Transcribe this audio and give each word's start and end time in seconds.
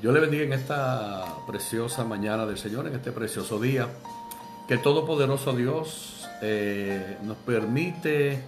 Yo 0.00 0.12
le 0.12 0.20
bendiga 0.20 0.44
en 0.44 0.52
esta 0.52 1.24
preciosa 1.48 2.04
mañana 2.04 2.46
del 2.46 2.56
Señor, 2.56 2.86
en 2.86 2.94
este 2.94 3.10
precioso 3.10 3.58
día, 3.58 3.88
que 4.68 4.74
el 4.74 4.80
Todopoderoso 4.80 5.52
Dios 5.54 6.28
eh, 6.40 7.16
nos 7.24 7.36
permite 7.38 8.40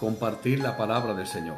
compartir 0.00 0.60
la 0.60 0.78
palabra 0.78 1.12
del 1.12 1.26
Señor. 1.26 1.56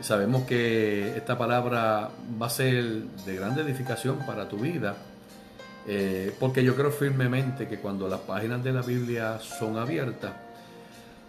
Sabemos 0.00 0.44
que 0.44 1.14
esta 1.14 1.36
palabra 1.36 2.08
va 2.40 2.46
a 2.46 2.50
ser 2.50 3.02
de 3.26 3.36
gran 3.36 3.58
edificación 3.58 4.16
para 4.26 4.48
tu 4.48 4.56
vida, 4.56 4.96
eh, 5.86 6.34
porque 6.40 6.64
yo 6.64 6.74
creo 6.74 6.90
firmemente 6.90 7.68
que 7.68 7.78
cuando 7.78 8.08
las 8.08 8.20
páginas 8.20 8.64
de 8.64 8.72
la 8.72 8.80
Biblia 8.80 9.40
son 9.40 9.76
abiertas, 9.76 10.32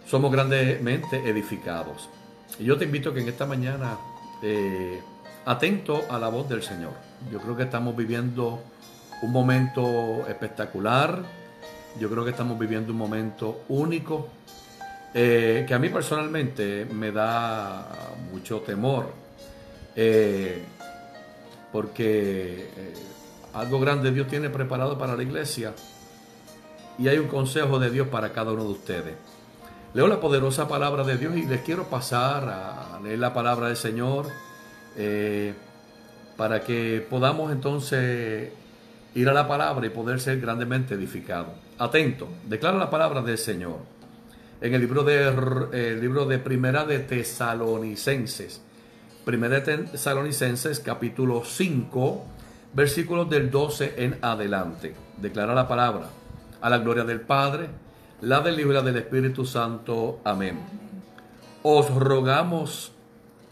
somos 0.06 0.32
grandemente 0.32 1.28
edificados. 1.28 2.08
Y 2.58 2.64
yo 2.64 2.78
te 2.78 2.86
invito 2.86 3.10
a 3.10 3.14
que 3.14 3.20
en 3.20 3.28
esta 3.28 3.44
mañana, 3.44 3.98
eh, 4.42 5.02
atento 5.44 6.04
a 6.10 6.18
la 6.18 6.28
voz 6.28 6.48
del 6.48 6.62
Señor 6.62 7.10
yo 7.30 7.38
creo 7.38 7.56
que 7.56 7.64
estamos 7.64 7.94
viviendo 7.94 8.62
un 9.22 9.32
momento 9.32 10.26
espectacular. 10.26 11.22
Yo 11.98 12.08
creo 12.08 12.24
que 12.24 12.30
estamos 12.30 12.58
viviendo 12.58 12.92
un 12.92 12.98
momento 12.98 13.64
único 13.68 14.28
eh, 15.12 15.64
que 15.66 15.74
a 15.74 15.78
mí 15.78 15.88
personalmente 15.88 16.86
me 16.86 17.12
da 17.12 17.86
mucho 18.32 18.60
temor. 18.60 19.12
Eh, 19.94 20.62
porque 21.72 22.70
eh, 22.76 22.94
algo 23.54 23.80
grande 23.80 24.12
Dios 24.12 24.28
tiene 24.28 24.50
preparado 24.50 24.96
para 24.96 25.16
la 25.16 25.22
iglesia 25.22 25.74
y 26.98 27.08
hay 27.08 27.18
un 27.18 27.28
consejo 27.28 27.78
de 27.78 27.90
Dios 27.90 28.08
para 28.08 28.32
cada 28.32 28.52
uno 28.52 28.64
de 28.64 28.70
ustedes. 28.70 29.14
Leo 29.92 30.06
la 30.06 30.20
poderosa 30.20 30.68
palabra 30.68 31.04
de 31.04 31.18
Dios 31.18 31.36
y 31.36 31.42
les 31.46 31.60
quiero 31.62 31.84
pasar 31.84 32.48
a 32.48 33.00
leer 33.02 33.18
la 33.18 33.34
palabra 33.34 33.66
del 33.66 33.76
Señor 33.76 34.26
para 36.36 36.60
que 36.60 37.06
podamos 37.08 37.52
entonces 37.52 38.50
ir 39.14 39.28
a 39.28 39.32
la 39.32 39.48
palabra 39.48 39.86
y 39.86 39.90
poder 39.90 40.20
ser 40.20 40.40
grandemente 40.40 40.94
edificados. 40.94 41.52
Atento, 41.78 42.28
declara 42.46 42.78
la 42.78 42.90
palabra 42.90 43.22
del 43.22 43.38
Señor. 43.38 43.78
En 44.60 44.74
el 44.74 44.80
libro 44.80 45.02
de, 45.02 45.98
libro 46.00 46.26
de 46.26 46.38
Primera 46.38 46.84
de 46.84 46.98
Tesalonicenses, 46.98 48.60
Primera 49.24 49.60
de 49.60 49.78
Tesalonicenses 49.78 50.80
capítulo 50.80 51.42
5, 51.44 52.24
versículos 52.74 53.30
del 53.30 53.50
12 53.50 53.94
en 53.96 54.18
adelante. 54.20 54.94
Declara 55.16 55.54
la 55.54 55.66
palabra. 55.66 56.08
A 56.60 56.68
la 56.68 56.78
gloria 56.78 57.04
del 57.04 57.22
Padre, 57.22 57.68
la 58.20 58.40
del 58.40 58.60
Hijo 58.60 58.82
del 58.82 58.96
Espíritu 58.96 59.46
Santo. 59.46 60.20
Amén. 60.24 60.58
Os 61.62 61.90
rogamos, 61.94 62.92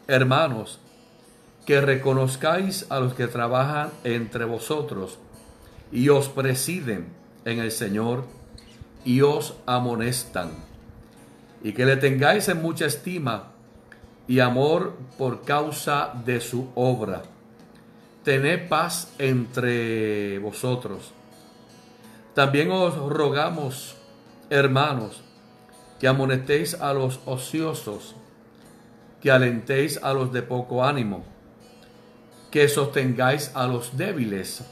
hermanos, 0.06 0.78
que 1.68 1.82
reconozcáis 1.82 2.86
a 2.88 2.98
los 2.98 3.12
que 3.12 3.26
trabajan 3.26 3.90
entre 4.02 4.46
vosotros 4.46 5.18
y 5.92 6.08
os 6.08 6.30
presiden 6.30 7.08
en 7.44 7.58
el 7.58 7.72
Señor 7.72 8.24
y 9.04 9.20
os 9.20 9.52
amonestan, 9.66 10.52
y 11.62 11.74
que 11.74 11.84
le 11.84 11.98
tengáis 11.98 12.48
en 12.48 12.62
mucha 12.62 12.86
estima 12.86 13.52
y 14.26 14.40
amor 14.40 14.96
por 15.18 15.42
causa 15.42 16.14
de 16.24 16.40
su 16.40 16.70
obra. 16.74 17.24
Tened 18.24 18.66
paz 18.70 19.12
entre 19.18 20.38
vosotros. 20.38 21.12
También 22.32 22.70
os 22.70 22.96
rogamos, 22.96 23.94
hermanos, 24.48 25.22
que 26.00 26.08
amonestéis 26.08 26.80
a 26.80 26.94
los 26.94 27.20
ociosos, 27.26 28.16
que 29.20 29.30
alentéis 29.30 30.02
a 30.02 30.14
los 30.14 30.32
de 30.32 30.40
poco 30.40 30.82
ánimo 30.82 31.36
que 32.50 32.68
sostengáis 32.68 33.50
a 33.54 33.66
los 33.66 33.96
débiles, 33.96 34.62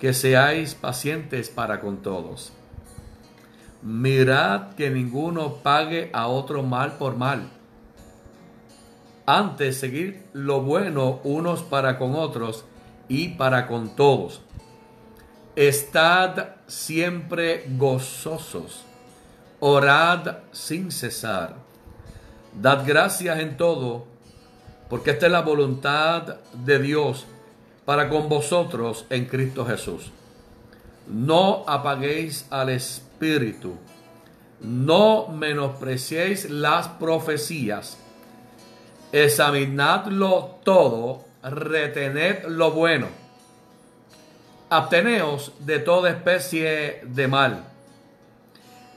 que 0.00 0.12
seáis 0.12 0.74
pacientes 0.74 1.48
para 1.48 1.80
con 1.80 2.02
todos. 2.02 2.52
Mirad 3.82 4.74
que 4.74 4.90
ninguno 4.90 5.56
pague 5.56 6.10
a 6.12 6.26
otro 6.26 6.62
mal 6.62 6.96
por 6.96 7.16
mal. 7.16 7.50
Antes 9.26 9.78
seguir 9.78 10.26
lo 10.32 10.62
bueno 10.62 11.20
unos 11.22 11.62
para 11.62 11.98
con 11.98 12.14
otros 12.14 12.64
y 13.08 13.28
para 13.28 13.66
con 13.66 13.94
todos. 13.94 14.42
Estad 15.56 16.56
siempre 16.66 17.66
gozosos. 17.76 18.84
Orad 19.60 20.38
sin 20.52 20.90
cesar. 20.90 21.56
Dad 22.60 22.84
gracias 22.86 23.38
en 23.38 23.56
todo 23.56 24.13
porque 24.88 25.12
esta 25.12 25.26
es 25.26 25.32
la 25.32 25.42
voluntad 25.42 26.36
de 26.52 26.78
Dios 26.78 27.26
para 27.84 28.08
con 28.08 28.28
vosotros 28.28 29.06
en 29.10 29.26
Cristo 29.26 29.66
Jesús. 29.66 30.10
No 31.06 31.64
apaguéis 31.66 32.46
al 32.50 32.70
Espíritu, 32.70 33.74
no 34.60 35.28
menospreciéis 35.28 36.48
las 36.48 36.88
profecías, 36.88 37.98
examinadlo 39.12 40.58
todo, 40.64 41.24
retened 41.42 42.44
lo 42.48 42.70
bueno, 42.70 43.08
abteneos 44.70 45.52
de 45.60 45.78
toda 45.78 46.10
especie 46.10 47.02
de 47.04 47.28
mal, 47.28 47.64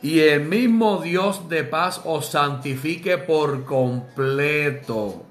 y 0.02 0.20
el 0.20 0.46
mismo 0.46 1.02
Dios 1.02 1.50
de 1.50 1.64
paz 1.66 2.02
os 2.06 2.28
santifique 2.28 3.18
por 3.18 3.66
completo 3.66 5.27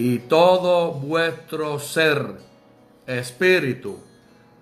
y 0.00 0.20
todo 0.20 0.92
vuestro 0.92 1.78
ser, 1.78 2.24
espíritu, 3.06 4.00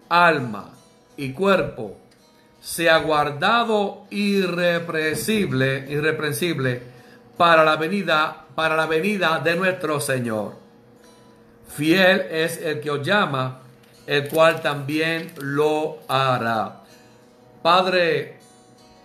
alma 0.08 0.72
y 1.16 1.32
cuerpo 1.32 1.96
sea 2.60 2.98
guardado 2.98 4.06
irrepresible, 4.10 5.86
irreprensible 5.88 6.82
para 7.36 7.62
la 7.62 7.76
venida, 7.76 8.46
para 8.56 8.74
la 8.74 8.86
venida 8.86 9.38
de 9.38 9.54
nuestro 9.54 10.00
Señor. 10.00 10.56
Fiel 11.68 12.22
es 12.32 12.60
el 12.60 12.80
que 12.80 12.90
os 12.90 13.06
llama, 13.06 13.60
el 14.08 14.26
cual 14.28 14.60
también 14.60 15.32
lo 15.36 15.98
hará. 16.08 16.82
Padre, 17.62 18.38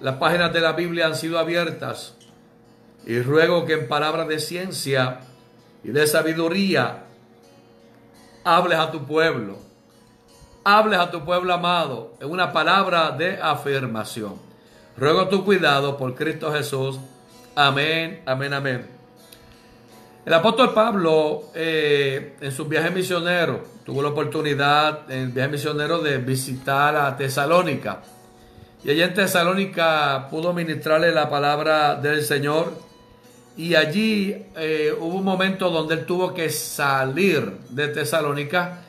las 0.01 0.15
páginas 0.15 0.51
de 0.51 0.61
la 0.61 0.71
Biblia 0.71 1.05
han 1.05 1.15
sido 1.15 1.37
abiertas 1.37 2.15
y 3.05 3.21
ruego 3.21 3.65
que 3.65 3.73
en 3.73 3.87
palabras 3.87 4.27
de 4.27 4.39
ciencia 4.39 5.19
y 5.83 5.89
de 5.91 6.07
sabiduría, 6.07 7.03
hables 8.43 8.79
a 8.79 8.91
tu 8.91 9.05
pueblo. 9.05 9.57
Hables 10.65 10.97
a 10.97 11.11
tu 11.11 11.25
pueblo 11.25 11.53
amado 11.53 12.13
en 12.21 12.31
una 12.31 12.53
palabra 12.53 13.11
de 13.11 13.37
afirmación. 13.41 14.35
Ruego 14.95 15.27
tu 15.27 15.43
cuidado 15.43 15.97
por 15.97 16.15
Cristo 16.15 16.53
Jesús. 16.53 16.99
Amén, 17.55 18.21
amén, 18.25 18.53
amén. 18.53 18.87
El 20.25 20.33
apóstol 20.33 20.73
Pablo 20.73 21.49
eh, 21.53 22.37
en 22.39 22.51
su 22.53 22.65
viaje 22.65 22.91
misionero 22.91 23.61
tuvo 23.85 24.01
la 24.01 24.09
oportunidad 24.09 25.11
en 25.11 25.19
el 25.19 25.29
viaje 25.29 25.49
misionero 25.49 25.99
de 25.99 26.19
visitar 26.19 26.95
a 26.95 27.17
Tesalónica. 27.17 28.01
Y 28.85 28.91
allí 28.91 29.01
en 29.01 29.13
Tesalónica 29.13 30.27
pudo 30.29 30.53
ministrarle 30.53 31.11
la 31.11 31.29
palabra 31.29 31.95
del 31.95 32.23
Señor 32.23 32.71
y 33.55 33.75
allí 33.75 34.35
eh, 34.55 34.93
hubo 34.99 35.17
un 35.17 35.23
momento 35.23 35.69
donde 35.69 35.95
él 35.95 36.05
tuvo 36.05 36.33
que 36.33 36.49
salir 36.49 37.51
de 37.69 37.87
Tesalónica. 37.89 38.81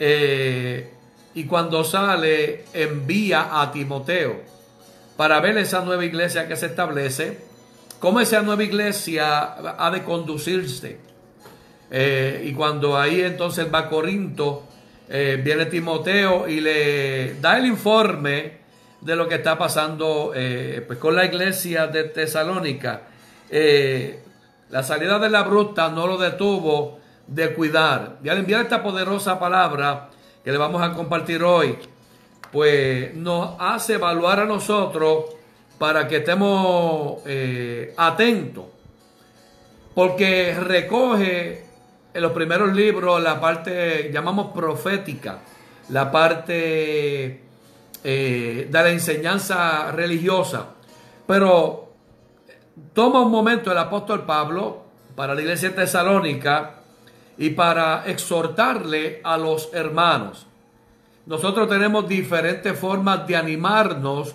Eh, 0.00 0.92
y 1.34 1.44
cuando 1.44 1.84
sale, 1.84 2.64
envía 2.72 3.60
a 3.60 3.70
Timoteo 3.70 4.40
para 5.16 5.40
ver 5.40 5.56
esa 5.58 5.84
nueva 5.84 6.04
iglesia 6.04 6.48
que 6.48 6.56
se 6.56 6.66
establece, 6.66 7.38
cómo 8.00 8.20
esa 8.20 8.42
nueva 8.42 8.64
iglesia 8.64 9.54
ha 9.78 9.90
de 9.90 10.02
conducirse. 10.02 10.98
Eh, 11.90 12.44
y 12.44 12.52
cuando 12.54 12.98
ahí 12.98 13.20
entonces 13.20 13.72
va 13.72 13.80
a 13.80 13.88
Corinto, 13.88 14.64
viene 15.08 15.64
Timoteo 15.66 16.46
y 16.46 16.60
le 16.60 17.40
da 17.40 17.56
el 17.56 17.64
informe 17.64 18.58
de 19.00 19.16
lo 19.16 19.26
que 19.26 19.36
está 19.36 19.56
pasando 19.56 20.32
pues 20.86 20.98
con 20.98 21.16
la 21.16 21.24
iglesia 21.24 21.86
de 21.86 22.04
Tesalónica. 22.04 23.07
Eh, 23.50 24.22
la 24.70 24.82
salida 24.82 25.18
de 25.18 25.30
la 25.30 25.42
bruta 25.42 25.88
no 25.88 26.06
lo 26.06 26.18
detuvo 26.18 26.98
de 27.26 27.54
cuidar. 27.54 28.18
Y 28.22 28.28
al 28.28 28.38
enviar 28.38 28.62
esta 28.62 28.82
poderosa 28.82 29.38
palabra 29.38 30.08
que 30.44 30.52
le 30.52 30.58
vamos 30.58 30.82
a 30.82 30.92
compartir 30.92 31.42
hoy, 31.42 31.78
pues 32.52 33.14
nos 33.14 33.56
hace 33.58 33.94
evaluar 33.94 34.40
a 34.40 34.44
nosotros 34.44 35.24
para 35.78 36.08
que 36.08 36.16
estemos 36.16 37.22
eh, 37.26 37.94
atentos. 37.96 38.64
Porque 39.94 40.54
recoge 40.54 41.64
en 42.14 42.22
los 42.22 42.32
primeros 42.32 42.72
libros 42.74 43.22
la 43.22 43.40
parte, 43.40 44.10
llamamos 44.12 44.52
profética, 44.52 45.40
la 45.90 46.10
parte 46.10 47.42
eh, 48.04 48.68
de 48.70 48.82
la 48.82 48.90
enseñanza 48.90 49.92
religiosa. 49.92 50.66
Pero 51.26 51.87
toma 52.92 53.20
un 53.20 53.30
momento 53.30 53.72
el 53.72 53.78
apóstol 53.78 54.24
Pablo 54.24 54.84
para 55.14 55.34
la 55.34 55.40
iglesia 55.40 55.74
tesalónica 55.74 56.74
y 57.36 57.50
para 57.50 58.04
exhortarle 58.06 59.20
a 59.24 59.36
los 59.36 59.72
hermanos. 59.72 60.46
Nosotros 61.26 61.68
tenemos 61.68 62.08
diferentes 62.08 62.78
formas 62.78 63.26
de 63.26 63.36
animarnos 63.36 64.34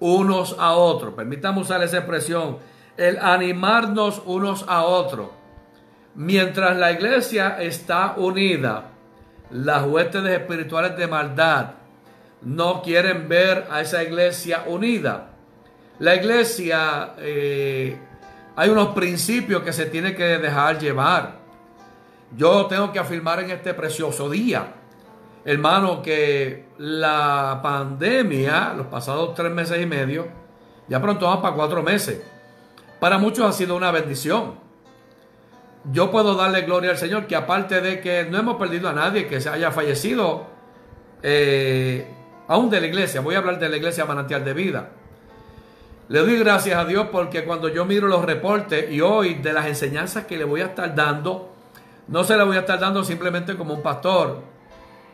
unos 0.00 0.56
a 0.58 0.72
otros. 0.72 1.14
Permítame 1.14 1.60
usar 1.60 1.82
esa 1.82 1.98
expresión, 1.98 2.58
el 2.96 3.18
animarnos 3.18 4.22
unos 4.24 4.64
a 4.68 4.84
otros. 4.84 5.30
Mientras 6.14 6.76
la 6.76 6.92
iglesia 6.92 7.60
está 7.60 8.14
unida, 8.16 8.90
las 9.50 9.84
huestes 9.86 10.24
espirituales 10.24 10.96
de 10.96 11.06
maldad 11.06 11.70
no 12.42 12.82
quieren 12.82 13.28
ver 13.28 13.66
a 13.70 13.80
esa 13.80 14.02
iglesia 14.02 14.64
unida. 14.66 15.30
La 16.00 16.14
iglesia, 16.14 17.14
eh, 17.18 17.98
hay 18.54 18.70
unos 18.70 18.88
principios 18.88 19.62
que 19.62 19.72
se 19.72 19.86
tiene 19.86 20.14
que 20.14 20.24
dejar 20.38 20.78
llevar. 20.78 21.38
Yo 22.36 22.66
tengo 22.66 22.92
que 22.92 23.00
afirmar 23.00 23.40
en 23.40 23.50
este 23.50 23.74
precioso 23.74 24.30
día, 24.30 24.74
hermano, 25.44 26.00
que 26.00 26.68
la 26.78 27.58
pandemia, 27.62 28.74
los 28.76 28.86
pasados 28.86 29.34
tres 29.34 29.50
meses 29.50 29.80
y 29.82 29.86
medio, 29.86 30.28
ya 30.88 31.00
pronto 31.00 31.26
vamos 31.26 31.40
para 31.42 31.56
cuatro 31.56 31.82
meses, 31.82 32.22
para 33.00 33.18
muchos 33.18 33.48
ha 33.48 33.52
sido 33.52 33.74
una 33.74 33.90
bendición. 33.90 34.54
Yo 35.90 36.10
puedo 36.10 36.34
darle 36.34 36.62
gloria 36.62 36.90
al 36.90 36.98
Señor 36.98 37.26
que 37.26 37.34
aparte 37.34 37.80
de 37.80 38.00
que 38.00 38.26
no 38.30 38.38
hemos 38.38 38.56
perdido 38.56 38.88
a 38.88 38.92
nadie 38.92 39.26
que 39.26 39.40
se 39.40 39.48
haya 39.48 39.72
fallecido, 39.72 40.46
eh, 41.22 42.06
aún 42.46 42.70
de 42.70 42.80
la 42.80 42.86
iglesia, 42.86 43.20
voy 43.20 43.34
a 43.34 43.38
hablar 43.38 43.58
de 43.58 43.68
la 43.68 43.76
iglesia 43.78 44.04
manantial 44.04 44.44
de 44.44 44.54
vida. 44.54 44.90
Le 46.08 46.20
doy 46.20 46.38
gracias 46.38 46.78
a 46.78 46.86
Dios 46.86 47.08
porque 47.12 47.44
cuando 47.44 47.68
yo 47.68 47.84
miro 47.84 48.08
los 48.08 48.24
reportes 48.24 48.90
y 48.90 49.02
hoy 49.02 49.34
de 49.34 49.52
las 49.52 49.66
enseñanzas 49.66 50.24
que 50.24 50.38
le 50.38 50.44
voy 50.44 50.62
a 50.62 50.66
estar 50.66 50.94
dando, 50.94 51.52
no 52.08 52.24
se 52.24 52.34
las 52.34 52.46
voy 52.46 52.56
a 52.56 52.60
estar 52.60 52.80
dando 52.80 53.04
simplemente 53.04 53.56
como 53.56 53.74
un 53.74 53.82
pastor. 53.82 54.40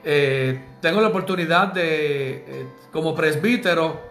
Eh, 0.04 0.76
tengo 0.80 1.00
la 1.00 1.08
oportunidad 1.08 1.72
de, 1.72 2.44
eh, 2.46 2.66
como 2.92 3.12
presbítero, 3.12 4.02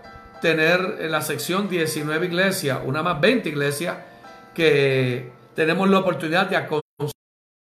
tener 0.42 0.98
en 1.00 1.10
la 1.10 1.22
sección 1.22 1.70
19 1.70 2.26
iglesias, 2.26 2.80
una 2.84 3.02
más 3.02 3.22
20 3.22 3.48
iglesias, 3.48 3.96
que 4.54 5.32
tenemos 5.56 5.90
la 5.90 6.00
oportunidad 6.00 6.48
de 6.48 6.58
aconsejar 6.58 7.14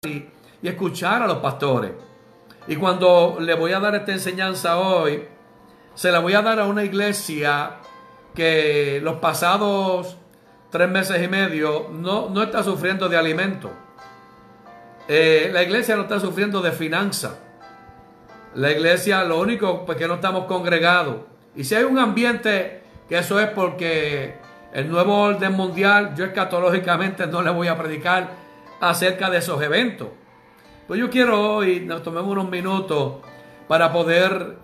y, 0.05 0.27
y 0.61 0.67
escuchar 0.67 1.23
a 1.23 1.27
los 1.27 1.37
pastores. 1.39 1.93
Y 2.67 2.75
cuando 2.75 3.37
le 3.41 3.55
voy 3.55 3.71
a 3.71 3.79
dar 3.79 3.95
esta 3.95 4.11
enseñanza 4.11 4.77
hoy, 4.77 5.23
se 5.95 6.11
la 6.11 6.19
voy 6.19 6.33
a 6.33 6.43
dar 6.43 6.59
a 6.59 6.67
una 6.67 6.83
iglesia 6.83 7.79
que 8.33 8.99
los 9.03 9.15
pasados 9.15 10.17
tres 10.69 10.89
meses 10.89 11.21
y 11.23 11.27
medio 11.27 11.89
no, 11.91 12.29
no 12.29 12.43
está 12.43 12.63
sufriendo 12.63 13.09
de 13.09 13.17
alimento. 13.17 13.71
Eh, 15.07 15.49
la 15.51 15.63
iglesia 15.63 15.95
no 15.95 16.03
está 16.03 16.19
sufriendo 16.19 16.61
de 16.61 16.71
finanzas. 16.71 17.37
La 18.55 18.71
iglesia, 18.71 19.23
lo 19.23 19.39
único 19.39 19.85
pues, 19.85 19.97
que 19.97 20.07
no 20.07 20.15
estamos 20.15 20.45
congregados. 20.45 21.17
Y 21.55 21.63
si 21.63 21.75
hay 21.75 21.83
un 21.83 21.97
ambiente, 21.97 22.83
que 23.07 23.17
eso 23.17 23.39
es 23.39 23.49
porque 23.49 24.35
el 24.73 24.89
nuevo 24.89 25.19
orden 25.19 25.53
mundial, 25.53 26.13
yo 26.15 26.25
escatológicamente 26.25 27.25
no 27.25 27.41
le 27.41 27.49
voy 27.49 27.67
a 27.67 27.77
predicar 27.77 28.29
acerca 28.79 29.29
de 29.29 29.39
esos 29.39 29.61
eventos. 29.61 30.09
Pues 30.87 30.99
yo 30.99 31.09
quiero 31.09 31.55
hoy, 31.55 31.81
nos 31.81 32.03
tomemos 32.03 32.29
unos 32.31 32.49
minutos 32.49 33.15
para 33.67 33.91
poder 33.91 34.57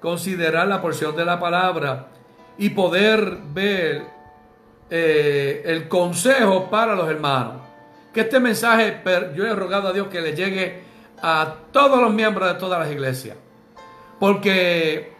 considerar 0.00 0.68
la 0.68 0.80
porción 0.80 1.16
de 1.16 1.24
la 1.24 1.40
palabra 1.40 2.08
y 2.58 2.70
poder 2.70 3.38
ver 3.52 4.04
eh, 4.90 5.62
el 5.64 5.88
consejo 5.88 6.68
para 6.68 6.94
los 6.94 7.08
hermanos. 7.08 7.62
Que 8.12 8.20
este 8.22 8.40
mensaje, 8.40 9.02
yo 9.34 9.46
he 9.46 9.54
rogado 9.54 9.88
a 9.88 9.92
Dios 9.92 10.08
que 10.08 10.20
le 10.20 10.34
llegue 10.34 10.82
a 11.22 11.54
todos 11.72 12.00
los 12.00 12.12
miembros 12.12 12.52
de 12.52 12.58
todas 12.58 12.80
las 12.80 12.90
iglesias. 12.90 13.36
Porque 14.18 15.12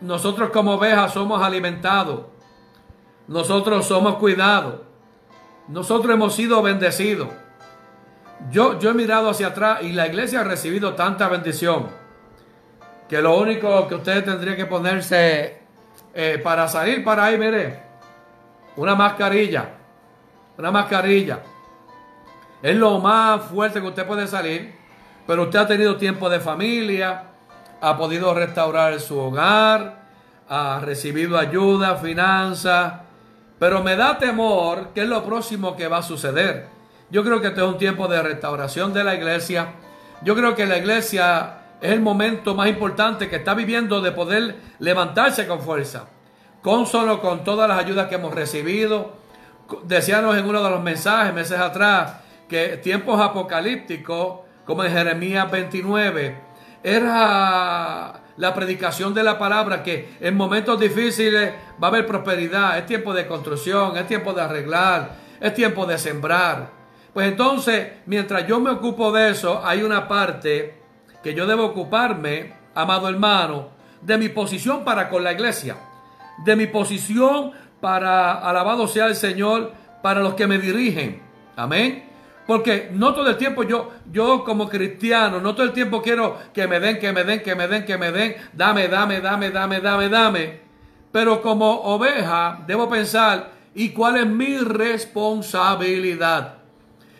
nosotros 0.00 0.50
como 0.50 0.74
ovejas 0.74 1.12
somos 1.12 1.42
alimentados. 1.42 2.26
Nosotros 3.28 3.86
somos 3.86 4.16
cuidados. 4.16 4.80
Nosotros 5.68 6.14
hemos 6.14 6.34
sido 6.34 6.62
bendecidos. 6.62 7.28
Yo, 8.50 8.78
yo 8.78 8.90
he 8.90 8.94
mirado 8.94 9.30
hacia 9.30 9.48
atrás 9.48 9.82
y 9.82 9.92
la 9.92 10.06
iglesia 10.06 10.40
ha 10.40 10.44
recibido 10.44 10.94
tanta 10.94 11.28
bendición 11.28 11.88
que 13.08 13.22
lo 13.22 13.36
único 13.38 13.86
que 13.88 13.94
ustedes 13.94 14.24
tendrían 14.24 14.56
que 14.56 14.66
ponerse 14.66 15.65
eh, 16.18 16.40
para 16.42 16.66
salir 16.66 17.04
para 17.04 17.26
ahí, 17.26 17.36
mire, 17.36 17.78
una 18.76 18.94
mascarilla, 18.94 19.68
una 20.56 20.70
mascarilla. 20.70 21.40
Es 22.62 22.74
lo 22.74 22.98
más 23.00 23.42
fuerte 23.42 23.82
que 23.82 23.86
usted 23.86 24.06
puede 24.06 24.26
salir, 24.26 24.74
pero 25.26 25.42
usted 25.42 25.58
ha 25.58 25.66
tenido 25.66 25.98
tiempo 25.98 26.30
de 26.30 26.40
familia, 26.40 27.24
ha 27.82 27.98
podido 27.98 28.32
restaurar 28.32 28.98
su 28.98 29.18
hogar, 29.18 30.06
ha 30.48 30.80
recibido 30.82 31.36
ayuda, 31.36 31.96
finanzas, 31.96 32.94
pero 33.58 33.82
me 33.82 33.94
da 33.94 34.16
temor 34.16 34.94
que 34.94 35.02
es 35.02 35.08
lo 35.08 35.22
próximo 35.22 35.76
que 35.76 35.86
va 35.86 35.98
a 35.98 36.02
suceder. 36.02 36.66
Yo 37.10 37.24
creo 37.24 37.42
que 37.42 37.48
este 37.48 37.60
es 37.60 37.66
un 37.66 37.76
tiempo 37.76 38.08
de 38.08 38.22
restauración 38.22 38.94
de 38.94 39.04
la 39.04 39.14
iglesia. 39.14 39.74
Yo 40.22 40.34
creo 40.34 40.54
que 40.54 40.64
la 40.64 40.78
iglesia 40.78 41.58
es 41.86 41.92
el 41.92 42.00
momento 42.00 42.54
más 42.56 42.68
importante 42.68 43.28
que 43.28 43.36
está 43.36 43.54
viviendo 43.54 44.00
de 44.00 44.10
poder 44.10 44.56
levantarse 44.80 45.46
con 45.46 45.60
fuerza. 45.60 46.08
Con 46.60 46.84
solo 46.84 47.20
con 47.20 47.44
todas 47.44 47.68
las 47.68 47.78
ayudas 47.78 48.08
que 48.08 48.16
hemos 48.16 48.34
recibido. 48.34 49.14
Decíamos 49.84 50.36
en 50.36 50.48
uno 50.48 50.62
de 50.64 50.70
los 50.70 50.82
mensajes 50.82 51.32
meses 51.32 51.60
atrás 51.60 52.14
que 52.48 52.78
tiempos 52.78 53.20
apocalípticos, 53.20 54.40
como 54.64 54.82
en 54.82 54.92
Jeremías 54.92 55.48
29, 55.48 56.36
era 56.82 58.20
la 58.36 58.54
predicación 58.54 59.14
de 59.14 59.22
la 59.22 59.38
palabra 59.38 59.84
que 59.84 60.16
en 60.20 60.36
momentos 60.36 60.80
difíciles 60.80 61.52
va 61.80 61.86
a 61.86 61.90
haber 61.90 62.04
prosperidad, 62.04 62.78
es 62.78 62.86
tiempo 62.86 63.14
de 63.14 63.28
construcción, 63.28 63.96
es 63.96 64.08
tiempo 64.08 64.32
de 64.32 64.42
arreglar, 64.42 65.10
es 65.40 65.54
tiempo 65.54 65.86
de 65.86 65.98
sembrar. 65.98 66.68
Pues 67.14 67.28
entonces, 67.28 67.92
mientras 68.06 68.44
yo 68.46 68.58
me 68.58 68.70
ocupo 68.70 69.12
de 69.12 69.30
eso, 69.30 69.62
hay 69.64 69.82
una 69.82 70.08
parte 70.08 70.85
que 71.26 71.34
yo 71.34 71.44
debo 71.44 71.64
ocuparme, 71.64 72.52
amado 72.72 73.08
hermano, 73.08 73.70
de 74.00 74.16
mi 74.16 74.28
posición 74.28 74.84
para 74.84 75.08
con 75.08 75.24
la 75.24 75.32
iglesia, 75.32 75.76
de 76.44 76.54
mi 76.54 76.68
posición 76.68 77.50
para, 77.80 78.48
alabado 78.48 78.86
sea 78.86 79.06
el 79.06 79.16
Señor, 79.16 79.72
para 80.04 80.20
los 80.20 80.34
que 80.34 80.46
me 80.46 80.58
dirigen. 80.58 81.20
Amén. 81.56 82.04
Porque 82.46 82.90
no 82.92 83.12
todo 83.12 83.28
el 83.28 83.36
tiempo 83.36 83.64
yo, 83.64 83.90
yo 84.12 84.44
como 84.44 84.68
cristiano, 84.68 85.40
no 85.40 85.56
todo 85.56 85.66
el 85.66 85.72
tiempo 85.72 86.00
quiero 86.00 86.38
que 86.54 86.68
me 86.68 86.78
den, 86.78 87.00
que 87.00 87.12
me 87.12 87.24
den, 87.24 87.42
que 87.42 87.56
me 87.56 87.66
den, 87.66 87.84
que 87.84 87.98
me 87.98 88.12
den, 88.12 88.36
dame, 88.52 88.86
dame, 88.86 89.20
dame, 89.20 89.50
dame, 89.50 89.80
dame, 89.80 90.08
dame. 90.08 90.60
Pero 91.10 91.42
como 91.42 91.72
oveja 91.72 92.62
debo 92.68 92.88
pensar, 92.88 93.50
¿y 93.74 93.88
cuál 93.88 94.18
es 94.18 94.26
mi 94.26 94.58
responsabilidad? 94.58 96.58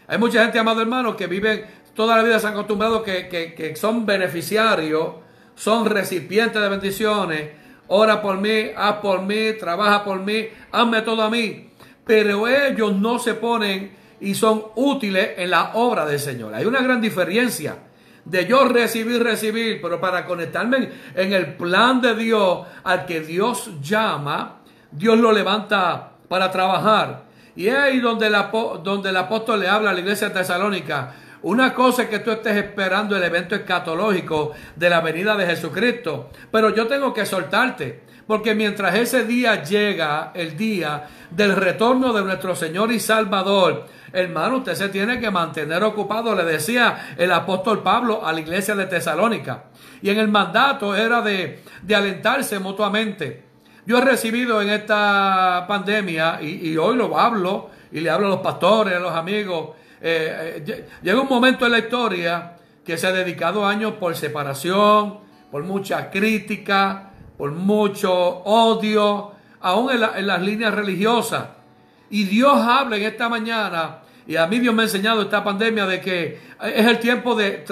Hay 0.07 0.19
mucha 0.19 0.45
gente, 0.45 0.61
amado 0.61 0.81
hermano, 0.81 1.17
que 1.17 1.27
viven 1.27 1.65
toda 1.97 2.19
la 2.19 2.23
vida 2.23 2.39
se 2.39 2.47
han 2.47 2.53
acostumbrado 2.53 3.03
que, 3.03 3.27
que, 3.29 3.75
son 3.75 4.05
beneficiarios, 4.07 5.15
son 5.57 5.87
recipientes 5.87 6.61
de 6.61 6.69
bendiciones. 6.69 7.51
Ora 7.89 8.21
por 8.21 8.37
mí, 8.37 8.71
haz 8.77 8.97
por 8.97 9.23
mí, 9.23 9.55
trabaja 9.59 10.05
por 10.05 10.21
mí, 10.21 10.47
hazme 10.71 11.01
todo 11.03 11.23
a 11.23 11.31
mí. 11.31 11.71
Pero 12.05 12.47
ellos 12.47 12.95
no 12.95 13.19
se 13.19 13.35
ponen 13.35 13.97
y 14.21 14.35
son 14.35 14.63
útiles 14.77 15.31
en 15.39 15.51
la 15.51 15.73
obra 15.75 16.05
del 16.05 16.21
Señor. 16.21 16.55
Hay 16.55 16.67
una 16.67 16.83
gran 16.83 17.01
diferencia 17.01 17.79
de 18.25 18.47
yo 18.47 18.69
recibir, 18.69 19.23
recibir, 19.23 19.81
pero 19.81 20.01
para 20.01 20.27
conectarme 20.27 20.91
en 21.15 21.33
el 21.33 21.55
plan 21.55 22.01
de 22.01 22.15
Dios 22.15 22.67
al 22.85 23.07
que 23.07 23.21
Dios 23.21 23.71
llama, 23.81 24.59
Dios 24.91 25.19
lo 25.19 25.33
levanta 25.33 26.13
para 26.29 26.51
trabajar. 26.51 27.25
Y 27.55 27.69
es 27.69 27.75
ahí 27.75 28.01
donde 28.01 28.27
el, 28.27 28.37
donde 28.83 29.09
el 29.09 29.17
apóstol 29.17 29.61
le 29.61 29.69
habla 29.69 29.91
a 29.91 29.93
la 29.95 30.01
iglesia 30.01 30.33
tesalónica. 30.33 31.15
Una 31.47 31.73
cosa 31.73 32.03
es 32.03 32.09
que 32.09 32.19
tú 32.19 32.33
estés 32.33 32.57
esperando 32.57 33.17
el 33.17 33.23
evento 33.23 33.55
escatológico 33.55 34.51
de 34.75 34.91
la 34.91 35.01
venida 35.01 35.37
de 35.37 35.47
Jesucristo, 35.47 36.31
pero 36.51 36.75
yo 36.75 36.89
tengo 36.89 37.15
que 37.15 37.25
soltarte, 37.25 38.03
porque 38.27 38.57
mientras 38.57 38.97
ese 38.97 39.25
día 39.25 39.63
llega, 39.63 40.33
el 40.35 40.57
día 40.57 41.07
del 41.31 41.55
retorno 41.55 42.13
de 42.13 42.25
nuestro 42.25 42.57
Señor 42.57 42.91
y 42.91 42.99
Salvador, 42.99 43.87
hermano, 44.13 44.57
usted 44.57 44.75
se 44.75 44.89
tiene 44.89 45.21
que 45.21 45.31
mantener 45.31 45.85
ocupado, 45.85 46.35
le 46.35 46.43
decía 46.43 47.15
el 47.17 47.31
apóstol 47.31 47.81
Pablo 47.81 48.27
a 48.27 48.33
la 48.33 48.41
iglesia 48.41 48.75
de 48.75 48.87
Tesalónica. 48.87 49.67
Y 50.03 50.11
en 50.11 50.19
el 50.19 50.27
mandato 50.27 50.97
era 50.97 51.23
de, 51.23 51.63
de 51.81 51.95
alentarse 51.95 52.59
mutuamente. 52.59 53.45
Yo 53.87 53.99
he 53.99 54.01
recibido 54.01 54.61
en 54.61 54.71
esta 54.71 55.65
pandemia, 55.69 56.41
y, 56.43 56.71
y 56.71 56.77
hoy 56.77 56.97
lo 56.97 57.17
hablo, 57.17 57.71
y 57.93 58.01
le 58.01 58.11
hablo 58.11 58.27
a 58.27 58.31
los 58.31 58.41
pastores, 58.41 58.97
a 58.97 58.99
los 58.99 59.13
amigos, 59.13 59.77
eh, 60.01 60.63
eh, 60.67 60.89
llega 61.03 61.21
un 61.21 61.29
momento 61.29 61.67
en 61.67 61.73
la 61.73 61.79
historia 61.79 62.57
que 62.85 62.97
se 62.97 63.07
ha 63.07 63.13
dedicado 63.13 63.67
años 63.67 63.95
por 63.95 64.15
separación, 64.15 65.19
por 65.51 65.65
mucha 65.65 66.11
crítica, 66.11 67.11
por 67.37 67.53
mucho 67.53 68.13
odio, 68.13 69.33
aún 69.61 69.91
en, 69.91 70.27
las 70.27 70.43
líneas 70.43 70.75
religiosas. 70.75 71.49
Y 72.11 72.25
Dios 72.25 72.57
habla 72.57 72.97
en 72.97 73.03
esta 73.03 73.29
mañana 73.29 73.99
Y 74.29 74.37
a 74.37 74.47
mí 74.47 74.61
Dios 74.61 74.73
me 74.73 74.83
ha 74.83 74.85
enseñado 74.87 75.23
esta 75.23 75.43
pandemia 75.43 75.87
de 75.87 76.01
que 76.01 76.39
es 76.63 76.87
el 76.87 76.99
tiempo 76.99 77.35
de 77.35 77.65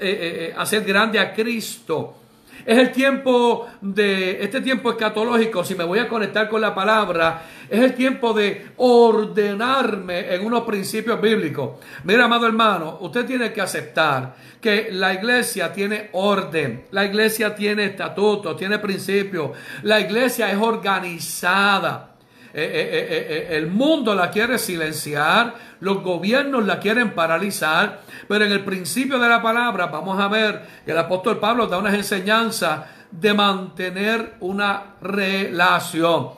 eh, 0.00 0.54
hacer 0.56 0.84
grande 0.84 1.18
a 1.18 1.32
Cristo. 1.32 2.21
Es 2.64 2.78
el 2.78 2.92
tiempo 2.92 3.68
de, 3.80 4.42
este 4.42 4.60
tiempo 4.60 4.90
escatológico, 4.90 5.64
si 5.64 5.74
me 5.74 5.84
voy 5.84 5.98
a 5.98 6.08
conectar 6.08 6.48
con 6.48 6.60
la 6.60 6.74
palabra, 6.74 7.42
es 7.68 7.80
el 7.80 7.94
tiempo 7.94 8.32
de 8.32 8.68
ordenarme 8.76 10.32
en 10.32 10.46
unos 10.46 10.62
principios 10.62 11.20
bíblicos. 11.20 11.80
Mira, 12.04 12.24
amado 12.24 12.46
hermano, 12.46 12.98
usted 13.00 13.26
tiene 13.26 13.52
que 13.52 13.60
aceptar 13.60 14.34
que 14.60 14.90
la 14.92 15.12
iglesia 15.12 15.72
tiene 15.72 16.10
orden, 16.12 16.84
la 16.92 17.04
iglesia 17.04 17.54
tiene 17.54 17.86
estatutos, 17.86 18.56
tiene 18.56 18.78
principios, 18.78 19.50
la 19.82 19.98
iglesia 19.98 20.50
es 20.50 20.58
organizada. 20.58 22.11
Eh, 22.54 22.64
eh, 22.64 23.46
eh, 23.50 23.56
el 23.56 23.68
mundo 23.68 24.14
la 24.14 24.30
quiere 24.30 24.58
silenciar, 24.58 25.54
los 25.80 26.02
gobiernos 26.02 26.66
la 26.66 26.78
quieren 26.78 27.14
paralizar, 27.14 28.02
pero 28.28 28.44
en 28.44 28.52
el 28.52 28.62
principio 28.62 29.18
de 29.18 29.26
la 29.26 29.40
palabra 29.40 29.86
vamos 29.86 30.20
a 30.20 30.28
ver 30.28 30.62
que 30.84 30.92
el 30.92 30.98
apóstol 30.98 31.38
Pablo 31.38 31.66
da 31.66 31.78
unas 31.78 31.94
enseñanzas 31.94 32.82
de 33.10 33.32
mantener 33.32 34.34
una 34.40 34.96
relación. 35.00 36.30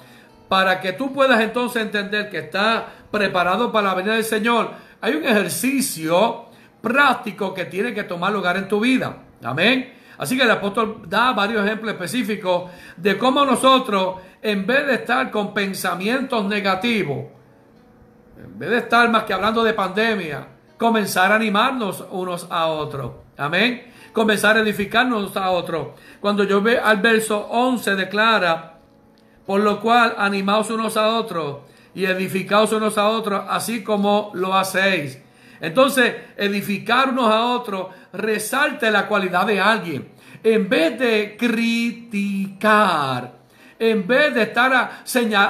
Para 0.49 0.81
que 0.81 0.93
tú 0.93 1.13
puedas 1.13 1.41
entonces 1.41 1.83
entender 1.83 2.31
que 2.31 2.39
está 2.39 2.87
preparado 3.11 3.73
para 3.73 3.89
la 3.89 3.95
venida 3.95 4.15
del 4.15 4.25
Señor, 4.25 4.71
hay 5.01 5.15
un 5.15 5.25
ejercicio 5.25 6.47
práctico 6.81 7.53
que 7.53 7.65
tiene 7.65 7.93
que 7.93 8.05
tomar 8.05 8.33
lugar 8.33 8.57
en 8.57 8.69
tu 8.69 8.79
vida. 8.79 9.17
Amén. 9.43 9.94
Así 10.19 10.37
que 10.37 10.45
el 10.45 10.51
apóstol 10.51 11.03
da 11.07 11.33
varios 11.33 11.65
ejemplos 11.65 11.93
específicos 11.93 12.71
de 12.97 13.19
cómo 13.19 13.45
nosotros 13.45 14.17
en 14.43 14.67
vez 14.67 14.87
de 14.87 14.95
estar 14.95 15.31
con 15.31 15.55
pensamientos 15.55 16.45
negativos, 16.45 17.27
en 18.37 18.59
vez 18.59 18.71
de 18.71 18.79
estar 18.79 19.11
más 19.11 19.25
que 19.25 19.33
hablando 19.33 19.65
de 19.65 19.73
pandemia, 19.73 20.49
comenzar 20.77 21.33
a 21.33 21.37
animarnos 21.37 22.05
unos 22.11 22.47
a 22.51 22.67
otros. 22.67 23.13
Amén. 23.37 23.91
Comenzar 24.13 24.57
a 24.57 24.61
edificarnos 24.61 25.37
a 25.37 25.51
otros. 25.51 25.89
Cuando 26.21 26.45
yo 26.45 26.61
veo 26.61 26.85
al 26.85 26.99
verso 26.99 27.49
11 27.51 27.97
declara, 27.97 28.79
por 29.47 29.61
lo 29.61 29.81
cual 29.81 30.15
animaos 30.19 30.71
unos 30.71 30.97
a 30.97 31.09
otros 31.09 31.59
y 31.95 32.05
edificaos 32.05 32.73
unos 32.73 32.99
a 32.99 33.09
otros, 33.09 33.45
así 33.49 33.83
como 33.83 34.31
lo 34.35 34.55
hacéis. 34.55 35.21
Entonces, 35.65 36.15
edificar 36.37 37.09
unos 37.09 37.31
a 37.31 37.47
otros 37.47 37.87
resalte 38.13 38.91
la 38.91 39.07
cualidad 39.07 39.47
de 39.47 39.61
alguien. 39.61 40.09
En 40.43 40.69
vez 40.69 40.99
de 40.99 41.37
criticar, 41.39 43.33
en 43.79 44.07
vez 44.07 44.35
de 44.35 44.43
estar 44.43 45.03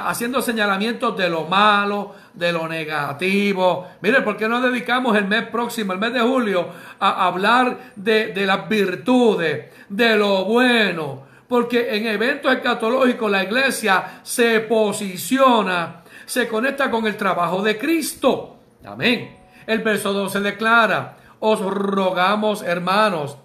haciendo 0.05 0.41
señalamientos 0.41 1.17
de 1.17 1.29
lo 1.29 1.43
malo, 1.43 2.15
de 2.33 2.51
lo 2.51 2.67
negativo. 2.67 3.87
Mire, 4.01 4.21
¿por 4.21 4.37
qué 4.37 4.47
no 4.47 4.61
dedicamos 4.61 5.17
el 5.17 5.25
mes 5.25 5.47
próximo, 5.47 5.91
el 5.93 5.99
mes 5.99 6.13
de 6.13 6.21
julio, 6.21 6.69
a 6.99 7.27
hablar 7.27 7.91
de, 7.95 8.27
de 8.27 8.45
las 8.45 8.69
virtudes, 8.69 9.65
de 9.89 10.15
lo 10.15 10.45
bueno? 10.45 11.23
Porque 11.47 11.95
en 11.95 12.07
eventos 12.07 12.53
escatológicos 12.53 13.29
la 13.29 13.43
iglesia 13.43 14.21
se 14.23 14.61
posiciona, 14.61 16.03
se 16.25 16.47
conecta 16.47 16.89
con 16.89 17.05
el 17.05 17.17
trabajo 17.17 17.61
de 17.61 17.77
Cristo. 17.77 18.57
Amén. 18.85 19.44
El 19.67 19.79
verso 19.79 20.13
12 20.13 20.41
declara, 20.41 21.17
os 21.39 21.59
rogamos 21.59 22.63
hermanos 22.63 23.37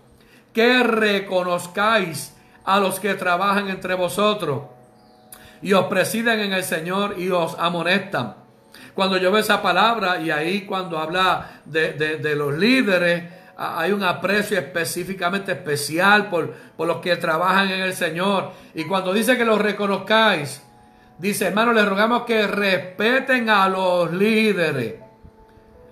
que 0.52 0.82
reconozcáis 0.82 2.34
a 2.64 2.78
los 2.80 3.00
que 3.00 3.14
trabajan 3.14 3.68
entre 3.68 3.94
vosotros 3.94 4.62
y 5.62 5.72
os 5.72 5.86
presiden 5.86 6.40
en 6.40 6.52
el 6.52 6.64
Señor 6.64 7.16
y 7.18 7.30
os 7.30 7.56
amonestan. 7.58 8.36
Cuando 8.94 9.16
yo 9.16 9.30
veo 9.30 9.40
esa 9.40 9.62
palabra 9.62 10.20
y 10.20 10.30
ahí 10.30 10.62
cuando 10.62 10.98
habla 10.98 11.60
de, 11.64 12.34
los 12.36 12.56
líderes, 12.56 13.24
hay 13.56 13.92
un 13.92 14.02
aprecio 14.02 14.58
específicamente 14.58 15.52
especial 15.52 16.28
por, 16.28 16.52
por 16.76 16.86
los 16.88 16.98
que 16.98 17.16
trabajan 17.16 17.70
en 17.70 17.80
el 17.80 17.92
Señor. 17.92 18.52
Y 18.74 18.84
cuando 18.84 19.12
dice 19.12 19.36
que 19.36 19.44
los 19.44 19.60
reconozcáis, 19.60 20.62
dice, 21.18 21.46
hermano, 21.46 21.72
les 21.72 21.86
rogamos 21.86 22.24
que 22.24 22.46
respeten 22.46 23.50
a 23.50 23.68
los 23.68 24.12
líderes. 24.12 25.09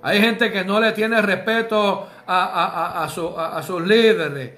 Hay 0.02 0.20
gente 0.20 0.52
que 0.52 0.64
no 0.64 0.80
le 0.80 0.92
tiene 0.92 1.20
respeto 1.20 2.08
a, 2.26 3.04
a 3.04 3.62
sus 3.62 3.82
líderes. 3.82 4.52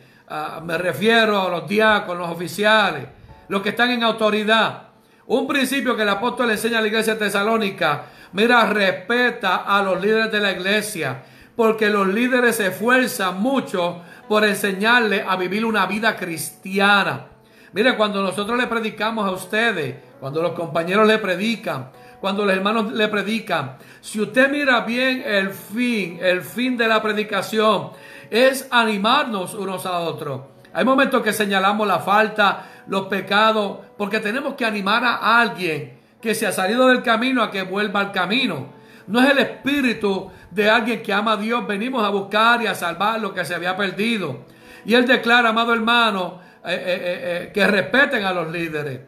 me 0.64 0.78
refiero 0.78 1.40
a 1.40 1.50
los 1.50 1.68
diáconos, 1.68 2.28
los 2.28 2.36
oficiales, 2.36 3.04
los 3.48 3.62
que 3.62 3.70
están 3.70 3.90
en 3.90 4.02
autoridad. 4.02 4.90
Un 5.26 5.46
principio 5.46 5.96
que 5.96 6.02
el 6.02 6.08
apóstol 6.08 6.48
le 6.48 6.54
enseña 6.54 6.78
a 6.78 6.80
la 6.82 6.88
iglesia 6.88 7.16
tesalónica. 7.16 8.02
Mira, 8.32 8.66
respeta 8.66 9.58
a 9.58 9.82
los 9.82 10.00
líderes 10.00 10.32
de 10.32 10.40
la 10.40 10.52
iglesia. 10.52 11.22
Porque 11.54 11.88
los 11.88 12.08
líderes 12.08 12.56
se 12.56 12.68
esfuerzan 12.68 13.40
mucho 13.40 14.02
por 14.28 14.44
enseñarle 14.44 15.24
a 15.26 15.36
vivir 15.36 15.64
una 15.64 15.86
vida 15.86 16.16
cristiana. 16.16 17.26
Mire, 17.72 17.96
cuando 17.96 18.22
nosotros 18.22 18.58
le 18.58 18.66
predicamos 18.66 19.26
a 19.28 19.32
ustedes, 19.32 19.94
cuando 20.18 20.42
los 20.42 20.52
compañeros 20.52 21.06
le 21.06 21.18
predican, 21.18 21.90
cuando 22.20 22.44
los 22.44 22.54
hermanos 22.54 22.92
le 22.92 23.08
predican, 23.08 23.76
si 24.00 24.20
usted 24.20 24.50
mira 24.50 24.80
bien 24.80 25.22
el 25.26 25.50
fin, 25.50 26.18
el 26.20 26.42
fin 26.42 26.76
de 26.76 26.86
la 26.86 27.02
predicación, 27.02 27.90
es 28.30 28.68
animarnos 28.70 29.54
unos 29.54 29.86
a 29.86 29.98
otros. 30.00 30.42
Hay 30.72 30.84
momentos 30.84 31.22
que 31.22 31.32
señalamos 31.32 31.86
la 31.86 31.98
falta, 31.98 32.66
los 32.86 33.06
pecados, 33.06 33.78
porque 33.96 34.20
tenemos 34.20 34.54
que 34.54 34.64
animar 34.64 35.04
a 35.04 35.40
alguien 35.40 35.98
que 36.20 36.34
se 36.34 36.46
ha 36.46 36.52
salido 36.52 36.86
del 36.88 37.02
camino 37.02 37.42
a 37.42 37.50
que 37.50 37.62
vuelva 37.62 38.00
al 38.00 38.12
camino. 38.12 38.68
No 39.06 39.20
es 39.20 39.30
el 39.30 39.38
espíritu 39.38 40.30
de 40.50 40.70
alguien 40.70 41.02
que 41.02 41.12
ama 41.12 41.32
a 41.32 41.36
Dios. 41.36 41.66
Venimos 41.66 42.04
a 42.04 42.10
buscar 42.10 42.62
y 42.62 42.66
a 42.66 42.74
salvar 42.74 43.20
lo 43.20 43.34
que 43.34 43.44
se 43.44 43.54
había 43.54 43.76
perdido. 43.76 44.44
Y 44.84 44.94
él 44.94 45.06
declara, 45.06 45.48
amado 45.48 45.72
hermano, 45.74 46.40
eh, 46.64 46.74
eh, 46.74 47.20
eh, 47.46 47.50
que 47.52 47.66
respeten 47.66 48.24
a 48.24 48.32
los 48.32 48.50
líderes. 48.52 49.00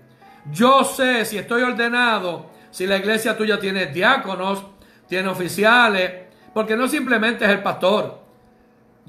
Yo 0.51 0.83
sé 0.83 1.25
si 1.25 1.39
estoy 1.39 1.63
ordenado, 1.63 2.51
si 2.73 2.87
la 2.87 2.97
iglesia 2.97 3.37
tuya 3.37 3.61
tiene 3.61 3.87
diáconos, 3.87 4.65
tiene 5.07 5.29
oficiales, 5.29 6.11
porque 6.55 6.75
no 6.75 6.89
simplemente 6.89 7.45
es 7.45 7.51
el 7.51 7.63
pastor. 7.63 8.21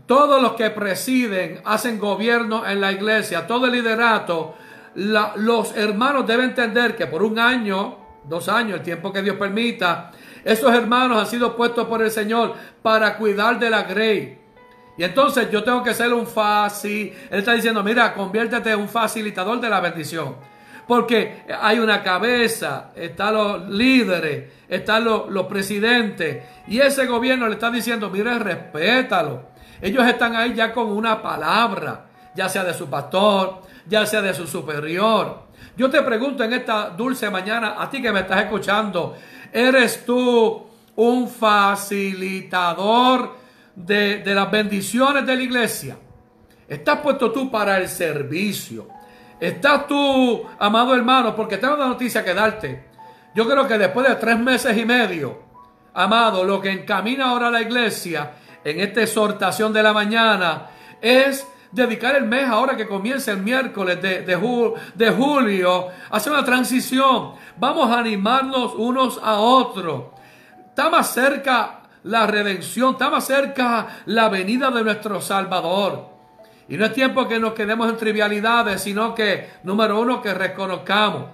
Todos 0.05 0.41
los 0.41 0.53
que 0.53 0.69
presiden, 0.69 1.61
hacen 1.63 1.97
gobierno 1.97 2.67
en 2.67 2.81
la 2.81 2.91
iglesia, 2.91 3.47
todo 3.47 3.67
el 3.67 3.71
liderato, 3.71 4.55
los 4.95 5.75
hermanos 5.77 6.27
deben 6.27 6.49
entender 6.49 6.95
que 6.95 7.07
por 7.07 7.23
un 7.23 7.39
año, 7.39 7.97
dos 8.25 8.49
años, 8.49 8.79
el 8.79 8.83
tiempo 8.83 9.13
que 9.13 9.21
Dios 9.21 9.37
permita, 9.37 10.11
esos 10.43 10.73
hermanos 10.73 11.17
han 11.19 11.27
sido 11.27 11.55
puestos 11.55 11.87
por 11.87 12.01
el 12.01 12.11
Señor 12.11 12.53
para 12.81 13.15
cuidar 13.17 13.57
de 13.59 13.69
la 13.69 13.83
grey. 13.83 14.39
Y 14.97 15.03
entonces 15.05 15.49
yo 15.49 15.63
tengo 15.63 15.81
que 15.81 15.93
ser 15.93 16.13
un 16.13 16.27
fácil. 16.27 17.13
Él 17.31 17.39
está 17.39 17.53
diciendo, 17.53 17.81
mira, 17.81 18.13
conviértete 18.13 18.71
en 18.71 18.81
un 18.81 18.89
facilitador 18.89 19.59
de 19.61 19.69
la 19.69 19.79
bendición. 19.79 20.35
Porque 20.87 21.43
hay 21.61 21.79
una 21.79 22.03
cabeza, 22.03 22.91
están 22.95 23.33
los 23.33 23.69
líderes, 23.69 24.51
están 24.67 25.05
los, 25.05 25.45
presidentes. 25.47 26.43
Y 26.67 26.79
ese 26.79 27.05
gobierno 27.05 27.47
le 27.47 27.53
está 27.53 27.71
diciendo, 27.71 28.09
mire, 28.09 28.37
respétalo. 28.39 29.53
Ellos 29.81 30.05
están 30.07 30.35
ahí 30.35 30.53
ya 30.53 30.73
con 30.73 30.87
una 30.87 31.21
palabra, 31.21 32.05
ya 32.35 32.49
sea 32.49 32.63
de 32.63 32.73
su 32.73 32.89
pastor, 32.89 33.61
ya 33.87 34.03
sea 34.05 34.21
de 34.21 34.33
su 34.33 34.47
superior. 34.47 35.43
Yo 35.77 35.89
te 35.89 36.01
pregunto 36.01 36.43
en 36.43 36.51
esta 36.53 36.89
dulce 36.89 37.29
mañana, 37.29 37.75
a 37.77 37.89
ti 37.89 38.01
que 38.01 38.11
me 38.11 38.21
estás 38.21 38.43
escuchando, 38.43 39.15
¿eres 39.51 40.05
tú 40.05 40.65
un 40.95 41.29
facilitador 41.29 43.37
de, 43.75 44.19
de 44.19 44.35
las 44.35 44.51
bendiciones 44.51 45.25
de 45.25 45.35
la 45.35 45.41
iglesia? 45.41 45.97
¿Estás 46.67 46.99
puesto 46.99 47.31
tú 47.31 47.49
para 47.51 47.77
el 47.77 47.89
servicio? 47.89 48.87
¿Estás 49.43 49.87
tú, 49.87 50.41
amado 50.57 50.95
hermano? 50.95 51.35
Porque 51.35 51.57
tengo 51.57 51.73
una 51.73 51.87
noticia 51.87 52.23
que 52.23 52.33
darte. 52.33 52.85
Yo 53.35 53.45
creo 53.45 53.67
que 53.67 53.77
después 53.77 54.07
de 54.07 54.15
tres 54.15 54.39
meses 54.39 54.77
y 54.77 54.85
medio, 54.85 55.37
amado, 55.93 56.45
lo 56.45 56.61
que 56.61 56.71
encamina 56.71 57.25
ahora 57.25 57.51
la 57.51 57.59
iglesia 57.59 58.35
en 58.63 58.79
esta 58.79 59.01
exhortación 59.01 59.73
de 59.73 59.83
la 59.83 59.91
mañana 59.91 60.67
es 61.01 61.45
dedicar 61.73 62.15
el 62.15 62.23
mes 62.23 62.47
ahora 62.47 62.77
que 62.77 62.87
comienza 62.87 63.33
el 63.33 63.39
miércoles 63.39 64.01
de, 64.01 64.21
de, 64.21 65.11
julio, 65.11 65.89
hacer 66.09 66.31
una 66.31 66.45
transición. 66.45 67.33
Vamos 67.57 67.91
a 67.91 67.99
animarnos 67.99 68.73
unos 68.75 69.19
a 69.21 69.33
otros. 69.39 70.03
Está 70.69 70.89
más 70.89 71.13
cerca 71.13 71.81
la 72.03 72.27
redención, 72.27 72.93
está 72.93 73.09
más 73.09 73.25
cerca 73.25 74.03
la 74.05 74.29
venida 74.29 74.71
de 74.71 74.85
nuestro 74.85 75.19
Salvador. 75.19 76.12
Y 76.69 76.77
no 76.77 76.85
es 76.85 76.93
tiempo 76.93 77.27
que 77.27 77.39
nos 77.39 77.53
quedemos 77.53 77.89
en 77.89 77.97
trivialidades, 77.97 78.81
sino 78.81 79.13
que, 79.13 79.49
número 79.63 79.99
uno, 79.99 80.21
que 80.21 80.33
reconozcamos. 80.33 81.25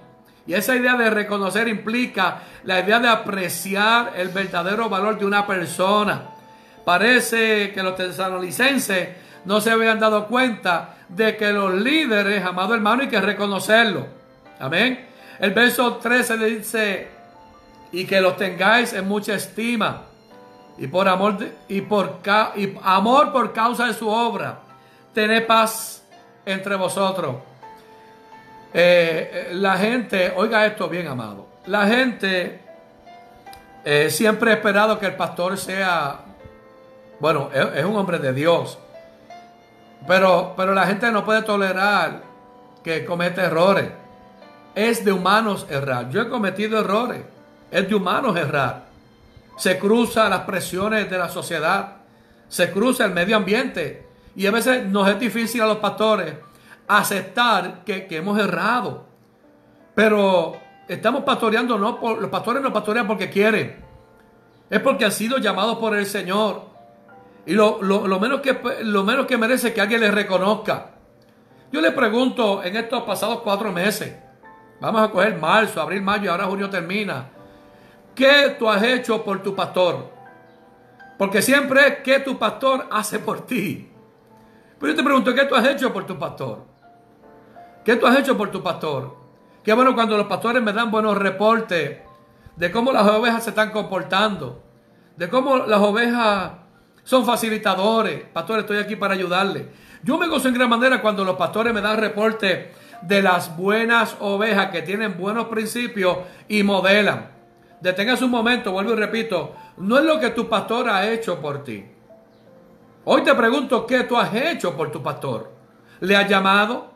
Y 0.46 0.54
esa 0.54 0.74
idea 0.74 0.96
de 0.96 1.10
reconocer 1.10 1.68
implica 1.68 2.42
la 2.64 2.80
idea 2.80 2.98
de 2.98 3.08
apreciar 3.08 4.14
el 4.16 4.28
verdadero 4.28 4.88
valor 4.88 5.18
de 5.18 5.26
una 5.26 5.46
persona. 5.46 6.22
Parece 6.84 7.72
que 7.72 7.82
los 7.82 7.94
tesalonicenses 7.94 9.08
no 9.44 9.60
se 9.60 9.70
habían 9.70 10.00
dado 10.00 10.26
cuenta 10.26 10.96
de 11.08 11.36
que 11.36 11.52
los 11.52 11.74
líderes, 11.74 12.44
amado 12.44 12.74
hermano, 12.74 13.02
hay 13.02 13.08
que 13.08 13.20
reconocerlo. 13.20 14.06
Amén. 14.58 15.06
El 15.38 15.52
verso 15.52 15.96
13 15.96 16.36
le 16.36 16.46
dice, 16.46 17.08
y 17.92 18.04
que 18.04 18.20
los 18.20 18.36
tengáis 18.36 18.92
en 18.92 19.06
mucha 19.06 19.34
estima. 19.34 20.02
y 20.78 20.86
por 20.86 21.08
amor, 21.08 21.36
y 21.68 21.82
por 21.82 22.20
y 22.56 22.74
amor 22.82 23.32
por 23.32 23.52
causa 23.52 23.86
de 23.86 23.94
su 23.94 24.08
obra, 24.08 24.60
tened 25.12 25.46
paz 25.46 26.02
entre 26.44 26.76
vosotros. 26.76 27.36
Eh, 28.72 29.50
la 29.52 29.76
gente, 29.76 30.32
oiga 30.36 30.66
esto 30.66 30.88
bien, 30.88 31.08
amado. 31.08 31.46
La 31.66 31.86
gente 31.86 32.60
eh, 33.84 34.10
siempre 34.10 34.50
ha 34.50 34.54
esperado 34.54 34.98
que 34.98 35.06
el 35.06 35.16
pastor 35.16 35.58
sea, 35.58 36.20
bueno, 37.18 37.50
es, 37.52 37.84
un 37.84 37.96
hombre 37.96 38.18
de 38.18 38.32
Dios. 38.32 38.78
Pero, 40.06 40.54
pero 40.56 40.74
la 40.74 40.86
gente 40.86 41.10
no 41.10 41.24
puede 41.24 41.42
tolerar 41.42 42.22
que 42.82 43.04
cometa 43.04 43.44
errores. 43.44 43.90
Es 44.74 45.04
de 45.04 45.12
humanos 45.12 45.66
errar. 45.68 46.08
Yo 46.10 46.22
he 46.22 46.28
cometido 46.28 46.78
errores. 46.78 47.22
Es 47.70 47.88
de 47.88 47.94
humanos 47.94 48.36
errar. 48.36 48.84
Se 49.56 49.78
cruza 49.78 50.28
las 50.28 50.40
presiones 50.40 51.10
de 51.10 51.18
la 51.18 51.28
sociedad. 51.28 51.96
Se 52.48 52.70
cruza 52.70 53.04
el 53.04 53.12
medio 53.12 53.36
ambiente. 53.36 54.09
Y 54.36 54.46
a 54.46 54.50
veces 54.50 54.86
nos 54.86 55.08
es 55.08 55.18
difícil 55.18 55.60
a 55.62 55.66
los 55.66 55.78
pastores 55.78 56.34
aceptar 56.86 57.84
que, 57.84 58.06
hemos 58.10 58.38
errado. 58.38 59.06
Pero 59.94 60.56
estamos 60.88 61.22
pastoreando, 61.24 61.78
no 61.78 62.00
por, 62.00 62.20
los 62.20 62.30
pastores 62.30 62.62
no 62.62 62.72
pastorean 62.72 63.06
porque 63.06 63.30
quieren. 63.30 63.84
Es 64.68 64.80
porque 64.80 65.04
han 65.04 65.12
sido 65.12 65.38
llamados 65.38 65.78
por 65.78 65.96
el 65.96 66.06
Señor. 66.06 66.68
Y 67.46 67.54
lo, 67.54 67.78
menos 68.20 68.40
que, 68.40 68.58
lo 68.82 69.04
menos 69.04 69.26
que 69.26 69.36
merece 69.38 69.72
que 69.72 69.80
alguien 69.80 70.00
les 70.00 70.14
reconozca. 70.14 70.92
Yo 71.72 71.80
le 71.80 71.92
pregunto 71.92 72.62
en 72.64 72.76
estos 72.76 73.02
pasados 73.04 73.40
cuatro 73.40 73.72
meses, 73.72 74.14
vamos 74.80 75.02
a 75.02 75.10
coger 75.10 75.36
marzo, 75.36 75.80
abril, 75.80 76.02
mayo 76.02 76.24
y 76.24 76.28
ahora 76.28 76.44
junio 76.46 76.68
termina. 76.68 77.28
¿Qué 78.14 78.56
tú 78.58 78.68
has 78.68 78.82
hecho 78.82 79.24
por 79.24 79.42
tu 79.42 79.54
pastor? 79.54 80.10
Porque 81.16 81.40
siempre 81.40 81.86
es 81.86 81.98
que 81.98 82.20
tu 82.20 82.38
pastor 82.38 82.88
hace 82.90 83.18
por 83.18 83.46
ti. 83.46 83.89
Pero 84.80 84.92
yo 84.92 84.96
te 84.96 85.04
pregunto, 85.04 85.34
¿qué 85.34 85.44
tú 85.44 85.54
has 85.54 85.66
hecho 85.68 85.92
por 85.92 86.06
tu 86.06 86.18
pastor? 86.18 86.64
¿Qué 87.84 87.96
tú 87.96 88.06
has 88.06 88.18
hecho 88.18 88.36
por 88.36 88.50
tu 88.50 88.62
pastor? 88.62 89.14
Qué 89.62 89.74
bueno 89.74 89.94
cuando 89.94 90.16
los 90.16 90.26
pastores 90.26 90.62
me 90.62 90.72
dan 90.72 90.90
buenos 90.90 91.18
reportes 91.18 91.98
de 92.56 92.70
cómo 92.70 92.90
las 92.90 93.06
ovejas 93.06 93.44
se 93.44 93.50
están 93.50 93.72
comportando, 93.72 94.62
de 95.16 95.28
cómo 95.28 95.58
las 95.58 95.80
ovejas 95.80 96.52
son 97.04 97.26
facilitadores. 97.26 98.24
Pastor, 98.32 98.60
estoy 98.60 98.78
aquí 98.78 98.96
para 98.96 99.12
ayudarle. 99.12 99.68
Yo 100.02 100.16
me 100.16 100.28
gozo 100.28 100.48
en 100.48 100.54
gran 100.54 100.70
manera 100.70 101.02
cuando 101.02 101.24
los 101.24 101.36
pastores 101.36 101.74
me 101.74 101.82
dan 101.82 101.98
reportes 101.98 102.68
de 103.02 103.22
las 103.22 103.54
buenas 103.54 104.16
ovejas 104.20 104.70
que 104.70 104.80
tienen 104.80 105.18
buenos 105.18 105.48
principios 105.48 106.18
y 106.48 106.62
modelan. 106.62 107.30
Detengas 107.82 108.22
un 108.22 108.30
momento, 108.30 108.72
vuelvo 108.72 108.92
y 108.92 108.96
repito, 108.96 109.54
no 109.76 109.98
es 109.98 110.04
lo 110.04 110.18
que 110.18 110.30
tu 110.30 110.48
pastor 110.48 110.88
ha 110.88 111.10
hecho 111.10 111.38
por 111.38 111.64
ti. 111.64 111.84
Hoy 113.04 113.22
te 113.22 113.34
pregunto, 113.34 113.86
¿qué 113.86 114.04
tú 114.04 114.16
has 114.16 114.34
hecho 114.34 114.76
por 114.76 114.90
tu 114.90 115.02
pastor? 115.02 115.50
¿Le 116.00 116.16
has 116.16 116.28
llamado? 116.28 116.90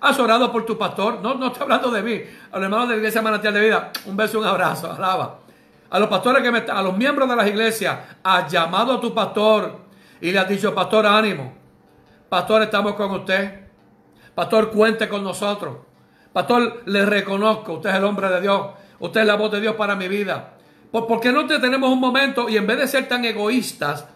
¿Has 0.00 0.18
orado 0.18 0.50
por 0.50 0.64
tu 0.64 0.76
pastor? 0.76 1.20
No, 1.20 1.34
no 1.34 1.46
estoy 1.46 1.62
hablando 1.62 1.90
de 1.90 2.02
mí. 2.02 2.20
A 2.52 2.56
los 2.56 2.64
hermanos 2.64 2.88
de 2.88 2.94
la 2.94 2.98
iglesia 2.98 3.22
Manantial 3.22 3.54
de 3.54 3.60
Vida, 3.60 3.92
un 4.06 4.16
beso 4.16 4.38
un 4.38 4.46
abrazo. 4.46 4.90
Alaba. 4.92 5.40
A 5.90 5.98
los 5.98 6.08
pastores 6.08 6.42
que 6.42 6.50
me 6.50 6.58
a 6.58 6.82
los 6.82 6.96
miembros 6.96 7.28
de 7.28 7.36
las 7.36 7.46
iglesias, 7.46 7.98
has 8.22 8.50
llamado 8.50 8.94
a 8.94 9.00
tu 9.00 9.14
pastor 9.14 9.78
y 10.20 10.32
le 10.32 10.38
has 10.38 10.48
dicho, 10.48 10.74
pastor, 10.74 11.06
ánimo. 11.06 11.54
Pastor, 12.28 12.62
estamos 12.62 12.94
con 12.94 13.10
usted. 13.12 13.60
Pastor, 14.34 14.70
cuente 14.70 15.08
con 15.08 15.22
nosotros. 15.22 15.76
Pastor, 16.32 16.82
le 16.86 17.06
reconozco, 17.06 17.74
usted 17.74 17.90
es 17.90 17.96
el 17.96 18.04
hombre 18.04 18.28
de 18.28 18.40
Dios. 18.40 18.68
Usted 18.98 19.20
es 19.20 19.26
la 19.26 19.36
voz 19.36 19.52
de 19.52 19.60
Dios 19.60 19.74
para 19.76 19.94
mi 19.94 20.08
vida. 20.08 20.54
¿Por, 20.90 21.20
qué 21.20 21.30
no 21.30 21.46
te 21.46 21.58
tenemos 21.58 21.90
un 21.90 22.00
momento 22.00 22.48
y 22.48 22.56
en 22.56 22.66
vez 22.66 22.78
de 22.78 22.88
ser 22.88 23.08
tan 23.08 23.24
egoístas, 23.24 24.06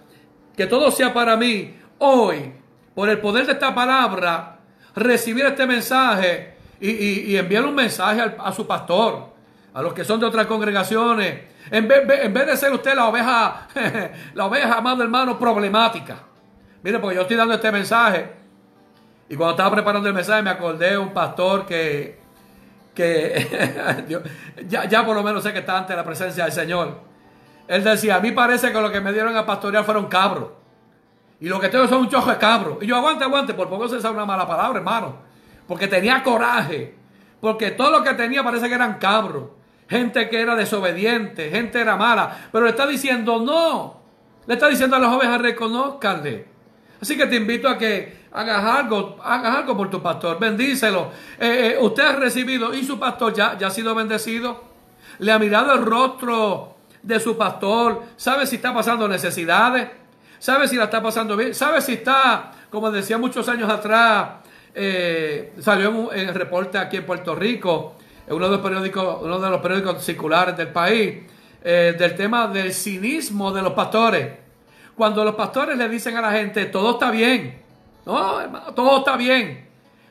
que 0.58 0.66
todo 0.66 0.90
sea 0.90 1.14
para 1.14 1.36
mí, 1.36 1.72
hoy, 1.98 2.52
por 2.92 3.08
el 3.08 3.20
poder 3.20 3.46
de 3.46 3.52
esta 3.52 3.72
palabra, 3.72 4.58
recibir 4.96 5.46
este 5.46 5.68
mensaje 5.68 6.56
y, 6.80 7.36
enviar 7.36 7.64
un 7.64 7.76
mensaje 7.76 8.34
a 8.36 8.52
su 8.52 8.66
pastor, 8.66 9.28
a 9.72 9.80
los 9.80 9.92
que 9.92 10.02
son 10.02 10.18
de 10.18 10.26
otras 10.26 10.46
congregaciones. 10.46 11.42
En 11.70 11.86
vez, 11.86 12.02
en 12.24 12.34
vez 12.34 12.46
de 12.48 12.56
ser 12.56 12.72
usted 12.72 12.96
la 12.96 13.06
oveja, 13.06 13.68
la 14.34 14.46
oveja, 14.46 14.78
amado 14.78 15.04
hermano, 15.04 15.38
problemática. 15.38 16.16
Mire, 16.82 16.98
porque 16.98 17.14
yo 17.14 17.22
estoy 17.22 17.36
dando 17.36 17.54
este 17.54 17.70
mensaje. 17.70 18.28
Y 19.28 19.36
cuando 19.36 19.52
estaba 19.52 19.70
preparando 19.70 20.08
el 20.08 20.14
mensaje 20.14 20.42
me 20.42 20.50
acordé 20.50 20.90
de 20.90 20.98
un 20.98 21.12
pastor 21.12 21.66
que, 21.66 22.18
que 22.96 23.94
ya, 24.66 24.86
ya 24.86 25.06
por 25.06 25.14
lo 25.14 25.22
menos 25.22 25.44
sé 25.44 25.52
que 25.52 25.60
está 25.60 25.78
ante 25.78 25.94
la 25.94 26.02
presencia 26.02 26.42
del 26.42 26.52
Señor. 26.52 27.06
Él 27.68 27.84
decía, 27.84 28.16
a 28.16 28.20
mí 28.20 28.32
parece 28.32 28.72
que 28.72 28.80
lo 28.80 28.90
que 28.90 29.00
me 29.00 29.12
dieron 29.12 29.36
a 29.36 29.44
pastorear 29.44 29.84
fueron 29.84 30.06
cabros. 30.06 30.48
Y 31.40 31.48
lo 31.48 31.60
que 31.60 31.68
tengo 31.68 31.86
son 31.86 32.00
un 32.00 32.08
chojo 32.08 32.30
de 32.30 32.38
cabros. 32.38 32.78
Y 32.80 32.86
yo 32.86 32.96
aguante, 32.96 33.24
aguante, 33.24 33.54
por 33.54 33.68
poco 33.68 33.88
se 33.88 34.00
sabe 34.00 34.14
una 34.14 34.24
mala 34.24 34.46
palabra, 34.46 34.78
hermano. 34.78 35.16
Porque 35.68 35.86
tenía 35.86 36.22
coraje. 36.22 36.96
Porque 37.40 37.70
todo 37.72 37.90
lo 37.90 38.02
que 38.02 38.14
tenía 38.14 38.42
parece 38.42 38.68
que 38.68 38.74
eran 38.74 38.98
cabros. 38.98 39.50
Gente 39.88 40.28
que 40.28 40.40
era 40.40 40.56
desobediente, 40.56 41.50
gente 41.50 41.80
era 41.80 41.96
mala. 41.96 42.48
Pero 42.50 42.64
le 42.64 42.70
está 42.70 42.86
diciendo, 42.86 43.38
no. 43.38 44.00
Le 44.46 44.54
está 44.54 44.68
diciendo 44.68 44.96
a 44.96 44.98
las 44.98 45.12
ovejas, 45.12 45.40
reconozcanle. 45.40 46.46
Así 47.00 47.16
que 47.16 47.26
te 47.26 47.36
invito 47.36 47.68
a 47.68 47.78
que 47.78 48.26
hagas 48.32 48.64
algo, 48.64 49.18
hagas 49.22 49.56
algo 49.58 49.76
por 49.76 49.90
tu 49.90 50.02
pastor. 50.02 50.38
Bendícelo. 50.40 51.12
Eh, 51.38 51.74
eh, 51.74 51.78
usted 51.80 52.02
ha 52.02 52.12
recibido 52.16 52.74
y 52.74 52.82
su 52.82 52.98
pastor 52.98 53.34
ya, 53.34 53.56
ya 53.58 53.68
ha 53.68 53.70
sido 53.70 53.94
bendecido. 53.94 54.64
Le 55.18 55.30
ha 55.30 55.38
mirado 55.38 55.74
el 55.74 55.84
rostro 55.84 56.77
de 57.02 57.20
su 57.20 57.36
pastor. 57.36 58.02
Sabe 58.16 58.46
si 58.46 58.56
está 58.56 58.74
pasando 58.74 59.08
necesidades 59.08 59.88
sabe 60.38 60.68
si 60.68 60.76
la 60.76 60.84
está 60.84 61.02
pasando 61.02 61.36
bien, 61.36 61.54
sabe 61.54 61.80
si 61.80 61.94
está, 61.94 62.52
como 62.70 62.90
decía 62.90 63.18
muchos 63.18 63.48
años 63.48 63.68
atrás, 63.68 64.28
eh, 64.74 65.52
salió 65.60 66.12
en 66.12 66.28
el 66.28 66.34
reporte 66.34 66.78
aquí 66.78 66.98
en 66.98 67.06
Puerto 67.06 67.34
Rico, 67.34 67.96
en 68.26 68.34
uno 68.34 68.46
de 68.46 68.52
los 68.52 68.60
periódicos, 68.60 69.18
uno 69.22 69.38
de 69.38 69.50
los 69.50 69.60
periódicos 69.60 70.04
circulares 70.04 70.56
del 70.56 70.68
país, 70.68 71.24
eh, 71.62 71.96
del 71.98 72.14
tema 72.14 72.46
del 72.46 72.72
cinismo 72.72 73.52
de 73.52 73.62
los 73.62 73.72
pastores. 73.72 74.28
Cuando 74.94 75.24
los 75.24 75.34
pastores 75.34 75.76
le 75.76 75.88
dicen 75.88 76.16
a 76.16 76.20
la 76.20 76.32
gente, 76.32 76.66
todo 76.66 76.92
está 76.92 77.10
bien, 77.10 77.62
no, 78.06 78.40
todo 78.74 78.98
está 78.98 79.16
bien, 79.16 79.66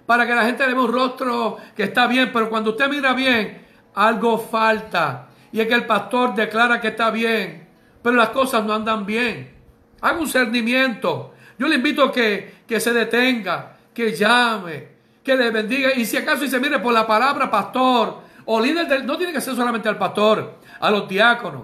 para 0.05 0.25
que 0.25 0.33
la 0.33 0.45
gente 0.45 0.65
le 0.65 0.73
vea 0.73 0.83
un 0.83 0.91
rostro 0.91 1.57
que 1.75 1.83
está 1.83 2.07
bien, 2.07 2.31
pero 2.31 2.49
cuando 2.49 2.71
usted 2.71 2.89
mira 2.89 3.13
bien, 3.13 3.65
algo 3.95 4.37
falta. 4.37 5.26
Y 5.57 5.61
es 5.61 5.67
que 5.67 5.73
el 5.73 5.87
pastor 5.87 6.35
declara 6.35 6.79
que 6.79 6.89
está 6.89 7.09
bien, 7.09 7.67
pero 8.03 8.15
las 8.15 8.29
cosas 8.29 8.63
no 8.63 8.75
andan 8.75 9.07
bien. 9.07 9.55
Haga 10.01 10.19
un 10.19 10.27
cernimiento. 10.27 11.33
Yo 11.57 11.67
le 11.67 11.77
invito 11.77 12.03
a 12.03 12.11
que, 12.11 12.57
que 12.67 12.79
se 12.79 12.93
detenga, 12.93 13.75
que 13.91 14.13
llame, 14.15 14.87
que 15.23 15.35
le 15.35 15.49
bendiga. 15.49 15.95
Y 15.95 16.05
si 16.05 16.15
acaso 16.15 16.43
dice, 16.43 16.59
mire, 16.59 16.77
por 16.77 16.93
la 16.93 17.07
palabra 17.07 17.49
pastor 17.49 18.19
o 18.45 18.61
líder 18.61 18.87
del, 18.87 19.07
no 19.07 19.17
tiene 19.17 19.33
que 19.33 19.41
ser 19.41 19.55
solamente 19.55 19.89
al 19.89 19.97
pastor, 19.97 20.59
a 20.79 20.91
los 20.91 21.09
diáconos. 21.09 21.63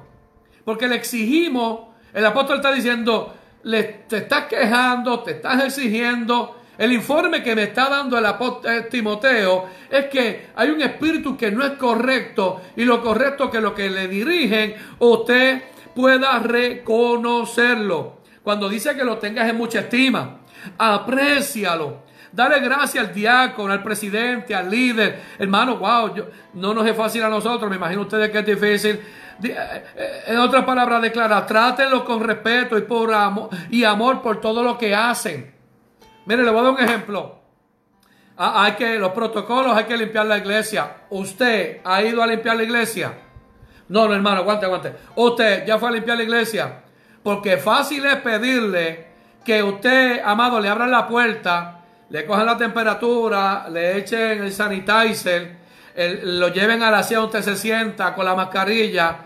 Porque 0.66 0.88
le 0.88 0.96
exigimos, 0.96 1.82
el 2.16 2.26
apóstol 2.26 2.56
está 2.56 2.72
diciendo, 2.72 3.32
le, 3.62 3.84
te 3.84 4.18
estás 4.18 4.46
quejando, 4.46 5.20
te 5.20 5.34
estás 5.34 5.64
exigiendo. 5.66 6.63
El 6.78 6.92
informe 6.92 7.44
que 7.44 7.56
me 7.56 7.64
está 7.64 7.88
dando 7.88 8.18
el 8.18 8.26
apóstol 8.26 8.88
Timoteo 8.90 9.70
es 9.90 10.06
que 10.06 10.48
hay 10.56 10.70
un 10.72 10.82
espíritu 10.82 11.38
que 11.38 11.52
no 11.52 11.64
es 11.64 11.74
correcto 11.74 12.62
y 12.76 12.84
lo 12.84 13.02
correcto 13.02 13.52
que 13.52 13.62
lo 13.62 13.76
que 13.76 13.90
le 13.90 14.08
dirigen 14.08 14.74
usted 15.00 15.62
pueda 15.94 16.40
reconocerlo. 16.40 18.22
Cuando 18.44 18.68
dice 18.68 18.96
que 18.96 19.04
lo 19.04 19.20
tengas 19.20 19.50
en 19.50 19.56
mucha 19.56 19.82
estima, 19.82 20.40
aprécialo. 20.78 22.04
Dale 22.32 22.60
gracias 22.62 23.08
al 23.08 23.14
diácono, 23.14 23.72
al 23.72 23.84
presidente, 23.84 24.56
al 24.56 24.70
líder. 24.70 25.22
Hermano, 25.38 25.78
wow, 25.78 26.12
no 26.56 26.74
nos 26.74 26.88
es 26.88 26.98
fácil 26.98 27.22
a 27.24 27.30
nosotros, 27.30 27.70
me 27.70 27.76
imagino 27.76 28.02
ustedes 28.02 28.32
que 28.32 28.40
es 28.40 28.46
difícil. 28.46 29.00
Eh, 29.44 29.84
eh, 29.96 30.24
en 30.28 30.38
otras 30.38 30.66
palabras, 30.66 31.02
declara, 31.04 31.46
trátenlo 31.46 32.04
con 32.04 32.24
respeto 32.24 32.76
y, 32.76 32.82
por 32.82 33.14
amor, 33.14 33.50
y 33.70 33.84
amor 33.84 34.24
por 34.24 34.42
todo 34.42 34.64
lo 34.64 34.76
que 34.76 34.96
hacen. 34.96 35.53
Mire, 36.26 36.44
le 36.44 36.52
voy 36.52 36.60
a 36.60 36.64
dar 36.64 36.74
un 36.74 36.80
ejemplo. 36.80 37.40
Ah, 38.38 38.64
hay 38.64 38.74
que, 38.74 38.98
los 38.98 39.12
protocolos, 39.12 39.76
hay 39.76 39.84
que 39.84 39.98
limpiar 39.98 40.26
la 40.26 40.38
iglesia. 40.38 40.92
¿Usted 41.10 41.82
ha 41.84 42.02
ido 42.02 42.24
a 42.24 42.28
limpiar 42.28 42.56
la 42.56 42.64
iglesia? 42.64 43.14
No, 43.90 44.08
no, 44.08 44.16
hermano, 44.16 44.38
aguante, 44.38 44.66
aguante. 44.66 44.94
¿Usted 45.16 45.66
ya 45.66 45.78
fue 45.78 45.90
a 45.90 45.92
limpiar 45.92 46.18
la 46.18 46.24
iglesia? 46.24 46.82
Porque 47.22 47.58
fácil 47.58 48.06
es 48.06 48.16
pedirle 48.18 49.08
que 49.46 49.62
usted, 49.62 50.22
amado, 50.24 50.60
le 50.60 50.70
abran 50.70 50.90
la 50.90 51.08
puerta, 51.08 51.82
le 52.10 52.26
cojan 52.26 52.46
la 52.46 52.58
temperatura, 52.58 53.68
le 53.70 53.98
echen 53.98 54.44
el 54.44 54.52
sanitizer, 54.52 55.58
lo 56.24 56.48
lleven 56.48 56.82
a 56.82 56.90
la 56.90 57.04
silla 57.04 57.20
donde 57.20 57.40
usted 57.40 57.54
se 57.54 57.60
sienta 57.60 58.16
con 58.16 58.26
la 58.26 58.36
mascarilla, 58.36 59.18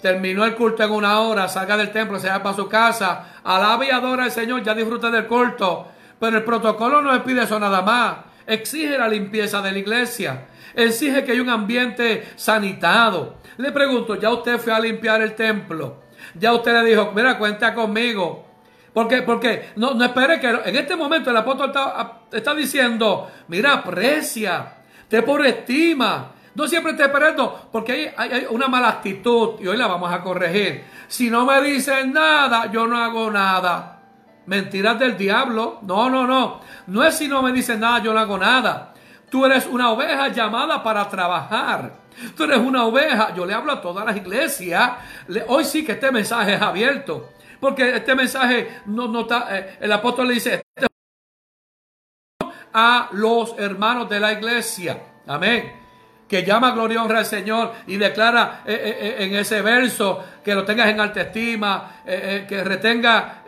terminó 0.00 0.44
el 0.44 0.54
culto 0.54 0.82
en 0.84 0.90
una 0.90 1.20
hora, 1.20 1.48
salga 1.48 1.76
del 1.76 1.90
templo, 1.90 2.20
se 2.20 2.28
va 2.28 2.42
para 2.42 2.54
su 2.54 2.68
casa, 2.68 3.40
alaba 3.42 3.84
y 3.84 3.90
adora 3.90 4.24
al 4.24 4.30
Señor, 4.30 4.62
ya 4.62 4.74
disfruta 4.74 5.10
del 5.10 5.26
culto. 5.26 5.88
Pero 6.18 6.38
el 6.38 6.44
protocolo 6.44 7.02
no 7.02 7.24
pide 7.24 7.42
eso 7.42 7.58
nada 7.58 7.82
más, 7.82 8.16
exige 8.46 8.98
la 8.98 9.08
limpieza 9.08 9.60
de 9.60 9.72
la 9.72 9.78
iglesia, 9.78 10.46
exige 10.74 11.24
que 11.24 11.32
haya 11.32 11.42
un 11.42 11.50
ambiente 11.50 12.28
sanitado. 12.36 13.38
Le 13.56 13.72
pregunto, 13.72 14.16
¿ya 14.16 14.30
usted 14.30 14.58
fue 14.58 14.72
a 14.72 14.80
limpiar 14.80 15.22
el 15.22 15.34
templo? 15.34 16.02
Ya 16.34 16.52
usted 16.52 16.72
le 16.72 16.90
dijo, 16.90 17.12
mira, 17.14 17.38
cuenta 17.38 17.74
conmigo. 17.74 18.44
Porque, 18.92 19.22
porque 19.22 19.70
no, 19.76 19.94
no 19.94 20.04
espere 20.04 20.38
que 20.38 20.48
en 20.48 20.76
este 20.76 20.94
momento 20.94 21.30
el 21.30 21.36
apóstol 21.36 21.66
está, 21.68 22.20
está 22.30 22.54
diciendo, 22.54 23.28
mira, 23.48 23.74
aprecia, 23.74 24.72
te 25.08 25.22
por 25.22 25.44
estima. 25.44 26.30
No 26.54 26.68
siempre 26.68 26.92
esté 26.92 27.04
esperando, 27.04 27.68
porque 27.72 28.14
hay, 28.16 28.30
hay, 28.30 28.46
una 28.48 28.68
mala 28.68 28.88
actitud 28.88 29.60
y 29.60 29.66
hoy 29.66 29.76
la 29.76 29.88
vamos 29.88 30.12
a 30.12 30.22
corregir. 30.22 30.84
Si 31.08 31.28
no 31.28 31.44
me 31.44 31.60
dicen 31.60 32.12
nada, 32.12 32.70
yo 32.70 32.86
no 32.86 32.96
hago 32.96 33.28
nada. 33.32 33.93
Mentiras 34.46 34.98
del 34.98 35.16
diablo. 35.16 35.78
No, 35.82 36.08
no, 36.10 36.26
no. 36.26 36.60
No 36.86 37.04
es 37.04 37.16
si 37.16 37.28
no 37.28 37.42
me 37.42 37.52
dicen 37.52 37.80
nada, 37.80 38.02
yo 38.02 38.12
no 38.12 38.20
hago 38.20 38.38
nada. 38.38 38.94
Tú 39.30 39.44
eres 39.44 39.66
una 39.66 39.90
oveja 39.90 40.28
llamada 40.28 40.82
para 40.82 41.08
trabajar. 41.08 41.92
Tú 42.36 42.44
eres 42.44 42.58
una 42.58 42.84
oveja. 42.84 43.34
Yo 43.34 43.44
le 43.46 43.54
hablo 43.54 43.72
a 43.72 43.80
todas 43.80 44.04
las 44.04 44.16
iglesias. 44.16 44.92
Hoy 45.48 45.64
sí 45.64 45.84
que 45.84 45.92
este 45.92 46.10
mensaje 46.12 46.54
es 46.54 46.62
abierto. 46.62 47.30
Porque 47.60 47.96
este 47.96 48.14
mensaje 48.14 48.82
no, 48.86 49.08
no 49.08 49.20
está. 49.20 49.58
Eh, 49.58 49.78
el 49.80 49.92
apóstol 49.92 50.28
le 50.28 50.34
dice 50.34 50.62
este 50.74 50.86
a 52.72 53.08
los 53.12 53.54
hermanos 53.58 54.08
de 54.08 54.20
la 54.20 54.32
iglesia. 54.32 55.00
Amén 55.26 55.83
que 56.28 56.42
llama 56.42 56.72
gloria 56.72 56.96
y 56.96 56.98
honra 56.98 57.18
al 57.18 57.26
Señor 57.26 57.72
y 57.86 57.96
declara 57.96 58.62
eh, 58.66 58.98
eh, 59.18 59.24
en 59.24 59.34
ese 59.36 59.60
verso 59.62 60.24
que 60.42 60.54
lo 60.54 60.64
tengas 60.64 60.88
en 60.88 61.00
alta 61.00 61.22
estima, 61.22 62.02
que 62.04 62.64
retenga, 62.64 63.42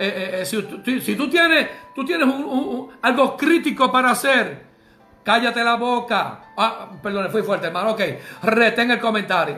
si, 0.45 0.63
tú 0.63 1.29
tienes, 1.29 1.69
tú 1.95 2.05
tienes 2.05 2.27
algo 3.03 3.37
crítico 3.37 3.93
para 3.93 4.11
hacer, 4.11 4.67
Cállate 5.27 5.65
la 5.65 5.75
boca. 5.75 6.53
Ah, 6.57 6.89
perdón, 7.03 7.29
fui 7.33 7.43
fuerte, 7.43 7.67
hermano. 7.67 7.91
Ok. 7.91 8.01
Retén 8.45 8.93
el 8.93 9.01
comentario. 9.01 9.57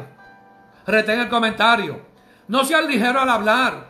Retén 0.86 1.20
el 1.20 1.28
comentario. 1.28 2.06
No 2.46 2.64
seas 2.64 2.86
ligero 2.86 3.20
al 3.20 3.28
hablar. 3.28 3.86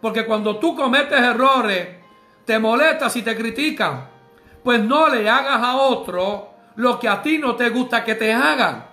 Porque 0.00 0.24
cuando 0.24 0.58
tú 0.58 0.76
cometes 0.76 1.18
errores, 1.18 1.96
te 2.44 2.60
molestas 2.60 3.16
y 3.16 3.22
te 3.22 3.36
critican. 3.36 4.08
Pues 4.62 4.80
no 4.80 5.08
le 5.08 5.28
hagas 5.28 5.60
a 5.60 5.74
otro 5.74 6.50
lo 6.76 6.98
que 6.98 7.08
a 7.08 7.22
ti 7.22 7.38
no 7.38 7.54
te 7.54 7.68
gusta 7.70 8.04
que 8.04 8.14
te 8.14 8.32
hagan. 8.32 8.84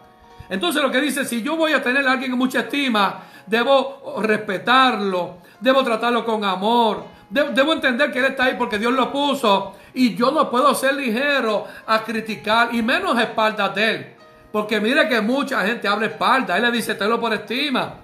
Entonces 0.50 0.82
lo 0.82 0.92
que 0.92 1.02
dice, 1.02 1.26
si 1.26 1.42
yo 1.42 1.56
voy 1.56 1.74
a 1.74 1.82
tener 1.82 2.08
a 2.08 2.12
alguien 2.12 2.32
en 2.32 2.38
mucha 2.38 2.62
estima, 2.62 3.24
debo 3.46 4.16
respetarlo, 4.22 5.38
debo 5.60 5.84
tratarlo 5.84 6.26
con 6.26 6.44
amor, 6.44 7.06
debo 7.30 7.74
entender 7.74 8.12
que 8.12 8.20
él 8.20 8.26
está 8.26 8.46
ahí 8.46 8.56
porque 8.58 8.78
Dios 8.78 8.94
lo 8.94 9.12
puso 9.12 9.76
y 9.94 10.16
yo 10.16 10.32
no 10.32 10.50
puedo 10.50 10.74
ser 10.76 10.96
ligero 10.96 11.66
a 11.88 12.04
criticar 12.04 12.74
y 12.74 12.82
menos 12.82 13.20
espaldas 13.20 13.74
de 13.76 13.90
él. 13.90 14.16
Porque 14.52 14.80
mire 14.80 15.10
que 15.10 15.20
mucha 15.20 15.66
gente 15.66 15.88
habla 15.88 16.06
espalda. 16.06 16.56
Él 16.56 16.64
le 16.64 16.72
dice, 16.72 16.94
tenlo 16.94 17.20
por 17.20 17.34
estima. 17.34 17.96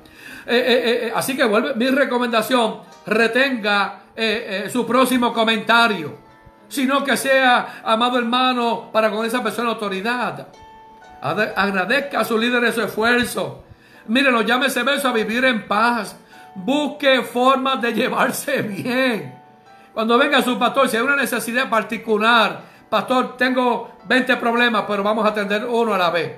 Eh, 0.48 0.58
eh, 0.58 1.08
eh, 1.08 1.14
así 1.16 1.36
que 1.36 1.44
vuelve 1.44 1.76
mi 1.76 1.88
recomendación, 1.90 2.80
retenga 3.06 4.02
su 4.70 4.86
próximo 4.86 5.32
comentario. 5.32 6.29
Sino 6.70 7.04
que 7.04 7.18
sea, 7.18 7.82
amado 7.84 8.18
hermano, 8.18 8.90
para 8.92 9.12
con 9.12 9.26
esa 9.26 9.44
persona 9.44 9.72
autoridad. 9.72 10.48
Agradezca 11.22 12.22
a 12.22 12.26
su 12.26 12.38
líder 12.38 12.72
su 12.72 12.82
esfuerzo. 12.82 13.64
Mire, 14.08 14.32
lo 14.32 14.42
llame 14.42 14.68
ese 14.68 14.80
a 14.80 15.12
vivir 15.12 15.44
en 15.46 15.68
paz. 15.68 16.16
Busque 16.56 17.22
formas 17.22 17.82
de 17.82 17.94
llevarse 17.94 18.62
bien. 18.62 19.40
Cuando 19.94 20.18
venga 20.18 20.42
su 20.42 20.58
pastor, 20.58 20.88
si 20.88 20.98
hay 20.98 21.04
una 21.04 21.16
necesidad 21.16 21.70
particular, 21.70 22.62
pastor, 22.90 23.36
tengo 23.36 23.92
20 24.06 24.38
problemas, 24.38 24.86
pero 24.88 25.04
vamos 25.04 25.26
a 25.26 25.30
atender 25.30 25.66
uno 25.66 25.94
a 25.94 25.98
la 25.98 26.10
vez. 26.10 26.38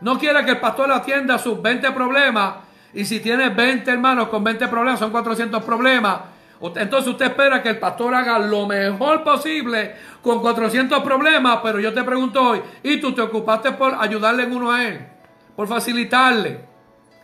No 0.00 0.18
quiera 0.18 0.44
que 0.44 0.52
el 0.52 0.60
pastor 0.60 0.90
atienda 0.92 1.38
sus 1.38 1.60
20 1.60 1.90
problemas 1.92 2.54
y 2.94 3.04
si 3.04 3.20
tiene 3.20 3.50
20 3.50 3.90
hermanos 3.90 4.28
con 4.28 4.42
20 4.42 4.68
problemas, 4.68 4.98
son 4.98 5.10
400 5.10 5.62
problemas. 5.62 6.18
Entonces 6.60 7.08
usted 7.08 7.26
espera 7.26 7.62
que 7.62 7.70
el 7.70 7.78
pastor 7.78 8.14
haga 8.14 8.38
lo 8.38 8.66
mejor 8.66 9.22
posible 9.22 9.94
con 10.22 10.40
400 10.40 11.02
problemas, 11.02 11.60
pero 11.62 11.78
yo 11.78 11.94
te 11.94 12.02
pregunto 12.02 12.42
hoy, 12.42 12.62
¿y 12.82 13.00
tú 13.00 13.12
te 13.12 13.22
ocupaste 13.22 13.72
por 13.72 13.94
ayudarle 13.94 14.42
en 14.42 14.56
uno 14.56 14.72
a 14.72 14.84
él? 14.84 15.06
Por 15.54 15.68
facilitarle. 15.68 16.68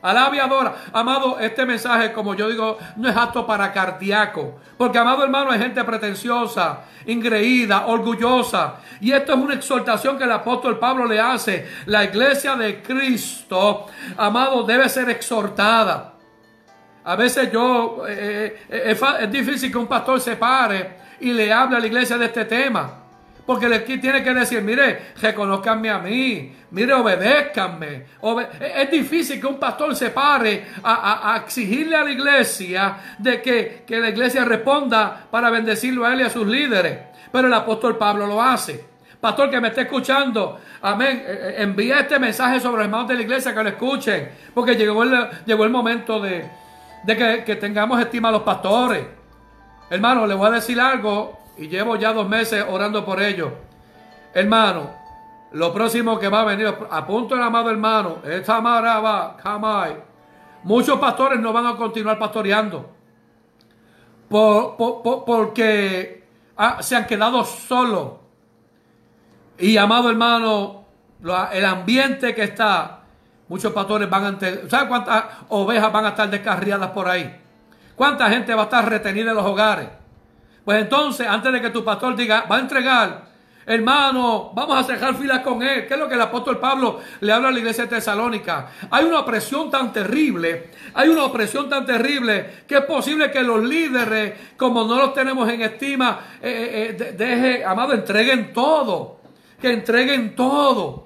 Alabe 0.05 0.38
adora. 0.38 0.75
Amado, 0.92 1.38
este 1.40 1.64
mensaje, 1.64 2.12
como 2.12 2.35
yo 2.35 2.51
digo, 2.51 2.77
no 2.97 3.09
es 3.09 3.16
apto 3.16 3.47
para 3.47 3.73
cardíaco. 3.73 4.61
Porque, 4.77 4.99
amado 4.99 5.25
hermano, 5.25 5.51
hay 5.51 5.59
gente 5.59 5.83
pretenciosa, 5.83 6.81
ingreída, 7.07 7.87
orgullosa. 7.87 8.75
Y 9.01 9.12
esto 9.12 9.33
es 9.33 9.38
una 9.38 9.55
exhortación 9.55 10.18
que 10.18 10.25
el 10.25 10.33
apóstol 10.33 10.79
Pablo 10.79 11.07
le 11.07 11.18
hace. 11.18 11.66
La 11.87 12.05
iglesia 12.05 12.55
de 12.55 12.83
Cristo, 12.83 13.87
amado, 14.18 14.62
debe 14.64 14.90
ser 14.90 15.09
exhortada. 15.09 16.13
A 17.05 17.17
veces 17.17 17.53
yo, 17.53 18.05
eh, 18.09 18.64
eh, 18.69 18.97
eh, 18.99 19.01
es 19.21 19.31
difícil 19.31 19.71
que 19.71 19.77
un 19.77 19.87
pastor 19.87 20.21
se 20.21 20.37
pare 20.37 21.05
y 21.21 21.33
le 21.33 21.53
hable 21.53 21.77
a 21.77 21.81
la 21.81 21.87
iglesia 21.87 22.17
de 22.17 22.27
este 22.27 22.47
tema. 22.47 23.01
Porque 23.45 23.69
le 23.69 23.81
tiene 23.81 24.25
que 24.25 24.33
decir, 24.33 24.62
mire, 24.62 25.12
reconozcanme 25.21 25.90
a 25.90 25.99
mí, 25.99 26.51
mire, 26.71 26.95
obedézcanme. 26.95 28.07
es 28.59 28.90
difícil 28.90 29.38
que 29.38 29.47
un 29.47 29.59
pastor 29.59 29.95
se 29.95 30.09
pare 30.09 30.64
a, 30.83 31.38
exigirle 31.45 31.95
a 31.95 32.05
la 32.05 32.11
iglesia 32.11 32.97
de 33.19 33.43
que, 33.43 33.85
la 34.01 34.09
iglesia 34.09 34.47
responda 34.47 35.27
para 35.31 35.51
bendecirlo 35.51 36.07
a 36.07 36.14
él 36.14 36.21
y 36.21 36.25
a 36.25 36.31
sus 36.31 36.47
líderes. 36.47 36.99
Pero 37.31 37.49
el 37.49 37.55
apóstol 37.55 37.99
Pablo 37.99 38.27
lo 38.27 38.40
hace. 38.40 38.83
Pastor 39.21 39.51
que 39.51 39.61
me 39.61 39.69
esté 39.69 39.83
escuchando, 39.83 40.59
amén, 40.81 41.23
envía 41.59 42.01
este 42.01 42.19
mensaje 42.19 42.61
sobre 42.61 42.79
los 42.79 42.85
hermanos 42.87 43.09
de 43.09 43.14
la 43.17 43.23
iglesia 43.23 43.55
que 43.55 43.62
lo 43.62 43.69
escuchen. 43.69 44.31
Porque 44.55 44.75
llegó 44.75 45.03
el 45.03 45.71
momento 45.71 46.19
de, 46.19 46.47
de 47.05 47.17
que, 47.17 47.45
que 47.45 47.57
tengamos 47.57 48.01
estima 48.01 48.29
a 48.29 48.33
los 48.33 48.43
pastores. 48.43 49.07
Hermano, 49.90 50.27
le 50.27 50.35
voy 50.35 50.49
a 50.49 50.53
decir 50.53 50.81
algo 50.81 51.38
y 51.57 51.69
llevo 51.69 51.97
ya 51.97 52.12
dos 52.12 52.29
meses 52.29 52.64
orando 52.69 53.05
por 53.05 53.23
ellos. 53.23 53.53
Hermano, 54.33 54.90
lo 55.53 55.73
próximo 55.73 56.19
que 56.19 56.29
va 56.29 56.40
a 56.40 56.45
venir, 56.45 56.67
a 56.90 57.07
punto 57.07 57.37
el 57.37 57.43
amado 57.43 57.71
hermano, 57.71 58.19
esta 58.25 58.59
va, 58.59 59.37
jamás. 59.40 59.90
Muchos 60.64 60.99
pastores 60.99 61.38
no 61.38 61.53
van 61.53 61.67
a 61.67 61.77
continuar 61.77 62.19
pastoreando. 62.19 62.90
porque 64.29 66.25
ah, 66.57 66.83
se 66.83 66.97
han 66.97 67.07
quedado 67.07 67.45
solos. 67.45 68.14
Y 69.57 69.77
amado 69.77 70.11
hermano, 70.11 70.87
el 71.53 71.64
ambiente 71.64 72.35
que 72.35 72.43
está, 72.43 73.04
muchos 73.48 73.72
pastores 73.72 74.09
van 74.09 74.24
a... 74.24 74.68
¿Sabe 74.68 74.88
cuántas 74.88 75.24
ovejas 75.48 75.92
van 75.92 76.07
a 76.07 76.09
estar 76.11 76.30
descarriadas 76.30 76.90
por 76.90 77.09
ahí? 77.09 77.40
¿Cuánta 77.94 78.28
gente 78.28 78.54
va 78.54 78.62
a 78.62 78.64
estar 78.64 78.88
retenida 78.88 79.30
en 79.30 79.37
los 79.37 79.46
hogares? 79.46 79.88
Pues 80.64 80.80
entonces, 80.80 81.26
antes 81.26 81.52
de 81.52 81.61
que 81.61 81.70
tu 81.70 81.85
pastor 81.85 82.16
diga, 82.16 82.46
va 82.50 82.57
a 82.57 82.61
entregar, 82.61 83.26
hermano, 83.66 84.50
vamos 84.54 84.78
a 84.78 84.83
cerrar 84.83 85.14
filas 85.14 85.40
con 85.40 85.62
él. 85.62 85.87
¿Qué 85.87 85.94
es 85.94 86.00
lo 86.00 86.09
que 86.09 86.14
el 86.14 86.20
apóstol 86.22 86.59
Pablo 86.59 87.00
le 87.20 87.33
habla 87.33 87.48
a 87.48 87.50
la 87.52 87.59
iglesia 87.59 87.85
de 87.85 87.90
Tesalónica? 87.90 88.70
Hay 88.90 89.04
una 89.04 89.20
opresión 89.20 89.70
tan 89.70 89.92
terrible, 89.92 90.70
hay 90.94 91.11
una 91.11 91.24
opresión 91.24 91.68
tan 91.68 91.85
terrible 91.85 92.64
que 92.66 92.76
es 92.76 92.85
posible 92.85 93.30
que 93.30 93.42
los 93.42 93.62
líderes, 93.62 94.33
como 94.57 94.85
no 94.85 94.96
los 94.96 95.12
tenemos 95.12 95.48
en 95.50 95.61
estima, 95.61 96.20
eh, 96.40 96.96
eh, 96.96 96.96
eh, 96.98 97.12
deje, 97.12 97.64
amado, 97.64 97.92
entreguen 97.92 98.52
todo. 98.52 99.20
Que 99.61 99.72
entreguen 99.72 100.35
todo. 100.35 101.04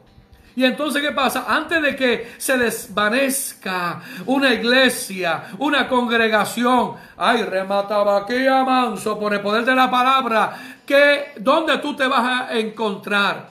Y 0.59 0.65
entonces, 0.65 1.01
¿qué 1.01 1.13
pasa? 1.13 1.45
Antes 1.47 1.81
de 1.81 1.95
que 1.95 2.33
se 2.37 2.59
desvanezca 2.59 4.01
una 4.27 4.53
iglesia, 4.53 5.51
una 5.59 5.87
congregación, 5.87 6.95
ay, 7.17 7.45
remataba 7.45 8.17
aquí 8.17 8.45
a 8.45 8.65
manso 8.65 9.17
por 9.21 9.33
el 9.33 9.41
poder 9.41 9.65
de 9.65 9.77
la 9.77 9.89
palabra, 9.89 10.81
que 10.85 11.35
¿dónde 11.39 11.79
tú 11.79 11.95
te 11.95 12.09
vas 12.09 12.51
a 12.51 12.59
encontrar? 12.59 13.51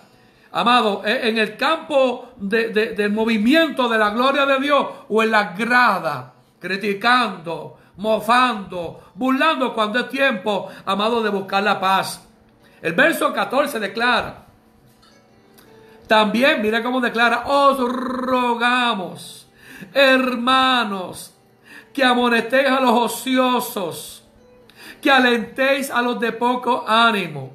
Amado, 0.51 1.01
e, 1.05 1.29
en 1.29 1.37
el 1.37 1.55
campo 1.55 2.33
del 2.35 3.13
movimiento 3.13 3.87
de 3.87 3.97
la 3.97 4.09
gloria 4.09 4.45
de 4.45 4.59
Dios 4.59 4.85
o 5.07 5.23
en 5.23 5.31
la 5.31 5.53
grada, 5.53 6.33
criticando, 6.59 7.77
mofando, 7.95 9.11
burlando 9.15 9.73
cuando 9.73 9.99
es 9.99 10.09
tiempo, 10.09 10.67
amado, 10.85 11.23
de 11.23 11.29
buscar 11.29 11.63
la 11.63 11.79
paz. 11.79 12.27
El 12.81 12.91
verso 12.91 13.31
14 13.31 13.79
declara, 13.79 14.46
también, 16.07 16.61
mire 16.61 16.81
cómo 16.81 17.01
declara, 17.01 17.43
os 17.47 17.77
rogamos, 17.77 19.47
hermanos, 19.93 21.33
que 21.93 22.03
amonestéis 22.03 22.67
a 22.67 22.79
los 22.79 22.91
ociosos, 22.91 24.23
que 25.01 25.11
alentéis 25.11 25.91
a 25.91 26.01
los 26.01 26.19
de 26.19 26.31
poco 26.31 26.85
ánimo, 26.87 27.53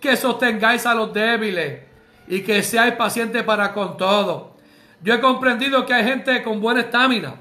que 0.00 0.16
sostengáis 0.16 0.86
a 0.86 0.94
los 0.94 1.12
débiles 1.12 1.82
y 2.28 2.42
que 2.42 2.62
seáis 2.62 2.94
pacientes 2.94 3.42
para 3.44 3.72
con 3.72 3.96
todo. 3.96 4.56
Yo 5.02 5.14
he 5.14 5.20
comprendido 5.20 5.86
que 5.86 5.94
hay 5.94 6.04
gente 6.04 6.42
con 6.42 6.60
buena 6.60 6.80
estamina. 6.80 7.34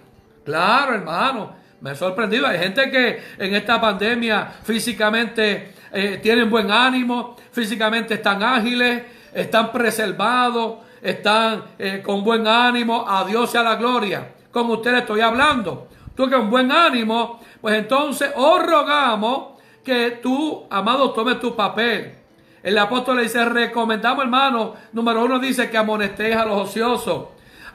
Claro, 0.43 0.93
hermano, 0.93 1.55
me 1.81 1.91
he 1.91 1.95
sorprendido. 1.95 2.47
Hay 2.47 2.59
gente 2.59 2.91
que 2.91 3.23
en 3.37 3.55
esta 3.55 3.81
pandemia 3.81 4.53
físicamente 4.63 5.73
eh, 5.91 6.19
tienen 6.21 6.49
buen 6.49 6.69
ánimo, 6.69 7.35
físicamente 7.51 8.15
están 8.15 8.43
ágiles, 8.43 9.03
están 9.35 9.71
preservados, 9.73 10.77
están 11.01 11.63
eh, 11.77 12.01
con 12.03 12.23
buen 12.23 12.47
ánimo, 12.47 13.05
a 13.07 13.25
Dios 13.25 13.53
y 13.53 13.57
a 13.57 13.63
la 13.63 13.75
gloria. 13.75 14.33
Como 14.49 14.75
ustedes 14.75 15.01
estoy 15.01 15.19
hablando. 15.19 15.89
tú 16.15 16.23
un 16.23 16.49
buen 16.49 16.71
ánimo, 16.71 17.41
pues 17.59 17.75
entonces 17.77 18.31
os 18.35 18.65
rogamos 18.65 19.59
que 19.83 20.19
tú, 20.23 20.65
amado, 20.69 21.11
tomes 21.11 21.39
tu 21.41 21.53
papel. 21.53 22.15
El 22.63 22.77
apóstol 22.77 23.17
le 23.17 23.23
dice, 23.23 23.43
recomendamos, 23.43 24.23
hermano, 24.23 24.73
número 24.93 25.25
uno 25.25 25.37
dice 25.37 25.69
que 25.69 25.77
amonestéis 25.77 26.37
a 26.37 26.45
los 26.45 26.69
ociosos. 26.69 27.25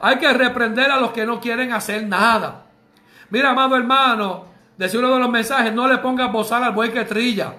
Hay 0.01 0.17
que 0.17 0.33
reprender 0.33 0.89
a 0.89 0.99
los 0.99 1.11
que 1.11 1.25
no 1.27 1.39
quieren 1.39 1.71
hacer 1.71 2.07
nada. 2.07 2.65
Mira, 3.29 3.51
amado 3.51 3.77
hermano, 3.77 4.45
decía 4.77 4.99
uno 4.99 5.13
de 5.13 5.19
los 5.19 5.29
mensajes, 5.29 5.71
no 5.73 5.87
le 5.87 5.99
pongas 5.99 6.31
bozal 6.31 6.63
al 6.63 6.73
buey 6.73 6.91
que 6.91 7.05
trilla. 7.05 7.53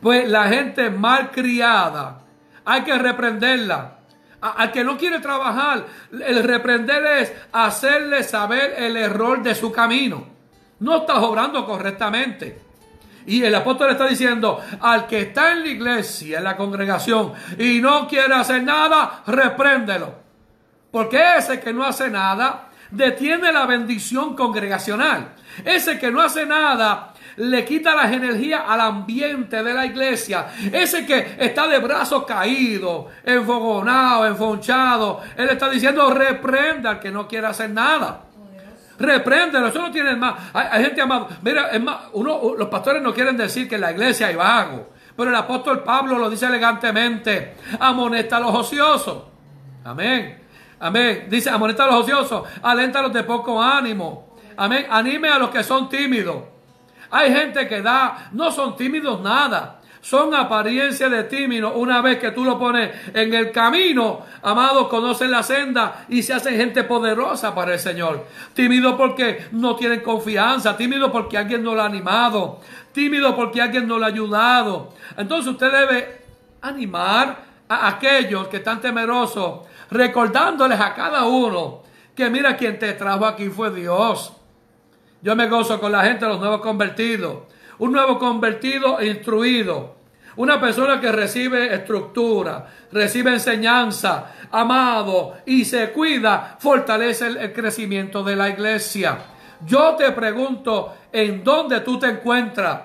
Pues 0.00 0.28
la 0.28 0.44
gente 0.44 0.90
mal 0.90 1.32
criada, 1.32 2.23
hay 2.64 2.82
que 2.82 2.96
reprenderla. 2.96 3.98
Al 4.40 4.72
que 4.72 4.84
no 4.84 4.98
quiere 4.98 5.20
trabajar, 5.20 5.86
el 6.12 6.42
reprender 6.42 7.04
es 7.18 7.32
hacerle 7.52 8.22
saber 8.22 8.74
el 8.76 8.96
error 8.96 9.42
de 9.42 9.54
su 9.54 9.72
camino. 9.72 10.26
No 10.80 10.98
estás 10.98 11.18
obrando 11.18 11.64
correctamente. 11.64 12.60
Y 13.26 13.42
el 13.42 13.54
apóstol 13.54 13.90
está 13.90 14.06
diciendo, 14.06 14.60
al 14.80 15.06
que 15.06 15.22
está 15.22 15.52
en 15.52 15.60
la 15.60 15.68
iglesia, 15.68 16.38
en 16.38 16.44
la 16.44 16.58
congregación, 16.58 17.32
y 17.58 17.80
no 17.80 18.06
quiere 18.06 18.34
hacer 18.34 18.62
nada, 18.62 19.22
repréndelo. 19.26 20.14
Porque 20.90 21.38
ese 21.38 21.58
que 21.58 21.72
no 21.72 21.84
hace 21.84 22.10
nada, 22.10 22.68
detiene 22.90 23.50
la 23.50 23.64
bendición 23.64 24.36
congregacional. 24.36 25.32
Ese 25.64 25.98
que 25.98 26.10
no 26.10 26.20
hace 26.20 26.44
nada, 26.44 27.13
le 27.36 27.64
quita 27.64 27.94
las 27.94 28.12
energías 28.12 28.62
al 28.66 28.80
ambiente 28.80 29.62
de 29.62 29.74
la 29.74 29.86
iglesia. 29.86 30.46
Ese 30.72 31.04
que 31.04 31.36
está 31.38 31.66
de 31.66 31.78
brazos 31.78 32.24
caídos, 32.24 33.06
enfogonado, 33.24 34.26
enfonchado. 34.26 35.20
Él 35.36 35.48
está 35.48 35.68
diciendo, 35.68 36.10
reprenda 36.10 36.90
al 36.90 37.00
que 37.00 37.10
no 37.10 37.26
quiere 37.26 37.46
hacer 37.46 37.70
nada. 37.70 38.20
Repréndelo, 38.98 39.66
eso 39.68 39.80
no 39.80 39.90
tiene 39.90 40.14
más. 40.14 40.34
Hay, 40.52 40.84
gente 40.84 41.00
amada. 41.00 41.26
Mira, 41.42 41.70
uno, 42.12 42.54
los 42.56 42.68
pastores 42.68 43.02
no 43.02 43.12
quieren 43.12 43.36
decir 43.36 43.68
que 43.68 43.74
en 43.74 43.80
la 43.80 43.92
iglesia 43.92 44.28
hay 44.28 44.36
vago. 44.36 44.90
Pero 45.16 45.30
el 45.30 45.36
apóstol 45.36 45.82
Pablo 45.82 46.18
lo 46.18 46.30
dice 46.30 46.46
elegantemente. 46.46 47.56
Amonesta 47.80 48.36
a 48.36 48.40
los 48.40 48.54
ociosos. 48.54 49.24
Amén. 49.84 50.42
Amén. 50.80 51.26
Dice, 51.28 51.50
amonesta 51.50 51.84
a 51.84 51.86
los 51.88 51.96
ociosos. 52.02 52.46
Alenta 52.62 53.00
a 53.00 53.02
los 53.02 53.12
de 53.12 53.24
poco 53.24 53.60
ánimo. 53.60 54.36
Amén. 54.56 54.86
Anime 54.90 55.28
a 55.28 55.38
los 55.38 55.50
que 55.50 55.64
son 55.64 55.88
tímidos. 55.88 56.53
Hay 57.14 57.32
gente 57.32 57.68
que 57.68 57.80
da, 57.80 58.28
no 58.32 58.50
son 58.50 58.76
tímidos 58.76 59.20
nada 59.20 59.80
son 60.04 60.34
apariencia 60.34 61.08
de 61.08 61.24
tímido. 61.24 61.72
Una 61.72 62.02
vez 62.02 62.18
que 62.18 62.30
tú 62.32 62.44
lo 62.44 62.58
pones 62.58 62.90
en 63.14 63.32
el 63.32 63.50
camino, 63.50 64.20
amados, 64.42 64.88
conocen 64.88 65.30
la 65.30 65.42
senda 65.42 66.04
y 66.10 66.22
se 66.22 66.34
hacen 66.34 66.56
gente 66.56 66.84
poderosa 66.84 67.54
para 67.54 67.72
el 67.72 67.78
Señor. 67.78 68.26
Tímido 68.52 68.98
porque 68.98 69.46
no 69.52 69.74
tienen 69.76 70.00
confianza, 70.00 70.76
tímido 70.76 71.10
porque 71.10 71.38
alguien 71.38 71.64
no 71.64 71.74
lo 71.74 71.80
ha 71.80 71.86
animado, 71.86 72.60
tímido 72.92 73.34
porque 73.34 73.62
alguien 73.62 73.88
no 73.88 73.98
lo 73.98 74.04
ha 74.04 74.08
ayudado. 74.08 74.92
Entonces 75.16 75.50
usted 75.50 75.72
debe 75.72 76.22
animar 76.60 77.38
a 77.66 77.88
aquellos 77.88 78.48
que 78.48 78.58
están 78.58 78.82
temerosos, 78.82 79.60
recordándoles 79.90 80.78
a 80.78 80.92
cada 80.92 81.24
uno 81.24 81.82
que 82.14 82.28
mira 82.28 82.58
quien 82.58 82.78
te 82.78 82.92
trajo 82.92 83.24
aquí 83.24 83.48
fue 83.48 83.70
Dios. 83.70 84.34
Yo 85.24 85.34
me 85.34 85.48
gozo 85.48 85.80
con 85.80 85.90
la 85.90 86.04
gente, 86.04 86.26
los 86.26 86.38
nuevos 86.38 86.60
convertidos. 86.60 87.44
Un 87.78 87.92
nuevo 87.92 88.18
convertido 88.18 89.02
instruido. 89.02 89.96
Una 90.36 90.60
persona 90.60 91.00
que 91.00 91.10
recibe 91.10 91.74
estructura, 91.74 92.66
recibe 92.92 93.32
enseñanza, 93.32 94.32
amado 94.50 95.38
y 95.46 95.64
se 95.64 95.92
cuida, 95.92 96.58
fortalece 96.58 97.28
el, 97.28 97.52
crecimiento 97.54 98.22
de 98.22 98.36
la 98.36 98.50
iglesia. 98.50 99.16
Yo 99.64 99.94
te 99.94 100.12
pregunto, 100.12 100.94
¿en 101.10 101.42
dónde 101.42 101.80
tú 101.80 101.98
te 101.98 102.08
encuentras 102.08 102.82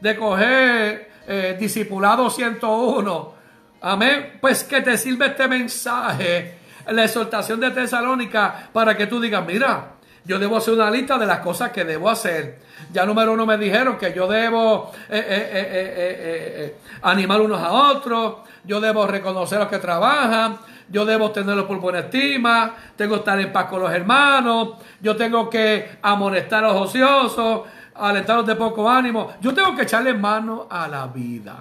de 0.00 0.14
coger 0.14 1.10
eh, 1.26 1.56
discipulado 1.58 2.30
101? 2.30 3.34
Amén. 3.80 4.38
Pues 4.40 4.62
que 4.62 4.80
te 4.80 4.96
sirve 4.96 5.26
este 5.26 5.48
mensaje, 5.48 6.58
la 6.86 7.02
exhortación 7.02 7.58
de 7.58 7.72
Tesalónica, 7.72 8.68
para 8.72 8.96
que 8.96 9.08
tú 9.08 9.20
digas, 9.20 9.44
mira, 9.44 9.96
yo 10.30 10.38
debo 10.38 10.58
hacer 10.58 10.74
una 10.74 10.88
lista 10.92 11.18
de 11.18 11.26
las 11.26 11.40
cosas 11.40 11.72
que 11.72 11.84
debo 11.84 12.08
hacer. 12.08 12.60
Ya 12.92 13.04
número 13.04 13.32
uno 13.32 13.44
me 13.46 13.58
dijeron 13.58 13.98
que 13.98 14.14
yo 14.14 14.28
debo 14.28 14.92
eh, 15.08 15.24
eh, 15.28 15.68
eh, 15.72 16.76
animar 17.02 17.40
unos 17.40 17.60
a 17.60 17.72
otros, 17.72 18.36
yo 18.62 18.80
debo 18.80 19.08
reconocer 19.08 19.58
a 19.58 19.62
los 19.62 19.68
que 19.68 19.80
trabajan, 19.80 20.58
yo 20.88 21.04
debo 21.04 21.32
tenerlos 21.32 21.64
por 21.64 21.80
buena 21.80 21.98
estima, 21.98 22.76
tengo 22.94 23.14
que 23.14 23.18
estar 23.18 23.40
en 23.40 23.50
paz 23.50 23.64
con 23.64 23.80
los 23.82 23.90
hermanos, 23.90 24.74
yo 25.00 25.16
tengo 25.16 25.50
que 25.50 25.98
amonestar 26.00 26.62
a 26.62 26.68
los 26.68 26.82
ociosos, 26.82 27.62
alentarlos 27.96 28.46
de 28.46 28.54
poco 28.54 28.88
ánimo, 28.88 29.32
yo 29.40 29.52
tengo 29.52 29.74
que 29.74 29.82
echarle 29.82 30.14
mano 30.14 30.68
a 30.70 30.86
la 30.86 31.08
vida. 31.08 31.56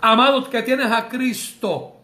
Amados, 0.00 0.48
que 0.48 0.62
tienes 0.62 0.92
a 0.92 1.08
Cristo, 1.08 1.96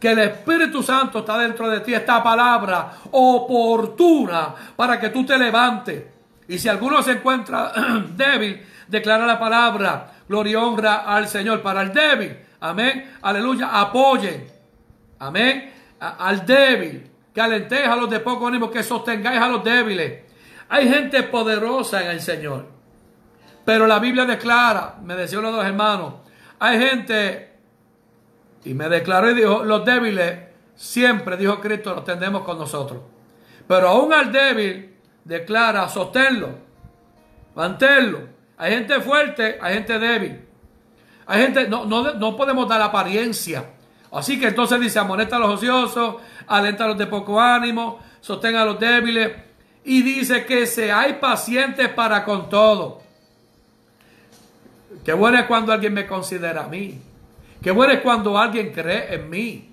que 0.00 0.12
el 0.12 0.18
Espíritu 0.18 0.82
Santo 0.82 1.18
está 1.18 1.36
dentro 1.36 1.68
de 1.68 1.80
ti, 1.80 1.92
esta 1.92 2.22
palabra 2.22 2.90
oportuna 3.10 4.54
para 4.74 4.98
que 4.98 5.10
tú 5.10 5.26
te 5.26 5.38
levantes. 5.38 6.04
Y 6.48 6.58
si 6.58 6.68
alguno 6.68 7.02
se 7.02 7.12
encuentra 7.12 7.70
débil, 8.16 8.64
declara 8.88 9.26
la 9.26 9.38
palabra, 9.38 10.10
gloria 10.26 10.52
y 10.52 10.56
honra 10.56 10.94
al 11.06 11.28
Señor 11.28 11.60
para 11.60 11.82
el 11.82 11.92
débil. 11.92 12.34
Amén, 12.60 13.12
aleluya, 13.20 13.78
apoyen. 13.78 14.48
Amén, 15.18 15.70
al 16.00 16.46
débil, 16.46 17.10
que 17.34 17.40
alentéis 17.40 17.86
a 17.86 17.94
los 17.94 18.08
de 18.08 18.20
poco 18.20 18.48
ánimo, 18.48 18.70
que 18.70 18.82
sostengáis 18.82 19.38
a 19.38 19.48
los 19.48 19.62
débiles. 19.62 20.22
Hay 20.70 20.88
gente 20.88 21.24
poderosa 21.24 22.02
en 22.02 22.10
el 22.10 22.22
Señor. 22.22 22.66
Pero 23.66 23.86
la 23.86 23.98
Biblia 23.98 24.24
declara, 24.24 24.94
me 25.02 25.14
decían 25.14 25.42
los 25.42 25.52
dos 25.52 25.64
hermanos, 25.64 26.14
hay 26.58 26.78
gente 26.78 27.49
y 28.64 28.74
me 28.74 28.88
declaró 28.88 29.30
y 29.30 29.34
dijo, 29.34 29.64
los 29.64 29.84
débiles 29.84 30.38
siempre, 30.74 31.36
dijo 31.36 31.60
Cristo, 31.60 31.94
los 31.94 32.04
tendemos 32.04 32.42
con 32.42 32.58
nosotros. 32.58 33.00
Pero 33.66 33.88
aún 33.88 34.12
al 34.12 34.32
débil 34.32 34.96
declara, 35.24 35.88
sosténlo, 35.88 36.50
manténlo. 37.54 38.20
Hay 38.58 38.72
gente 38.72 39.00
fuerte, 39.00 39.58
hay 39.60 39.74
gente 39.74 39.98
débil. 39.98 40.40
Hay 41.26 41.42
gente, 41.42 41.68
no, 41.68 41.84
no, 41.86 42.36
podemos 42.36 42.68
dar 42.68 42.82
apariencia. 42.82 43.64
Así 44.12 44.40
que 44.40 44.48
entonces 44.48 44.80
dice, 44.80 44.98
amonesta 44.98 45.36
a 45.36 45.38
los 45.38 45.50
ociosos, 45.50 46.16
alenta 46.48 46.84
a 46.84 46.88
los 46.88 46.98
de 46.98 47.06
poco 47.06 47.40
ánimo, 47.40 48.00
sostenga 48.20 48.62
a 48.62 48.64
los 48.64 48.80
débiles. 48.80 49.30
Y 49.84 50.02
dice 50.02 50.44
que 50.44 50.66
seáis 50.66 51.14
pacientes 51.14 51.88
para 51.88 52.24
con 52.24 52.48
todo. 52.48 53.00
Qué 55.04 55.12
bueno 55.12 55.38
es 55.38 55.44
cuando 55.44 55.72
alguien 55.72 55.94
me 55.94 56.06
considera 56.06 56.64
a 56.64 56.68
mí. 56.68 57.00
Qué 57.62 57.70
bueno 57.70 57.92
es 57.92 58.00
cuando 58.00 58.38
alguien 58.38 58.72
cree 58.72 59.14
en 59.14 59.28
mí. 59.28 59.70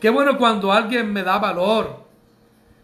Qué 0.00 0.10
bueno 0.10 0.36
cuando 0.36 0.70
alguien 0.70 1.10
me 1.10 1.22
da 1.22 1.38
valor. 1.38 2.04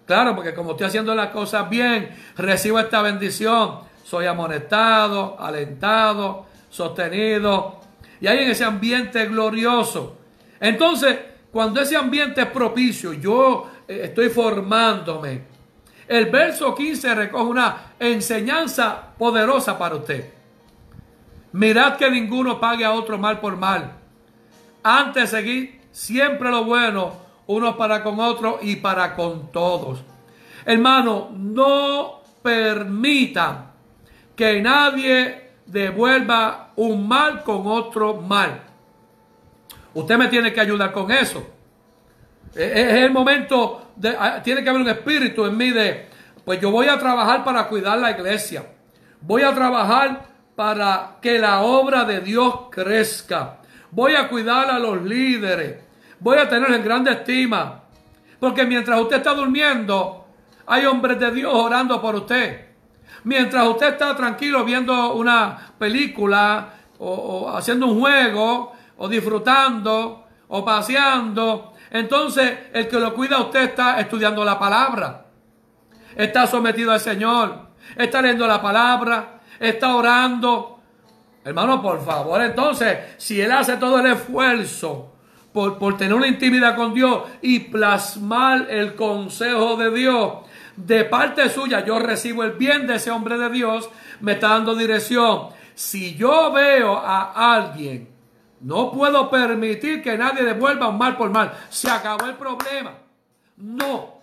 Claro, 0.07 0.35
porque 0.35 0.55
como 0.55 0.73
estoy 0.73 0.87
haciendo 0.87 1.15
las 1.15 1.29
cosas 1.29 1.69
bien, 1.69 2.09
recibo 2.37 2.79
esta 2.79 3.03
bendición. 3.03 3.81
Soy 4.03 4.27
amonestado, 4.27 5.37
alentado, 5.39 6.47
sostenido. 6.71 7.81
Y 8.21 8.27
hay 8.27 8.39
en 8.39 8.51
ese 8.51 8.65
ambiente 8.65 9.27
glorioso. 9.27 10.17
Entonces, 10.59 11.19
cuando 11.53 11.83
ese 11.83 11.97
ambiente 11.97 12.41
es 12.41 12.47
propicio, 12.47 13.13
yo 13.13 13.71
eh, 13.87 14.01
estoy 14.05 14.31
formándome. 14.31 15.43
El 16.09 16.27
verso 16.27 16.75
15 16.75 17.15
recoge 17.15 17.45
una 17.45 17.93
enseñanza 17.99 19.01
poderosa 19.19 19.79
para 19.79 19.97
usted. 19.97 20.33
Mirad 21.53 21.97
que 21.97 22.11
ninguno 22.11 22.59
pague 22.59 22.85
a 22.85 22.93
otro 22.93 23.19
mal 23.19 23.39
por 23.39 23.57
mal 23.57 24.00
antes 24.83 25.31
seguir 25.31 25.81
siempre 25.91 26.51
lo 26.51 26.65
bueno, 26.65 27.13
uno 27.47 27.77
para 27.77 28.03
con 28.03 28.21
otro 28.21 28.59
y 28.63 28.77
para 28.77 29.15
con 29.15 29.51
todos. 29.51 30.03
Hermano, 30.65 31.31
no 31.35 32.21
permita 32.43 33.73
que 34.37 34.61
nadie 34.61 35.51
devuelva 35.67 36.73
un 36.77 37.07
mal 37.07 37.43
con 37.43 37.67
otro 37.67 38.17
mal. 38.17 38.63
Usted 39.95 40.17
me 40.17 40.29
tiene 40.29 40.53
que 40.53 40.61
ayudar 40.61 40.93
con 40.93 41.11
eso. 41.11 41.47
E, 42.55 42.63
e, 42.63 42.91
es 42.91 43.05
el 43.05 43.11
momento 43.11 43.93
de, 43.97 44.17
ah, 44.19 44.41
tiene 44.43 44.63
que 44.63 44.71
haber 44.71 44.83
un 44.83 44.89
espíritu 44.89 45.45
en 45.45 45.57
mí 45.57 45.71
de, 45.71 46.07
pues 46.45 46.61
yo 46.61 46.71
voy 46.71 46.89
a 46.89 46.99
trabajar 46.99 47.45
para 47.45 47.69
cuidar 47.69 47.99
la 47.99 48.11
iglesia. 48.11 48.65
Voy 49.21 49.43
a 49.43 49.55
trabajar 49.55 50.31
para 50.57 51.17
que 51.21 51.39
la 51.39 51.63
obra 51.63 52.05
de 52.05 52.21
Dios 52.21 52.55
crezca. 52.71 53.60
Voy 53.91 54.15
a 54.15 54.29
cuidar 54.29 54.71
a 54.71 54.79
los 54.79 55.03
líderes. 55.03 55.77
Voy 56.21 56.39
a 56.39 56.49
tener 56.49 56.71
en 56.73 56.85
grande 56.85 57.13
estima. 57.13 57.83
Porque 58.39 58.65
mientras 58.65 59.01
usted 59.01 59.17
está 59.17 59.35
durmiendo, 59.35 60.27
hay 60.67 60.87
hombres 60.87 61.19
de 61.19 61.31
Dios 61.31 61.53
orando 61.53 62.01
por 62.01 62.15
usted. 62.15 62.71
Mientras 63.25 63.67
usted 63.67 63.89
está 63.89 64.17
tranquilo 64.17 64.65
viendo 64.65 65.15
una 65.15 65.73
película 65.79 66.75
o, 66.99 67.51
haciendo 67.55 67.87
un 67.87 68.01
juego 68.01 68.73
o 68.97 69.09
disfrutando 69.09 70.25
o 70.49 70.65
paseando, 70.65 71.75
entonces 71.91 72.59
el 72.73 72.89
que 72.89 72.99
lo 72.99 73.15
cuida 73.15 73.37
a 73.37 73.43
usted 73.43 73.63
está 73.63 74.01
estudiando 74.01 74.45
la 74.45 74.59
palabra. 74.59 75.27
está 76.17 76.47
sometido 76.47 76.93
al 76.93 77.01
Señor, 77.01 77.69
está 77.97 78.23
leyendo 78.23 78.47
la 78.47 78.61
palabra, 78.61 79.41
está 79.59 79.95
orando. 79.95 80.80
Hermano, 81.45 81.81
por 81.81 82.05
favor, 82.05 82.43
entonces, 82.43 82.99
si 83.17 83.41
él 83.41 83.51
hace 83.53 83.77
todo 83.77 83.99
el 84.01 84.07
esfuerzo 84.13 85.13
por, 85.53 85.79
por 85.79 85.97
tener 85.97 86.15
una 86.15 86.29
intimidad 86.29 86.77
con 86.77 86.93
Dios 86.93 87.23
y 87.41 87.61
plasmar 87.61 88.67
el 88.71 88.95
consejo 88.95 89.77
de 89.77 89.91
Dios, 89.91 90.33
de 90.77 91.05
parte 91.05 91.49
suya 91.49 91.85
yo 91.85 91.99
recibo 91.99 92.45
el 92.45 92.53
bien 92.53 92.87
de 92.87 92.97
ese 92.97 93.11
hombre 93.11 93.39
de 93.39 93.51
Dios, 93.51 93.89
me 94.21 94.33
está 94.33 94.49
dando 94.49 94.75
dirección. 94.75 95.49
Si 95.75 96.15
yo 96.15 96.53
veo 96.53 96.97
a 96.97 97.55
alguien, 97.55 98.09
no 98.61 98.93
puedo 98.93 99.31
permitir 99.31 100.03
que 100.03 100.19
nadie 100.19 100.45
devuelva 100.45 100.89
un 100.89 100.99
mal 100.99 101.17
por 101.17 101.31
mal. 101.31 101.53
Se 101.71 101.91
acabó 101.91 102.27
el 102.27 102.35
problema. 102.35 102.93
No. 103.57 104.21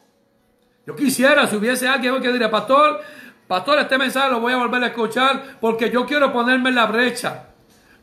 Yo 0.85 0.95
quisiera, 0.95 1.47
si 1.47 1.55
hubiese 1.55 1.87
alguien 1.87 2.21
que 2.21 2.31
diría, 2.31 2.49
pastor, 2.49 3.01
pastor, 3.47 3.79
este 3.79 3.97
mensaje 3.97 4.29
lo 4.29 4.39
voy 4.39 4.53
a 4.53 4.57
volver 4.57 4.83
a 4.83 4.87
escuchar 4.87 5.57
porque 5.59 5.89
yo 5.89 6.05
quiero 6.05 6.31
ponerme 6.31 6.69
en 6.69 6.75
la 6.75 6.85
brecha. 6.85 7.47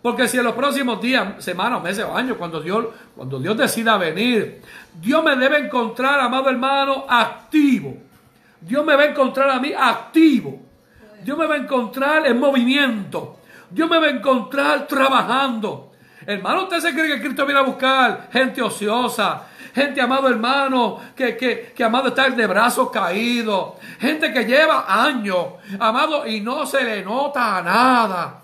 Porque 0.04 0.28
si 0.28 0.37
en 0.37 0.44
los 0.44 0.54
próximos 0.54 1.00
días, 1.00 1.42
semanas, 1.42 1.83
meses 1.83 2.04
o 2.04 2.14
años, 2.14 2.37
cuando 2.37 2.61
Dios, 2.61 2.88
cuando 3.16 3.38
Dios 3.38 3.57
decida 3.57 3.96
venir, 3.96 4.61
Dios 5.00 5.24
me 5.24 5.35
debe 5.35 5.57
encontrar, 5.59 6.20
amado 6.20 6.50
hermano, 6.50 7.07
activo. 7.09 7.96
Dios 8.61 8.85
me 8.85 8.96
va 8.96 9.02
a 9.04 9.07
encontrar 9.07 9.48
a 9.48 9.59
mí 9.61 9.72
activo. 9.72 10.61
Dios 11.22 11.38
me 11.38 11.46
va 11.46 11.54
a 11.54 11.59
encontrar 11.59 12.26
en 12.26 12.38
movimiento. 12.38 13.38
Dios 13.70 13.88
me 13.88 13.98
va 13.98 14.07
a 14.07 14.11
encontrar 14.11 14.87
trabajando. 14.87 15.93
Hermano, 16.27 16.65
¿usted 16.65 16.81
se 16.81 16.93
cree 16.93 17.15
que 17.15 17.21
Cristo 17.21 17.45
viene 17.45 17.61
a 17.61 17.65
buscar 17.65 18.29
gente 18.33 18.63
ociosa? 18.63 19.43
Gente, 19.75 20.01
amado 20.01 20.29
hermano, 20.29 21.01
que, 21.17 21.37
que, 21.37 21.73
que 21.75 21.83
amado 21.83 22.09
está 22.09 22.31
de 22.31 22.47
brazos 22.47 22.91
caídos. 22.91 23.73
Gente 23.99 24.33
que 24.33 24.45
lleva 24.45 24.85
años, 25.05 25.47
amado, 25.81 26.27
y 26.27 26.41
no 26.41 26.65
se 26.65 26.85
le 26.85 27.03
nota 27.03 27.61
nada. 27.61 28.41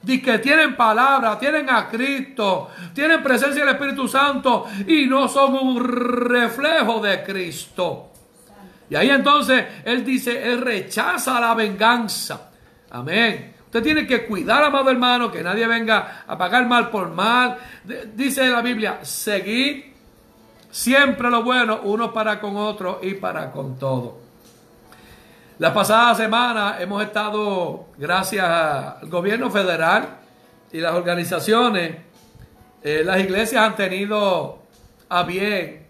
Dice 0.00 0.22
que 0.22 0.38
tienen 0.38 0.76
palabra, 0.76 1.38
tienen 1.38 1.68
a 1.70 1.88
Cristo, 1.88 2.70
tienen 2.92 3.22
presencia 3.22 3.64
del 3.64 3.74
Espíritu 3.74 4.06
Santo 4.06 4.66
y 4.86 5.06
no 5.06 5.28
son 5.28 5.54
un 5.54 5.82
reflejo 5.82 7.00
de 7.00 7.22
Cristo. 7.24 8.10
Y 8.90 8.96
ahí 8.96 9.08
entonces 9.08 9.64
él 9.84 10.04
dice, 10.04 10.52
él 10.52 10.60
rechaza 10.60 11.40
la 11.40 11.54
venganza. 11.54 12.50
Amén. 12.90 13.53
Usted 13.74 13.82
tiene 13.82 14.06
que 14.06 14.24
cuidar, 14.24 14.62
amado 14.62 14.88
hermano, 14.88 15.32
que 15.32 15.42
nadie 15.42 15.66
venga 15.66 16.22
a 16.28 16.38
pagar 16.38 16.64
mal 16.64 16.90
por 16.90 17.10
mal. 17.10 17.58
Dice 18.14 18.48
la 18.48 18.62
Biblia, 18.62 19.00
seguir 19.02 19.92
siempre 20.70 21.28
lo 21.28 21.42
bueno, 21.42 21.80
uno 21.82 22.12
para 22.12 22.38
con 22.38 22.56
otro 22.56 23.00
y 23.02 23.14
para 23.14 23.50
con 23.50 23.76
todo. 23.76 24.20
La 25.58 25.74
pasada 25.74 26.14
semana 26.14 26.76
hemos 26.78 27.02
estado, 27.02 27.86
gracias 27.98 28.46
al 28.48 29.08
gobierno 29.08 29.50
federal 29.50 30.18
y 30.70 30.78
las 30.78 30.94
organizaciones, 30.94 31.96
eh, 32.80 33.02
las 33.04 33.18
iglesias 33.18 33.60
han 33.60 33.74
tenido 33.74 34.60
a 35.08 35.24
bien 35.24 35.84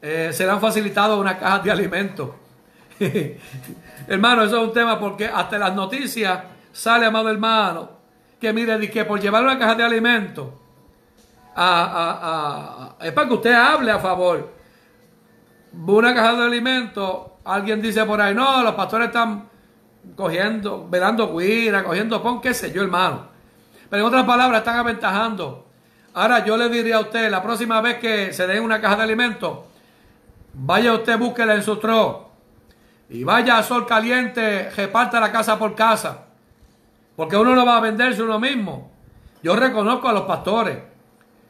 eh, 0.00 0.30
serán 0.32 0.60
facilitados 0.60 1.18
una 1.18 1.36
caja 1.36 1.58
de 1.58 1.72
alimentos. 1.72 2.30
hermano, 4.06 4.44
eso 4.44 4.62
es 4.62 4.68
un 4.68 4.72
tema 4.72 5.00
porque 5.00 5.26
hasta 5.26 5.58
las 5.58 5.74
noticias 5.74 6.53
sale, 6.74 7.06
amado 7.06 7.30
hermano, 7.30 7.88
que 8.38 8.52
mire, 8.52 8.90
que 8.90 9.04
por 9.06 9.18
llevar 9.18 9.42
una 9.42 9.58
caja 9.58 9.74
de 9.74 9.84
alimentos, 9.84 10.48
es 13.00 13.12
para 13.12 13.28
que 13.28 13.34
usted 13.34 13.54
hable 13.54 13.90
a 13.90 13.98
favor. 13.98 14.52
Una 15.72 16.14
caja 16.14 16.34
de 16.34 16.42
alimentos, 16.44 17.18
alguien 17.44 17.80
dice 17.80 18.04
por 18.04 18.20
ahí, 18.20 18.34
no, 18.34 18.62
los 18.62 18.74
pastores 18.74 19.06
están 19.06 19.48
cogiendo, 20.14 20.86
velando 20.88 21.30
cuira, 21.30 21.82
cogiendo 21.82 22.22
pon, 22.22 22.40
qué 22.42 22.52
sé 22.52 22.70
yo, 22.70 22.82
hermano. 22.82 23.28
Pero 23.88 24.02
en 24.02 24.08
otras 24.08 24.24
palabras, 24.24 24.58
están 24.58 24.76
aventajando. 24.76 25.66
Ahora 26.12 26.44
yo 26.44 26.56
le 26.56 26.68
diría 26.68 26.96
a 26.96 27.00
usted, 27.00 27.30
la 27.30 27.42
próxima 27.42 27.80
vez 27.80 27.98
que 27.98 28.32
se 28.32 28.46
den 28.46 28.62
una 28.62 28.80
caja 28.80 28.96
de 28.96 29.02
alimentos, 29.04 29.58
Vaya 30.54 30.92
usted, 30.94 31.18
búsquela 31.18 31.54
en 31.54 31.62
su 31.62 31.76
tro. 31.76 32.30
Y 33.10 33.24
vaya 33.24 33.58
a 33.58 33.62
sol 33.62 33.86
caliente, 33.86 34.70
reparta 34.70 35.20
la 35.20 35.32
casa 35.32 35.58
por 35.58 35.74
casa. 35.74 36.23
Porque 37.16 37.36
uno 37.36 37.54
no 37.54 37.64
va 37.64 37.78
a 37.78 37.80
venderse 37.80 38.22
uno 38.22 38.38
mismo. 38.38 38.90
Yo 39.42 39.54
reconozco 39.56 40.08
a 40.08 40.12
los 40.12 40.22
pastores 40.22 40.78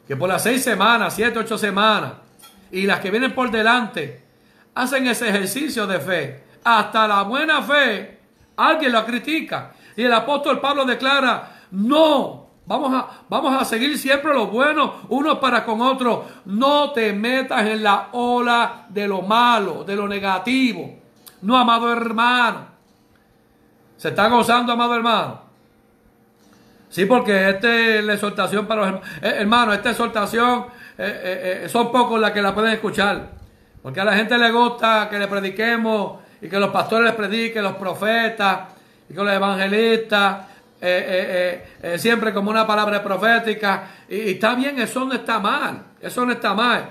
que 0.07 0.15
por 0.15 0.29
las 0.29 0.43
seis 0.43 0.63
semanas, 0.63 1.15
siete, 1.15 1.39
ocho 1.39 1.57
semanas, 1.57 2.13
y 2.71 2.85
las 2.85 2.99
que 2.99 3.09
vienen 3.09 3.33
por 3.33 3.49
delante, 3.49 4.23
hacen 4.75 5.07
ese 5.07 5.29
ejercicio 5.29 5.87
de 5.87 5.99
fe. 5.99 6.43
Hasta 6.63 7.07
la 7.07 7.23
buena 7.23 7.61
fe, 7.61 8.19
alguien 8.57 8.91
la 8.91 9.05
critica. 9.05 9.73
Y 9.95 10.03
el 10.03 10.13
apóstol 10.13 10.59
Pablo 10.59 10.85
declara, 10.85 11.61
no, 11.71 12.45
Vamos 12.67 12.91
a, 12.93 13.07
vamos 13.29 13.61
a 13.61 13.63
seguir 13.63 13.95
siempre 13.97 14.33
lo 14.33 14.47
bueno, 14.47 14.95
uno 15.09 15.39
para 15.39 15.63
con 15.63 15.81
otro. 15.81 16.25
No 16.45 16.91
te 16.91 17.13
metas 17.13 17.63
en 17.67 17.83
la 17.83 18.09
ola 18.13 18.87
de 18.89 19.07
lo 19.07 19.21
malo, 19.21 19.83
de 19.83 19.95
lo 19.95 20.07
negativo. 20.07 20.95
No, 21.43 21.57
amado 21.57 21.93
hermano. 21.93 22.65
¿Se 23.97 24.09
está 24.09 24.27
gozando, 24.29 24.73
amado 24.73 24.95
hermano? 24.95 25.44
Sí, 26.89 27.05
porque 27.05 27.49
esta 27.49 27.75
es 27.75 28.03
la 28.03 28.13
exhortación 28.13 28.65
para 28.65 28.91
los 28.91 29.01
eh, 29.21 29.35
hermanos. 29.39 29.75
esta 29.75 29.91
exhortación 29.91 30.65
eh, 30.97 31.63
eh, 31.63 31.69
son 31.69 31.91
pocos 31.91 32.19
las 32.19 32.31
que 32.31 32.41
la 32.41 32.53
pueden 32.53 32.73
escuchar. 32.73 33.31
Porque 33.81 33.99
a 33.99 34.05
la 34.05 34.15
gente 34.15 34.37
le 34.37 34.51
gusta 34.51 35.07
que 35.09 35.19
le 35.19 35.27
prediquemos 35.27 36.19
y 36.41 36.49
que 36.49 36.59
los 36.59 36.69
pastores 36.69 37.05
les 37.05 37.15
prediquen, 37.15 37.63
los 37.63 37.75
profetas 37.75 38.61
y 39.09 39.13
que 39.13 39.23
los 39.23 39.33
evangelistas 39.33 40.37
eh, 40.81 41.63
eh, 41.81 41.93
eh, 41.93 41.97
siempre 41.97 42.33
como 42.33 42.51
una 42.51 42.67
palabra 42.67 43.01
profética. 43.01 43.87
Y, 44.09 44.31
está 44.31 44.55
bien, 44.55 44.79
eso 44.79 45.05
no 45.05 45.13
está 45.13 45.39
mal. 45.39 45.83
Eso 46.01 46.25
no 46.25 46.33
está 46.33 46.53
mal. 46.53 46.89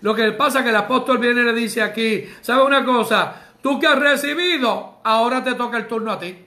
Lo 0.00 0.14
que 0.14 0.32
pasa 0.32 0.58
es 0.58 0.64
que 0.64 0.70
el 0.70 0.76
apóstol 0.76 1.18
viene 1.18 1.40
y 1.40 1.44
le 1.44 1.52
dice 1.52 1.82
aquí, 1.82 2.24
¿sabe 2.40 2.62
una 2.62 2.84
cosa? 2.84 3.34
Tú 3.60 3.80
que 3.80 3.86
has 3.86 3.98
recibido, 3.98 5.00
ahora 5.02 5.42
te 5.42 5.54
toca 5.54 5.76
el 5.76 5.88
turno 5.88 6.12
a 6.12 6.18
ti. 6.18 6.46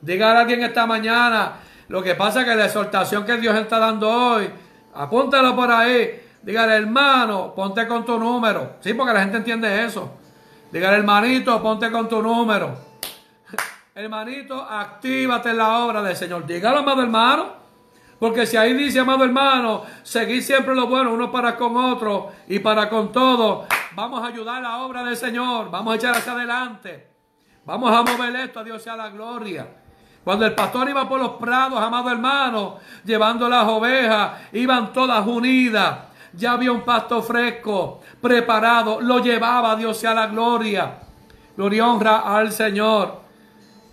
Diga 0.00 0.32
a 0.32 0.40
alguien 0.40 0.62
esta 0.62 0.86
mañana, 0.86 1.52
lo 1.88 2.02
que 2.02 2.14
pasa 2.14 2.40
es 2.40 2.46
que 2.46 2.54
la 2.54 2.66
exhortación 2.66 3.24
que 3.24 3.36
Dios 3.36 3.54
está 3.56 3.78
dando 3.78 4.08
hoy, 4.10 4.50
apúntalo 4.94 5.54
por 5.54 5.70
ahí. 5.70 6.22
Dígale, 6.42 6.74
hermano, 6.74 7.54
ponte 7.54 7.86
con 7.86 8.04
tu 8.04 8.18
número. 8.18 8.76
Sí, 8.80 8.94
porque 8.94 9.12
la 9.12 9.20
gente 9.20 9.38
entiende 9.38 9.84
eso. 9.84 10.12
Dígale, 10.72 10.96
hermanito, 10.96 11.60
ponte 11.62 11.90
con 11.90 12.08
tu 12.08 12.22
número. 12.22 12.76
Hermanito, 13.94 14.62
actívate 14.62 15.50
en 15.50 15.56
la 15.56 15.78
obra 15.78 16.02
del 16.02 16.16
Señor. 16.16 16.46
Dígalo, 16.46 16.78
amado 16.78 17.02
hermano. 17.02 17.66
Porque 18.18 18.46
si 18.46 18.56
ahí 18.56 18.72
dice, 18.74 19.00
amado 19.00 19.24
hermano, 19.24 19.84
seguir 20.02 20.42
siempre 20.42 20.74
lo 20.74 20.86
bueno, 20.86 21.12
uno 21.12 21.30
para 21.30 21.56
con 21.56 21.76
otro 21.76 22.32
y 22.48 22.58
para 22.60 22.88
con 22.88 23.12
todo, 23.12 23.66
vamos 23.92 24.22
a 24.22 24.28
ayudar 24.28 24.56
a 24.56 24.60
la 24.60 24.78
obra 24.78 25.04
del 25.04 25.16
Señor. 25.16 25.70
Vamos 25.70 25.92
a 25.92 25.96
echar 25.96 26.16
hacia 26.16 26.32
adelante. 26.32 27.08
Vamos 27.64 27.92
a 27.92 28.02
mover 28.02 28.34
esto, 28.36 28.60
a 28.60 28.64
Dios 28.64 28.82
sea 28.82 28.96
la 28.96 29.10
gloria. 29.10 29.66
Cuando 30.26 30.44
el 30.44 30.56
pastor 30.56 30.88
iba 30.88 31.08
por 31.08 31.20
los 31.20 31.30
prados, 31.34 31.80
amado 31.80 32.10
hermano, 32.10 32.78
llevando 33.04 33.48
las 33.48 33.64
ovejas, 33.68 34.32
iban 34.54 34.92
todas 34.92 35.24
unidas. 35.24 35.98
Ya 36.32 36.50
había 36.50 36.72
un 36.72 36.80
pasto 36.80 37.22
fresco, 37.22 38.00
preparado, 38.20 39.00
lo 39.00 39.20
llevaba, 39.20 39.76
Dios 39.76 39.96
sea 39.96 40.14
la 40.14 40.26
gloria. 40.26 40.94
Gloria 41.56 41.76
y 41.76 41.80
honra 41.80 42.36
al 42.36 42.50
Señor. 42.50 43.20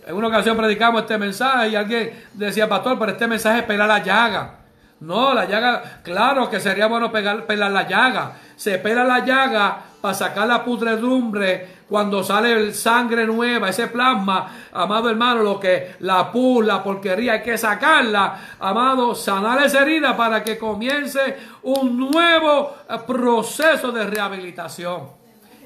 En 0.08 0.16
una 0.16 0.30
ocasión 0.30 0.58
predicamos 0.58 1.04
este 1.04 1.20
mensaje 1.20 1.70
y 1.70 1.76
alguien 1.76 2.24
decía, 2.34 2.68
pastor, 2.68 2.98
pero 2.98 3.12
este 3.12 3.28
mensaje 3.28 3.60
es 3.60 3.66
pelar 3.66 3.88
la 3.88 4.00
llaga. 4.02 4.56
No, 5.02 5.36
la 5.36 5.46
llaga, 5.46 6.02
claro 6.02 6.50
que 6.50 6.60
sería 6.60 6.88
bueno 6.88 7.12
pelar 7.12 7.72
la 7.72 7.88
llaga. 7.88 8.38
Se 8.56 8.80
pela 8.80 9.04
la 9.04 9.24
llaga 9.24 9.78
para 10.02 10.16
sacar 10.16 10.48
la 10.48 10.64
pudredumbre 10.64 11.83
cuando 11.94 12.24
sale 12.24 12.74
sangre 12.74 13.24
nueva, 13.28 13.70
ese 13.70 13.86
plasma, 13.86 14.50
amado 14.74 15.12
hermano, 15.12 15.44
lo 15.44 15.60
que 15.60 15.94
la 16.00 16.32
pus, 16.32 16.66
la 16.66 16.82
porquería, 16.82 17.34
hay 17.34 17.44
que 17.44 17.56
sacarla, 17.56 18.56
amado, 18.60 19.14
sanar 19.14 19.64
esa 19.64 19.84
herida 19.84 20.18
para 20.18 20.44
que 20.44 20.58
comience 20.58 21.38
un 21.62 22.10
nuevo 22.10 22.78
proceso 23.06 23.92
de 23.92 24.06
rehabilitación. 24.08 25.04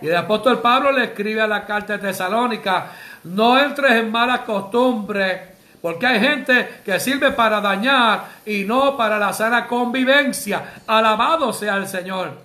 Y 0.02 0.10
el 0.10 0.18
apóstol 0.18 0.60
Pablo 0.60 0.92
le 0.92 1.06
escribe 1.06 1.40
a 1.40 1.48
la 1.48 1.66
carta 1.66 1.94
de 1.94 2.00
Tesalónica, 2.00 2.92
no 3.24 3.58
entres 3.58 3.94
en 3.94 4.12
malas 4.12 4.42
costumbres, 4.42 5.44
porque 5.82 6.08
hay 6.08 6.20
gente 6.20 6.82
que 6.84 7.00
sirve 7.00 7.32
para 7.32 7.62
dañar 7.62 8.26
y 8.46 8.66
no 8.66 8.98
para 8.98 9.18
la 9.18 9.32
sana 9.32 9.66
convivencia. 9.66 10.82
Alabado 10.88 11.54
sea 11.54 11.78
el 11.78 11.88
Señor. 11.88 12.38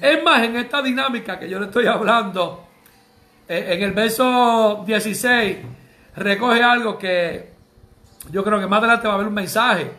Es 0.00 0.24
más, 0.24 0.42
en 0.44 0.56
esta 0.56 0.80
dinámica 0.80 1.38
que 1.38 1.46
yo 1.46 1.60
le 1.60 1.66
estoy 1.66 1.86
hablando, 1.86 2.64
eh, 2.64 2.67
en 3.48 3.82
el 3.82 3.92
verso 3.92 4.84
16, 4.86 5.58
recoge 6.16 6.62
algo 6.62 6.98
que 6.98 7.52
yo 8.30 8.44
creo 8.44 8.60
que 8.60 8.66
más 8.66 8.78
adelante 8.78 9.06
va 9.06 9.14
a 9.14 9.16
haber 9.16 9.28
un 9.28 9.34
mensaje. 9.34 9.90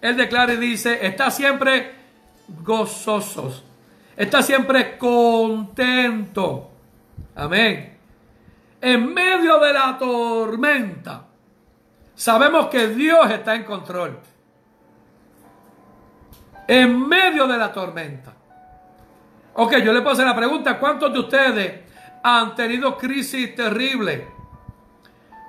Él 0.00 0.16
declara 0.16 0.54
y 0.54 0.56
dice, 0.56 1.06
está 1.06 1.30
siempre 1.30 1.92
gozosos 2.62 3.64
Está 4.16 4.42
siempre 4.42 4.96
contento. 4.96 6.70
Amén. 7.36 7.98
en 8.80 9.14
medio 9.14 9.58
de 9.58 9.72
la 9.72 9.96
tormenta, 9.98 11.24
sabemos 12.14 12.66
que 12.66 12.88
Dios 12.88 13.30
está 13.30 13.54
en 13.54 13.64
control. 13.64 14.20
En 16.68 17.08
medio 17.08 17.46
de 17.46 17.56
la 17.56 17.72
tormenta. 17.72 18.32
Ok, 19.54 19.76
yo 19.78 19.92
le 19.92 20.00
puedo 20.00 20.12
hacer 20.12 20.26
la 20.26 20.36
pregunta, 20.36 20.78
¿cuántos 20.78 21.12
de 21.12 21.18
ustedes 21.18 21.83
han 22.24 22.54
tenido 22.54 22.96
crisis 22.96 23.54
terribles? 23.54 24.22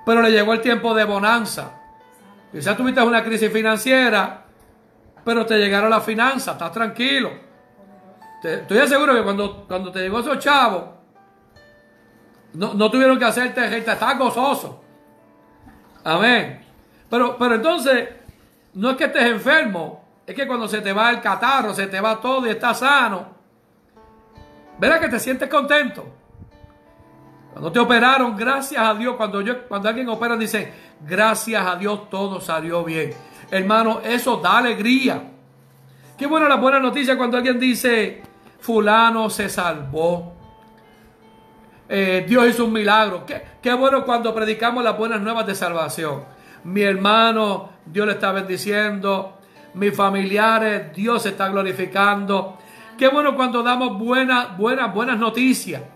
Pero 0.04 0.22
le 0.22 0.30
llegó 0.30 0.52
el 0.52 0.60
tiempo 0.60 0.94
de 0.94 1.04
bonanza. 1.04 1.72
Quizás 2.52 2.76
tuviste 2.76 3.02
una 3.02 3.24
crisis 3.24 3.50
financiera, 3.50 4.44
pero 5.24 5.44
te 5.44 5.58
llegaron 5.58 5.90
las 5.90 6.04
finanzas, 6.04 6.54
estás 6.54 6.70
tranquilo. 6.70 7.32
estoy 8.42 8.86
seguro 8.86 9.14
que 9.14 9.22
cuando, 9.22 9.64
cuando 9.66 9.90
te 9.90 10.00
llegó 10.00 10.20
esos 10.20 10.38
chavos, 10.38 10.84
no, 12.52 12.90
tuvieron 12.90 13.18
que 13.18 13.24
hacerte 13.24 13.68
gente, 13.68 13.90
estás 13.90 14.18
gozoso. 14.18 14.82
Amén. 16.04 16.64
Pero, 17.10 17.36
pero 17.36 17.56
entonces, 17.56 18.08
no 18.74 18.90
es 18.90 18.96
que 18.96 19.04
estés 19.04 19.24
enfermo, 19.24 20.04
es 20.26 20.34
que 20.34 20.46
cuando 20.46 20.68
se 20.68 20.80
te 20.80 20.92
va 20.92 21.10
el 21.10 21.20
catarro, 21.20 21.74
se 21.74 21.86
te 21.86 22.00
va 22.00 22.20
todo 22.20 22.46
y 22.46 22.50
estás 22.50 22.78
sano, 22.78 23.28
verás 24.78 25.00
que 25.00 25.08
te 25.08 25.18
sientes 25.18 25.48
contento. 25.48 26.25
Cuando 27.56 27.72
te 27.72 27.78
operaron, 27.78 28.36
gracias 28.36 28.86
a 28.86 28.92
Dios, 28.92 29.16
cuando, 29.16 29.40
yo, 29.40 29.66
cuando 29.66 29.88
alguien 29.88 30.06
opera, 30.10 30.36
dice, 30.36 30.70
gracias 31.00 31.66
a 31.66 31.74
Dios 31.76 32.10
todo 32.10 32.38
salió 32.38 32.84
bien. 32.84 33.14
Hermano, 33.50 34.02
eso 34.04 34.36
da 34.36 34.58
alegría. 34.58 35.22
Qué 36.18 36.26
buena 36.26 36.50
la 36.50 36.56
buena 36.56 36.78
noticia 36.78 37.16
cuando 37.16 37.38
alguien 37.38 37.58
dice, 37.58 38.20
fulano 38.60 39.30
se 39.30 39.48
salvó. 39.48 40.34
Eh, 41.88 42.26
Dios 42.28 42.46
hizo 42.46 42.66
un 42.66 42.74
milagro. 42.74 43.24
Qué, 43.24 43.42
qué 43.62 43.72
bueno 43.72 44.04
cuando 44.04 44.34
predicamos 44.34 44.84
las 44.84 44.98
buenas 44.98 45.22
nuevas 45.22 45.46
de 45.46 45.54
salvación. 45.54 46.24
Mi 46.64 46.82
hermano, 46.82 47.70
Dios 47.86 48.06
le 48.06 48.12
está 48.12 48.32
bendiciendo. 48.32 49.38
Mis 49.72 49.96
familiares, 49.96 50.94
Dios 50.94 51.22
se 51.22 51.30
está 51.30 51.48
glorificando. 51.48 52.58
Qué 52.98 53.08
bueno 53.08 53.34
cuando 53.34 53.62
damos 53.62 53.98
buenas, 53.98 54.58
buenas, 54.58 54.92
buenas 54.92 55.18
noticias. 55.18 55.95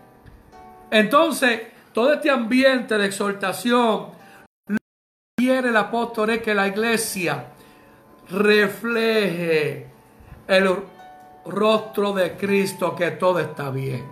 Entonces, 0.90 1.62
todo 1.92 2.14
este 2.14 2.30
ambiente 2.30 2.98
de 2.98 3.06
exhortación, 3.06 4.08
lo 4.66 4.76
que 4.76 5.44
quiere 5.44 5.68
el 5.68 5.76
apóstol 5.76 6.30
es 6.30 6.42
que 6.42 6.54
la 6.54 6.68
iglesia 6.68 7.46
refleje 8.30 9.86
el 10.46 10.76
rostro 11.46 12.12
de 12.12 12.36
Cristo, 12.36 12.94
que 12.94 13.12
todo 13.12 13.38
está 13.38 13.70
bien. 13.70 14.06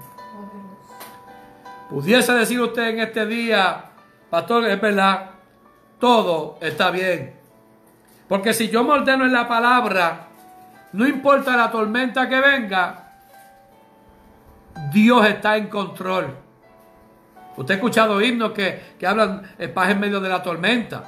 Pudiese 1.90 2.32
decir 2.34 2.60
usted 2.60 2.88
en 2.88 3.00
este 3.00 3.26
día, 3.26 3.90
pastor, 4.30 4.66
es 4.66 4.80
verdad, 4.80 5.30
todo 5.98 6.58
está 6.60 6.90
bien. 6.90 7.34
Porque 8.28 8.52
si 8.52 8.68
yo 8.68 8.84
me 8.84 8.92
ordeno 8.92 9.24
en 9.24 9.32
la 9.32 9.48
palabra, 9.48 10.26
no 10.92 11.06
importa 11.06 11.56
la 11.56 11.70
tormenta 11.70 12.28
que 12.28 12.40
venga, 12.40 13.12
Dios 14.92 15.26
está 15.26 15.56
en 15.56 15.68
control. 15.68 16.47
Usted 17.58 17.74
ha 17.74 17.76
escuchado 17.78 18.20
himnos 18.22 18.52
que, 18.52 18.94
hablan 19.04 19.42
en 19.58 19.74
paz 19.74 19.90
en 19.90 19.98
medio 19.98 20.20
de 20.20 20.28
la 20.28 20.40
tormenta. 20.40 21.02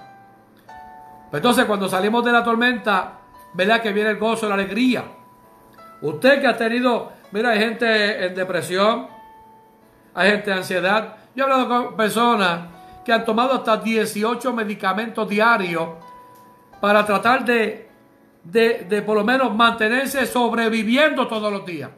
Pues 1.31 1.39
entonces, 1.39 1.65
cuando 1.65 1.89
salimos 1.89 2.25
de 2.25 2.33
la 2.33 2.43
tormenta, 2.43 3.21
¿verdad 3.55 3.81
que 3.81 3.93
viene 3.93 4.11
el 4.11 4.19
gozo, 4.19 4.49
la 4.49 4.57
alegría? 4.57 5.05
Usted 6.03 6.41
que 6.41 6.49
ha 6.49 6.57
tenido, 6.57 7.13
mira, 7.31 7.51
hay 7.51 7.61
gente 7.61 8.27
en 8.27 8.35
depresión, 8.35 9.07
hay 10.13 10.31
gente 10.33 10.51
en 10.51 10.59
ansiedad. 10.59 11.15
Yo 11.37 11.45
he 11.45 11.53
hablado 11.53 11.69
con 11.69 11.97
personas 11.97 12.63
que 13.05 13.13
han 13.13 13.25
tomado 13.25 13.55
hasta 13.55 13.77
18 13.77 14.53
medicamentos 14.53 15.29
diarios 15.29 15.89
para 16.81 17.07
tratar 17.07 17.45
de, 17.45 17.89
de, 18.43 18.87
de 18.89 19.03
por 19.03 19.17
lo 19.17 19.23
menos 19.23 19.55
mantenerse 19.55 20.27
sobreviviendo 20.27 21.29
todos 21.29 21.53
los 21.53 21.65
días. 21.65 21.91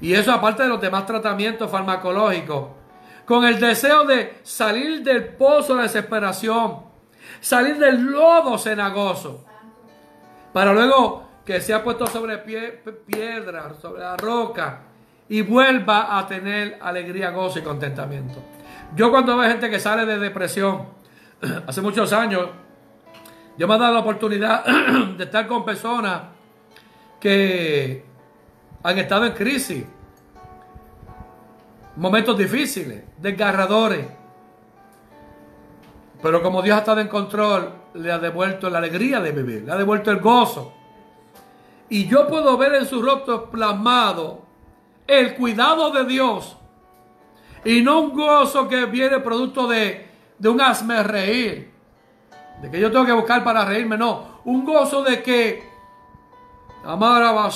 Y 0.00 0.12
eso 0.12 0.32
aparte 0.32 0.64
de 0.64 0.70
los 0.70 0.80
demás 0.80 1.06
tratamientos 1.06 1.70
farmacológicos 1.70 2.82
con 3.24 3.44
el 3.44 3.58
deseo 3.58 4.04
de 4.04 4.38
salir 4.42 5.02
del 5.02 5.28
pozo 5.34 5.76
de 5.76 5.82
desesperación, 5.82 6.80
salir 7.40 7.78
del 7.78 8.02
lodo 8.02 8.58
cenagoso, 8.58 9.44
para 10.52 10.72
luego 10.72 11.24
que 11.44 11.60
sea 11.60 11.82
puesto 11.82 12.06
sobre 12.06 12.38
piedra, 12.38 13.74
sobre 13.74 14.02
la 14.02 14.16
roca, 14.16 14.82
y 15.28 15.40
vuelva 15.40 16.18
a 16.18 16.26
tener 16.26 16.78
alegría, 16.80 17.30
gozo 17.30 17.58
y 17.58 17.62
contentamiento. 17.62 18.42
Yo 18.94 19.10
cuando 19.10 19.36
veo 19.36 19.50
gente 19.50 19.70
que 19.70 19.80
sale 19.80 20.04
de 20.04 20.18
depresión, 20.18 20.86
hace 21.66 21.80
muchos 21.80 22.12
años, 22.12 22.48
yo 23.56 23.68
me 23.68 23.74
he 23.74 23.78
dado 23.78 23.94
la 23.94 24.00
oportunidad 24.00 24.64
de 25.16 25.24
estar 25.24 25.46
con 25.46 25.64
personas 25.64 26.22
que 27.20 28.04
han 28.82 28.98
estado 28.98 29.24
en 29.24 29.32
crisis 29.32 29.84
momentos 31.96 32.36
difíciles, 32.36 33.04
desgarradores. 33.18 34.06
Pero 36.22 36.42
como 36.42 36.62
Dios 36.62 36.76
ha 36.76 36.80
estado 36.80 37.00
en 37.00 37.08
control, 37.08 37.72
le 37.94 38.10
ha 38.10 38.18
devuelto 38.18 38.70
la 38.70 38.78
alegría 38.78 39.20
de 39.20 39.32
vivir, 39.32 39.62
le 39.64 39.72
ha 39.72 39.76
devuelto 39.76 40.10
el 40.10 40.20
gozo. 40.20 40.72
Y 41.88 42.06
yo 42.06 42.26
puedo 42.26 42.56
ver 42.56 42.74
en 42.74 42.86
su 42.86 43.02
rostro 43.02 43.50
plasmado 43.50 44.42
el 45.06 45.34
cuidado 45.34 45.90
de 45.90 46.04
Dios. 46.04 46.56
Y 47.64 47.82
no 47.82 48.00
un 48.00 48.14
gozo 48.14 48.68
que 48.68 48.86
viene 48.86 49.20
producto 49.20 49.66
de, 49.68 50.08
un 50.44 50.60
asme 50.60 51.02
reír. 51.02 51.72
De 52.62 52.70
que 52.70 52.80
yo 52.80 52.90
tengo 52.90 53.04
que 53.04 53.12
buscar 53.12 53.44
para 53.44 53.64
reírme. 53.64 53.96
No, 53.96 54.40
un 54.44 54.64
gozo 54.64 55.02
de 55.02 55.22
que, 55.22 55.62
Amara 56.84 57.50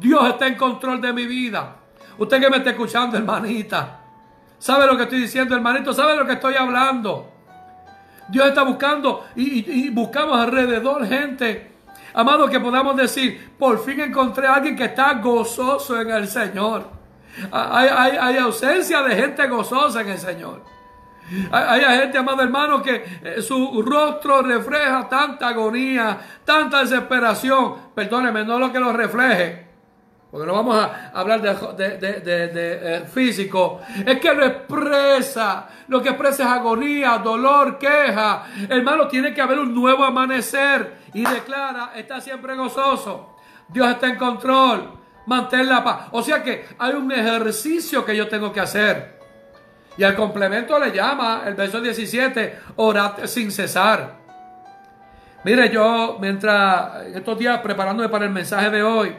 Dios 0.00 0.28
está 0.28 0.46
en 0.46 0.56
control 0.56 1.00
de 1.00 1.12
mi 1.12 1.26
vida. 1.26 1.79
Usted 2.20 2.38
que 2.38 2.50
me 2.50 2.58
está 2.58 2.70
escuchando, 2.70 3.16
hermanita. 3.16 3.98
¿Sabe 4.58 4.86
lo 4.86 4.94
que 4.94 5.04
estoy 5.04 5.20
diciendo, 5.20 5.56
hermanito? 5.56 5.94
¿Sabe 5.94 6.14
lo 6.14 6.26
que 6.26 6.34
estoy 6.34 6.54
hablando? 6.54 7.32
Dios 8.28 8.46
está 8.46 8.62
buscando 8.62 9.24
y, 9.34 9.88
buscamos 9.88 10.38
alrededor 10.38 11.06
gente, 11.06 11.72
amado, 12.12 12.46
que 12.46 12.60
podamos 12.60 12.94
decir, 12.94 13.52
por 13.58 13.82
fin 13.82 14.00
encontré 14.00 14.46
a 14.46 14.56
alguien 14.56 14.76
que 14.76 14.84
está 14.84 15.14
gozoso 15.14 15.98
en 15.98 16.10
el 16.10 16.28
Señor. 16.28 16.90
Hay, 17.50 17.88
hay 17.88 18.36
ausencia 18.36 19.02
de 19.02 19.16
gente 19.16 19.48
gozosa 19.48 20.02
en 20.02 20.10
el 20.10 20.18
Señor. 20.18 20.62
Hay, 21.50 21.80
gente, 22.00 22.18
amado 22.18 22.42
hermano, 22.42 22.82
que 22.82 23.02
eh, 23.24 23.40
su 23.40 23.80
rostro 23.80 24.42
refleja 24.42 25.08
tanta 25.08 25.48
agonía, 25.48 26.18
tanta 26.44 26.80
desesperación. 26.80 27.76
Perdóneme, 27.94 28.44
no 28.44 28.58
lo 28.58 28.70
que 28.70 28.78
lo 28.78 28.92
refleje 28.92 29.69
porque 30.30 30.46
no 30.46 30.52
vamos 30.52 30.76
a 30.76 31.10
hablar 31.12 31.42
de, 31.42 31.50
eh, 31.82 33.04
físico, 33.12 33.80
es 34.06 34.20
que 34.20 34.32
lo 34.32 34.46
expresa, 34.46 35.68
lo 35.88 36.00
que 36.00 36.10
expresa 36.10 36.44
es 36.44 36.50
agonía, 36.50 37.18
dolor, 37.18 37.78
queja. 37.78 38.44
Hermano, 38.68 39.08
tiene 39.08 39.34
que 39.34 39.40
haber 39.40 39.58
un 39.58 39.74
nuevo 39.74 40.04
amanecer 40.04 40.98
y 41.14 41.24
declara, 41.24 41.92
está 41.96 42.20
siempre 42.20 42.54
gozoso, 42.54 43.38
Dios 43.66 43.90
está 43.90 44.06
en 44.06 44.16
control, 44.16 44.92
mantén 45.26 45.68
la 45.68 45.82
paz. 45.82 46.08
O 46.12 46.22
sea 46.22 46.44
que 46.44 46.64
hay 46.78 46.94
un 46.94 47.10
ejercicio 47.10 48.04
que 48.04 48.16
yo 48.16 48.28
tengo 48.28 48.52
que 48.52 48.60
hacer. 48.60 49.18
Y 49.96 50.04
al 50.04 50.14
complemento 50.14 50.78
le 50.78 50.92
llama 50.92 51.42
el 51.44 51.54
verso 51.54 51.80
17, 51.80 52.60
orad 52.76 53.26
sin 53.26 53.50
cesar. 53.50 54.20
Mire, 55.42 55.70
yo 55.70 56.18
mientras 56.20 57.06
estos 57.06 57.36
días 57.36 57.58
preparándome 57.60 58.08
para 58.08 58.26
el 58.26 58.30
mensaje 58.30 58.70
de 58.70 58.82
hoy, 58.84 59.16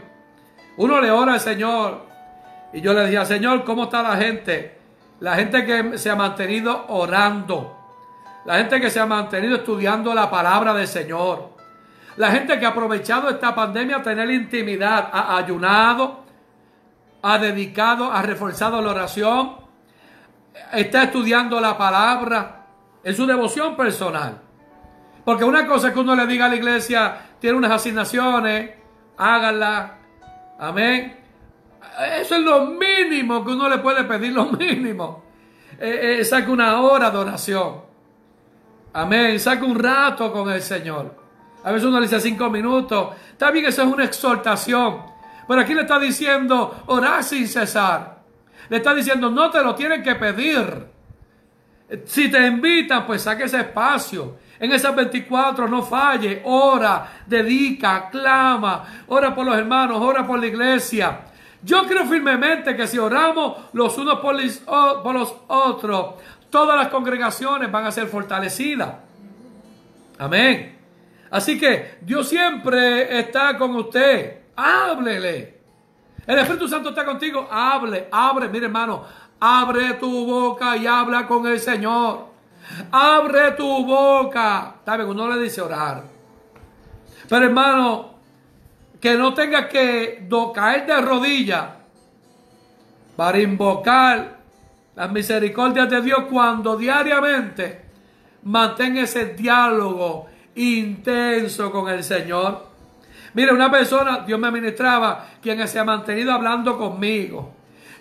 uno 0.78 1.02
le 1.02 1.12
ora 1.12 1.34
al 1.34 1.40
Señor. 1.40 2.06
Y 2.74 2.82
yo 2.82 2.94
le 2.94 3.02
decía, 3.02 3.26
Señor, 3.26 3.64
¿cómo 3.64 3.84
está 3.84 4.02
la 4.02 4.16
gente? 4.16 4.80
La 5.20 5.36
gente 5.36 5.66
que 5.66 5.98
se 5.98 6.10
ha 6.10 6.16
mantenido 6.16 6.86
orando. 6.88 7.78
La 8.46 8.58
gente 8.58 8.82
que 8.82 8.90
se 8.90 9.00
ha 9.00 9.06
mantenido 9.06 9.58
estudiando 9.58 10.14
la 10.14 10.30
palabra 10.30 10.74
del 10.74 10.88
Señor. 10.88 11.52
La 12.18 12.32
gente 12.32 12.60
que 12.60 12.66
ha 12.66 12.70
aprovechado 12.70 13.30
esta 13.30 13.54
pandemia 13.54 13.98
a 13.98 14.04
tener 14.04 14.30
intimidad, 14.32 15.10
ha 15.12 15.38
ayunado, 15.38 16.22
ha 17.22 17.38
dedicado, 17.38 18.12
ha 18.12 18.22
reforzado 18.22 18.82
la 18.82 18.92
oración, 18.92 19.58
está 20.74 21.04
estudiando 21.04 21.62
la 21.62 21.78
palabra 21.78 22.66
en 23.04 23.16
su 23.16 23.26
devoción 23.26 23.76
personal. 23.76 24.40
Porque 25.24 25.44
una 25.44 25.68
cosa 25.68 25.90
es 25.90 25.94
que 25.94 26.00
uno 26.00 26.16
le 26.16 26.26
diga 26.26 26.46
a 26.46 26.50
la 26.50 26.56
iglesia, 26.56 27.18
tiene 27.40 27.58
unas 27.58 27.72
asignaciones, 27.72 28.72
háganla, 29.18 29.98
Amén. 30.62 31.18
Eso 32.20 32.36
es 32.36 32.42
lo 32.42 32.68
mínimo 32.68 33.44
que 33.44 33.52
uno 33.52 33.68
le 33.68 33.80
puede 33.80 34.04
pedir, 34.04 34.32
lo 34.32 34.46
mínimo. 34.46 35.24
Eh, 35.80 36.20
eh, 36.20 36.24
saca 36.26 36.52
una 36.52 36.80
hora 36.82 37.10
de 37.10 37.18
oración. 37.18 37.82
Amén. 38.94 39.40
Saca 39.40 39.66
un 39.66 39.78
rato 39.78 40.32
con 40.32 40.52
el 40.52 40.62
Señor. 40.62 41.16
A 41.64 41.72
veces 41.72 41.88
uno 41.88 42.00
le 42.00 42.06
dice 42.06 42.22
cinco 42.22 42.48
minutos. 42.52 43.16
Está 43.32 43.50
bien, 43.50 43.66
eso 43.66 43.82
es 43.82 43.88
una 43.88 44.04
exhortación. 44.04 45.02
Pero 45.48 45.62
aquí 45.62 45.74
le 45.74 45.82
está 45.82 45.98
diciendo 45.98 46.84
orar 46.86 47.24
sin 47.24 47.48
cesar. 47.48 48.22
Le 48.70 48.78
está 48.78 48.94
diciendo 48.94 49.32
no 49.32 49.50
te 49.50 49.64
lo 49.64 49.74
tienen 49.74 50.04
que 50.04 50.14
pedir. 50.14 50.86
Si 52.06 52.30
te 52.30 52.46
invitan, 52.46 53.08
pues 53.08 53.24
saque 53.24 53.46
ese 53.46 53.62
espacio. 53.62 54.38
En 54.62 54.72
esas 54.72 54.96
24 54.96 55.68
no 55.68 55.82
falle, 55.82 56.44
ora, 56.46 57.24
dedica, 57.26 58.10
clama, 58.12 59.04
ora 59.08 59.34
por 59.34 59.44
los 59.44 59.58
hermanos, 59.58 59.98
ora 60.00 60.26
por 60.26 60.40
la 60.40 60.46
iglesia. 60.46 61.22
Yo 61.64 61.84
creo 61.88 62.06
firmemente 62.06 62.76
que 62.76 62.86
si 62.86 63.00
oramos 63.00 63.58
los 63.74 63.98
unos 63.98 64.20
por 64.20 65.16
los 65.16 65.36
otros, 65.48 66.14
todas 66.52 66.78
las 66.78 66.90
congregaciones 66.90 67.72
van 67.72 67.88
a 67.88 67.92
ser 67.92 68.06
fortalecidas. 68.06 68.94
Amén. 70.20 70.78
Así 71.32 71.60
que 71.60 71.98
Dios 72.02 72.30
siempre 72.30 73.18
está 73.18 73.58
con 73.58 73.76
usted. 73.76 74.42
Háblele. 74.56 75.60
El 76.28 76.38
Espíritu 76.38 76.68
Santo 76.68 76.90
está 76.90 77.04
contigo. 77.04 77.48
Hable, 77.50 78.10
abre, 78.12 78.48
mire 78.48 78.68
hermano, 78.68 79.04
abre 79.40 79.96
tu 79.96 80.24
boca 80.28 80.78
y 80.78 80.86
habla 80.86 81.26
con 81.26 81.48
el 81.48 81.60
Señor. 81.60 82.31
Abre 82.92 83.52
tu 83.52 83.86
boca. 83.86 84.76
¿Sabe? 84.86 85.06
Uno 85.06 85.30
le 85.30 85.42
dice 85.42 85.62
orar. 85.62 86.04
Pero 87.28 87.46
hermano, 87.46 88.16
que 89.00 89.18
no 89.18 89.34
tenga 89.34 89.68
que 89.68 90.28
caer 90.54 90.86
de 90.86 91.02
rodillas 91.02 91.66
para 93.16 93.40
invocar 93.40 94.38
las 94.96 95.12
misericordias 95.12 95.90
de 95.90 96.02
Dios 96.02 96.24
cuando 96.30 96.76
diariamente 96.76 97.82
mantenga 98.44 99.02
ese 99.02 99.28
diálogo 99.34 100.28
intenso 100.56 101.72
con 101.72 101.90
el 101.90 102.04
Señor. 102.04 102.68
Mire, 103.34 103.54
una 103.54 103.72
persona, 103.72 104.20
Dios 104.20 104.40
me 104.40 104.48
administraba, 104.48 105.26
quien 105.42 105.66
se 105.68 105.80
ha 105.80 105.84
mantenido 105.84 106.34
hablando 106.34 106.78
conmigo, 106.78 107.54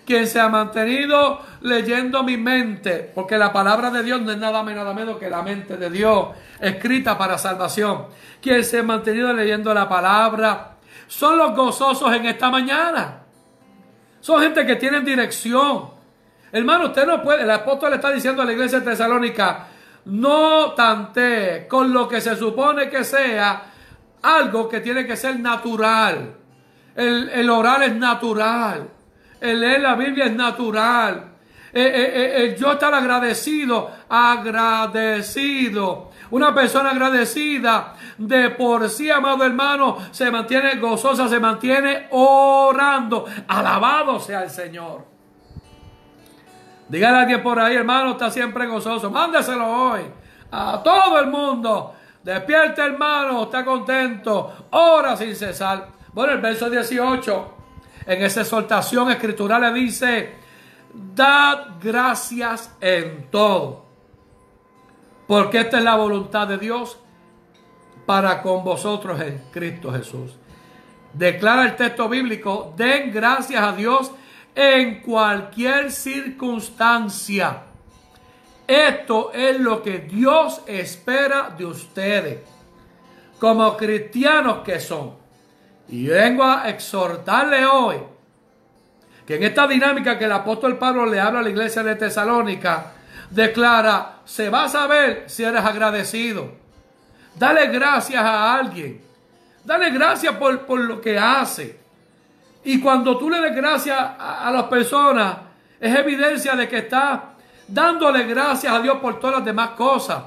quien 0.05 0.27
se 0.27 0.39
ha 0.39 0.49
mantenido 0.49 1.41
leyendo 1.61 2.23
mi 2.23 2.37
mente, 2.37 3.11
porque 3.13 3.37
la 3.37 3.53
palabra 3.53 3.91
de 3.91 4.03
Dios 4.03 4.21
no 4.21 4.31
es 4.31 4.37
nada 4.37 4.63
más 4.63 4.75
nada 4.75 4.93
menos 4.93 5.17
que 5.17 5.29
la 5.29 5.41
mente 5.41 5.77
de 5.77 5.89
Dios, 5.89 6.29
escrita 6.59 7.17
para 7.17 7.37
salvación. 7.37 8.07
Quien 8.41 8.63
se 8.63 8.79
ha 8.79 8.83
mantenido 8.83 9.31
leyendo 9.33 9.73
la 9.73 9.87
palabra, 9.87 10.77
son 11.07 11.37
los 11.37 11.55
gozosos 11.55 12.13
en 12.13 12.25
esta 12.25 12.49
mañana. 12.49 13.19
Son 14.19 14.41
gente 14.41 14.65
que 14.65 14.75
tienen 14.75 15.03
dirección. 15.03 15.89
Hermano, 16.51 16.85
usted 16.85 17.05
no 17.05 17.21
puede, 17.21 17.43
el 17.43 17.51
apóstol 17.51 17.91
le 17.91 17.95
está 17.97 18.11
diciendo 18.11 18.41
a 18.41 18.45
la 18.45 18.53
iglesia 18.53 18.79
de 18.79 18.91
Tesalónica, 18.91 19.67
no 20.05 20.71
tante 20.71 21.67
con 21.67 21.93
lo 21.93 22.07
que 22.07 22.21
se 22.21 22.35
supone 22.35 22.89
que 22.89 23.03
sea 23.03 23.71
algo 24.21 24.67
que 24.67 24.81
tiene 24.81 25.05
que 25.05 25.15
ser 25.15 25.39
natural. 25.39 26.35
El, 26.95 27.49
orar 27.49 27.83
es 27.83 27.95
natural. 27.95 28.89
El 29.41 29.59
leer 29.59 29.81
la 29.81 29.95
Biblia 29.95 30.25
es 30.25 30.33
natural. 30.33 31.31
Eh, 31.73 31.81
eh, 31.83 32.33
eh, 32.43 32.55
yo 32.59 32.73
estar 32.73 32.93
agradecido, 32.93 33.89
agradecido. 34.07 35.71
Una 36.29 36.53
persona 36.53 36.91
agradecida 36.91 37.95
de 38.17 38.51
por 38.51 38.87
sí, 38.89 39.09
amado 39.09 39.43
hermano, 39.43 39.97
se 40.11 40.29
mantiene 40.29 40.75
gozosa, 40.75 41.27
se 41.27 41.39
mantiene 41.39 42.07
orando. 42.11 43.25
Alabado 43.47 44.19
sea 44.19 44.43
el 44.43 44.51
Señor. 44.51 45.05
Dígale 46.87 47.17
a 47.17 47.21
alguien 47.21 47.41
por 47.41 47.59
ahí, 47.59 47.75
hermano, 47.75 48.11
está 48.11 48.29
siempre 48.29 48.67
gozoso. 48.67 49.09
Mándeselo 49.09 49.65
hoy 49.65 50.01
a 50.51 50.81
todo 50.83 51.19
el 51.19 51.27
mundo. 51.27 51.95
Despierta, 52.21 52.85
hermano, 52.85 53.43
está 53.43 53.65
contento. 53.65 54.67
Ora 54.71 55.17
sin 55.17 55.35
cesar. 55.35 55.87
Bueno, 56.13 56.33
el 56.33 56.41
verso 56.41 56.69
18, 56.69 57.60
en 58.05 58.23
esa 58.23 58.41
exhortación 58.41 59.11
escritural 59.11 59.61
le 59.61 59.73
dice, 59.73 60.33
dad 60.93 61.75
gracias 61.81 62.75
en 62.81 63.29
todo. 63.29 63.85
Porque 65.27 65.61
esta 65.61 65.77
es 65.77 65.83
la 65.83 65.95
voluntad 65.95 66.47
de 66.47 66.57
Dios 66.57 66.97
para 68.05 68.41
con 68.41 68.63
vosotros 68.63 69.19
en 69.21 69.41
Cristo 69.51 69.91
Jesús. 69.91 70.35
Declara 71.13 71.63
el 71.63 71.75
texto 71.75 72.09
bíblico, 72.09 72.73
den 72.75 73.11
gracias 73.11 73.61
a 73.61 73.73
Dios 73.73 74.11
en 74.55 75.01
cualquier 75.01 75.91
circunstancia. 75.91 77.63
Esto 78.67 79.31
es 79.33 79.59
lo 79.59 79.81
que 79.81 79.99
Dios 79.99 80.61
espera 80.65 81.53
de 81.57 81.65
ustedes, 81.65 82.39
como 83.39 83.75
cristianos 83.75 84.59
que 84.59 84.79
son. 84.79 85.20
Y 85.89 86.07
vengo 86.07 86.43
a 86.43 86.69
exhortarle 86.69 87.65
hoy 87.65 87.97
que 89.25 89.35
en 89.35 89.43
esta 89.43 89.67
dinámica 89.67 90.17
que 90.17 90.25
el 90.25 90.31
apóstol 90.31 90.77
Pablo 90.77 91.05
le 91.05 91.19
habla 91.19 91.39
a 91.39 91.43
la 91.43 91.49
iglesia 91.49 91.83
de 91.83 91.95
Tesalónica, 91.95 92.93
declara, 93.29 94.19
se 94.25 94.49
va 94.49 94.65
a 94.65 94.69
saber 94.69 95.25
si 95.27 95.43
eres 95.43 95.63
agradecido. 95.63 96.51
Dale 97.35 97.67
gracias 97.67 98.23
a 98.23 98.55
alguien. 98.55 99.01
Dale 99.63 99.91
gracias 99.91 100.35
por, 100.35 100.65
por 100.65 100.79
lo 100.79 100.99
que 100.99 101.17
hace. 101.17 101.79
Y 102.63 102.79
cuando 102.79 103.17
tú 103.17 103.29
le 103.29 103.39
des 103.39 103.55
gracias 103.55 103.97
a, 103.97 104.51
las 104.51 104.63
personas, 104.63 105.37
es 105.79 105.95
evidencia 105.95 106.55
de 106.55 106.67
que 106.67 106.79
estás 106.79 107.19
dándole 107.67 108.23
gracias 108.25 108.73
a 108.73 108.79
Dios 108.79 108.97
por 108.97 109.19
todas 109.19 109.37
las 109.37 109.45
demás 109.45 109.71
cosas. 109.71 110.23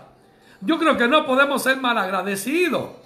Yo 0.61 0.79
creo 0.79 0.97
que 0.97 1.07
no 1.07 1.27
podemos 1.27 1.63
ser 1.63 1.77
malagradecidos. 1.77 3.04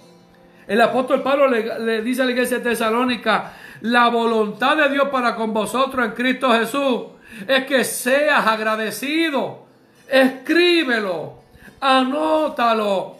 El 0.69 0.79
apóstol 0.81 1.23
Pablo 1.23 1.47
le, 1.47 2.03
dice 2.03 2.21
a 2.21 2.25
la 2.25 2.31
iglesia 2.31 2.59
de 2.59 2.69
Tesalónica, 2.69 3.53
la 3.81 4.07
voluntad 4.09 4.77
de 4.77 4.89
Dios 4.89 5.09
para 5.09 5.35
con 5.35 5.51
vosotros 5.51 6.05
en 6.05 6.11
Cristo 6.11 6.51
Jesús 6.51 7.05
es 7.47 7.65
que 7.65 7.83
seas 7.83 8.45
agradecido. 8.45 9.65
Escríbelo, 10.07 11.39
anótalo. 11.81 13.15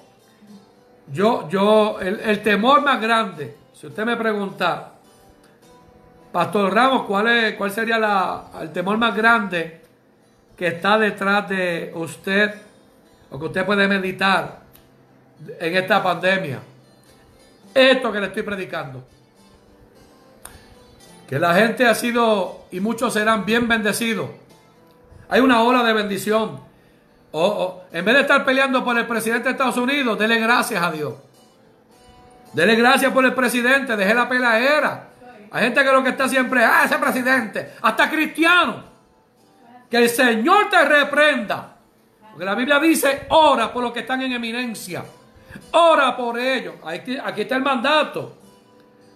Yo, 1.11 1.49
yo, 1.49 1.97
el, 1.99 2.19
el 2.19 2.43
temor 2.43 2.83
más 2.83 3.01
grande, 3.01 3.55
si 3.73 3.87
usted 3.87 4.05
me 4.05 4.15
pregunta, 4.15 4.91
Pastor 6.31 6.71
Ramos, 6.71 7.07
¿cuál, 7.07 7.29
es, 7.29 7.55
cuál 7.55 7.71
sería 7.71 7.97
la, 7.97 8.43
el 8.61 8.71
temor 8.71 8.99
más 8.99 9.15
grande 9.15 9.81
que 10.55 10.67
está 10.67 10.99
detrás 10.99 11.49
de 11.49 11.91
usted 11.95 12.53
o 13.31 13.39
que 13.39 13.45
usted 13.45 13.65
puede 13.65 13.87
meditar 13.87 14.59
en 15.59 15.75
esta 15.75 16.03
pandemia? 16.03 16.59
Esto 17.73 18.11
que 18.11 18.19
le 18.19 18.27
estoy 18.27 18.43
predicando. 18.43 19.03
Que 21.27 21.37
la 21.37 21.53
gente 21.53 21.85
ha 21.85 21.93
sido 21.93 22.65
y 22.71 22.79
muchos 22.79 23.13
serán 23.13 23.45
bien 23.45 23.67
bendecidos. 23.67 24.29
Hay 25.29 25.41
una 25.41 25.61
ola 25.61 25.83
de 25.83 25.93
bendición. 25.93 26.59
Oh, 27.31 27.83
En 27.91 28.03
vez 28.03 28.15
de 28.15 28.21
estar 28.21 28.43
peleando 28.43 28.83
por 28.83 28.97
el 28.97 29.05
presidente 29.05 29.45
de 29.45 29.51
Estados 29.51 29.77
Unidos, 29.77 30.17
dele 30.17 30.39
gracias 30.39 30.81
a 30.81 30.91
Dios. 30.91 31.13
Dele 32.53 32.75
gracias 32.75 33.13
por 33.13 33.23
el 33.23 33.35
presidente, 33.35 33.95
deje 33.95 34.13
la 34.15 34.27
pelaera. 34.27 35.09
Hay 35.51 35.63
gente 35.63 35.83
que 35.83 35.91
lo 35.91 36.03
que 36.03 36.09
está 36.09 36.27
siempre, 36.27 36.63
ah, 36.63 36.83
ese 36.85 36.97
presidente, 36.97 37.73
hasta 37.81 38.09
cristiano. 38.09 38.83
Que 39.89 39.97
el 39.97 40.09
Señor 40.09 40.69
te 40.69 40.83
reprenda. 40.83 41.75
Porque 42.31 42.45
la 42.45 42.55
Biblia 42.55 42.79
dice, 42.79 43.27
ora 43.29 43.71
por 43.71 43.83
los 43.83 43.91
que 43.91 43.99
están 43.99 44.21
en 44.21 44.33
eminencia. 44.33 45.03
Ora 45.71 46.15
por 46.15 46.39
ellos. 46.39 46.75
Aquí, 46.83 47.17
está 47.41 47.55
el 47.55 47.63
mandato. 47.63 48.37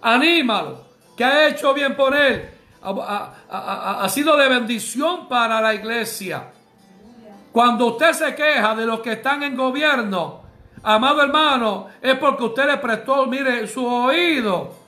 Anímalo. 0.02 0.84
Que 1.16 1.24
ha 1.24 1.48
hecho 1.48 1.72
bien 1.74 1.94
por 1.96 2.14
él. 2.14 2.50
Ha, 2.82 4.02
ha 4.02 4.08
sido 4.08 4.36
de 4.36 4.48
bendición 4.48 5.28
para 5.28 5.60
la 5.60 5.74
iglesia. 5.74 6.50
Cuando 7.52 7.86
usted 7.86 8.12
se 8.12 8.34
queja 8.34 8.74
de 8.74 8.84
los 8.84 9.00
que 9.00 9.12
están 9.12 9.42
en 9.42 9.56
gobierno, 9.56 10.42
amado 10.82 11.22
hermano, 11.22 11.86
es 12.02 12.18
porque 12.18 12.44
usted 12.44 12.66
le 12.66 12.76
prestó, 12.78 13.26
mire, 13.26 13.66
su 13.68 13.86
oído 13.86 14.84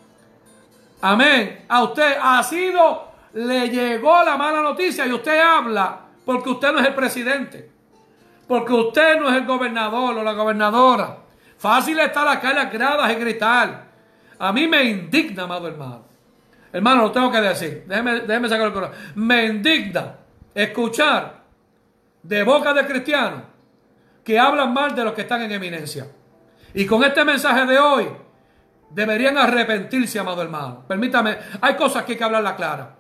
Amén. 1.00 1.64
A 1.68 1.82
usted 1.82 2.16
ha 2.20 2.42
sido, 2.42 3.08
le 3.34 3.68
llegó 3.68 4.22
la 4.22 4.36
mala 4.36 4.62
noticia 4.62 5.06
y 5.06 5.12
usted 5.12 5.38
habla 5.40 6.00
porque 6.24 6.50
usted 6.50 6.72
no 6.72 6.80
es 6.80 6.86
el 6.86 6.94
presidente. 6.94 7.70
Porque 8.48 8.72
usted 8.72 9.20
no 9.20 9.28
es 9.28 9.36
el 9.36 9.46
gobernador 9.46 10.16
o 10.16 10.22
la 10.22 10.32
gobernadora. 10.32 11.18
Fácil 11.58 11.98
estar 11.98 12.26
acá 12.28 12.50
en 12.50 12.56
las 12.56 12.72
gradas 12.72 13.10
y 13.12 13.14
gritar. 13.14 13.86
A 14.38 14.52
mí 14.52 14.68
me 14.68 14.84
indigna, 14.84 15.44
amado 15.44 15.68
hermano. 15.68 16.04
Hermano, 16.72 17.02
lo 17.02 17.12
tengo 17.12 17.30
que 17.30 17.40
decir. 17.40 17.84
Déjeme, 17.86 18.20
déjeme 18.20 18.48
sacar 18.48 18.66
el 18.66 18.72
corazón. 18.72 18.96
Me 19.14 19.46
indigna 19.46 20.16
escuchar 20.54 21.42
de 22.22 22.42
boca 22.42 22.74
de 22.74 22.86
cristianos 22.86 23.42
que 24.22 24.38
hablan 24.38 24.72
mal 24.72 24.94
de 24.94 25.04
los 25.04 25.14
que 25.14 25.22
están 25.22 25.42
en 25.42 25.52
eminencia. 25.52 26.06
Y 26.74 26.84
con 26.84 27.02
este 27.04 27.24
mensaje 27.24 27.64
de 27.64 27.78
hoy, 27.78 28.08
deberían 28.90 29.38
arrepentirse, 29.38 30.18
amado 30.18 30.42
hermano. 30.42 30.84
Permítame, 30.86 31.38
hay 31.60 31.74
cosas 31.74 32.04
que 32.04 32.12
hay 32.12 32.18
que 32.18 32.24
hablarla 32.24 32.56
clara. 32.56 32.96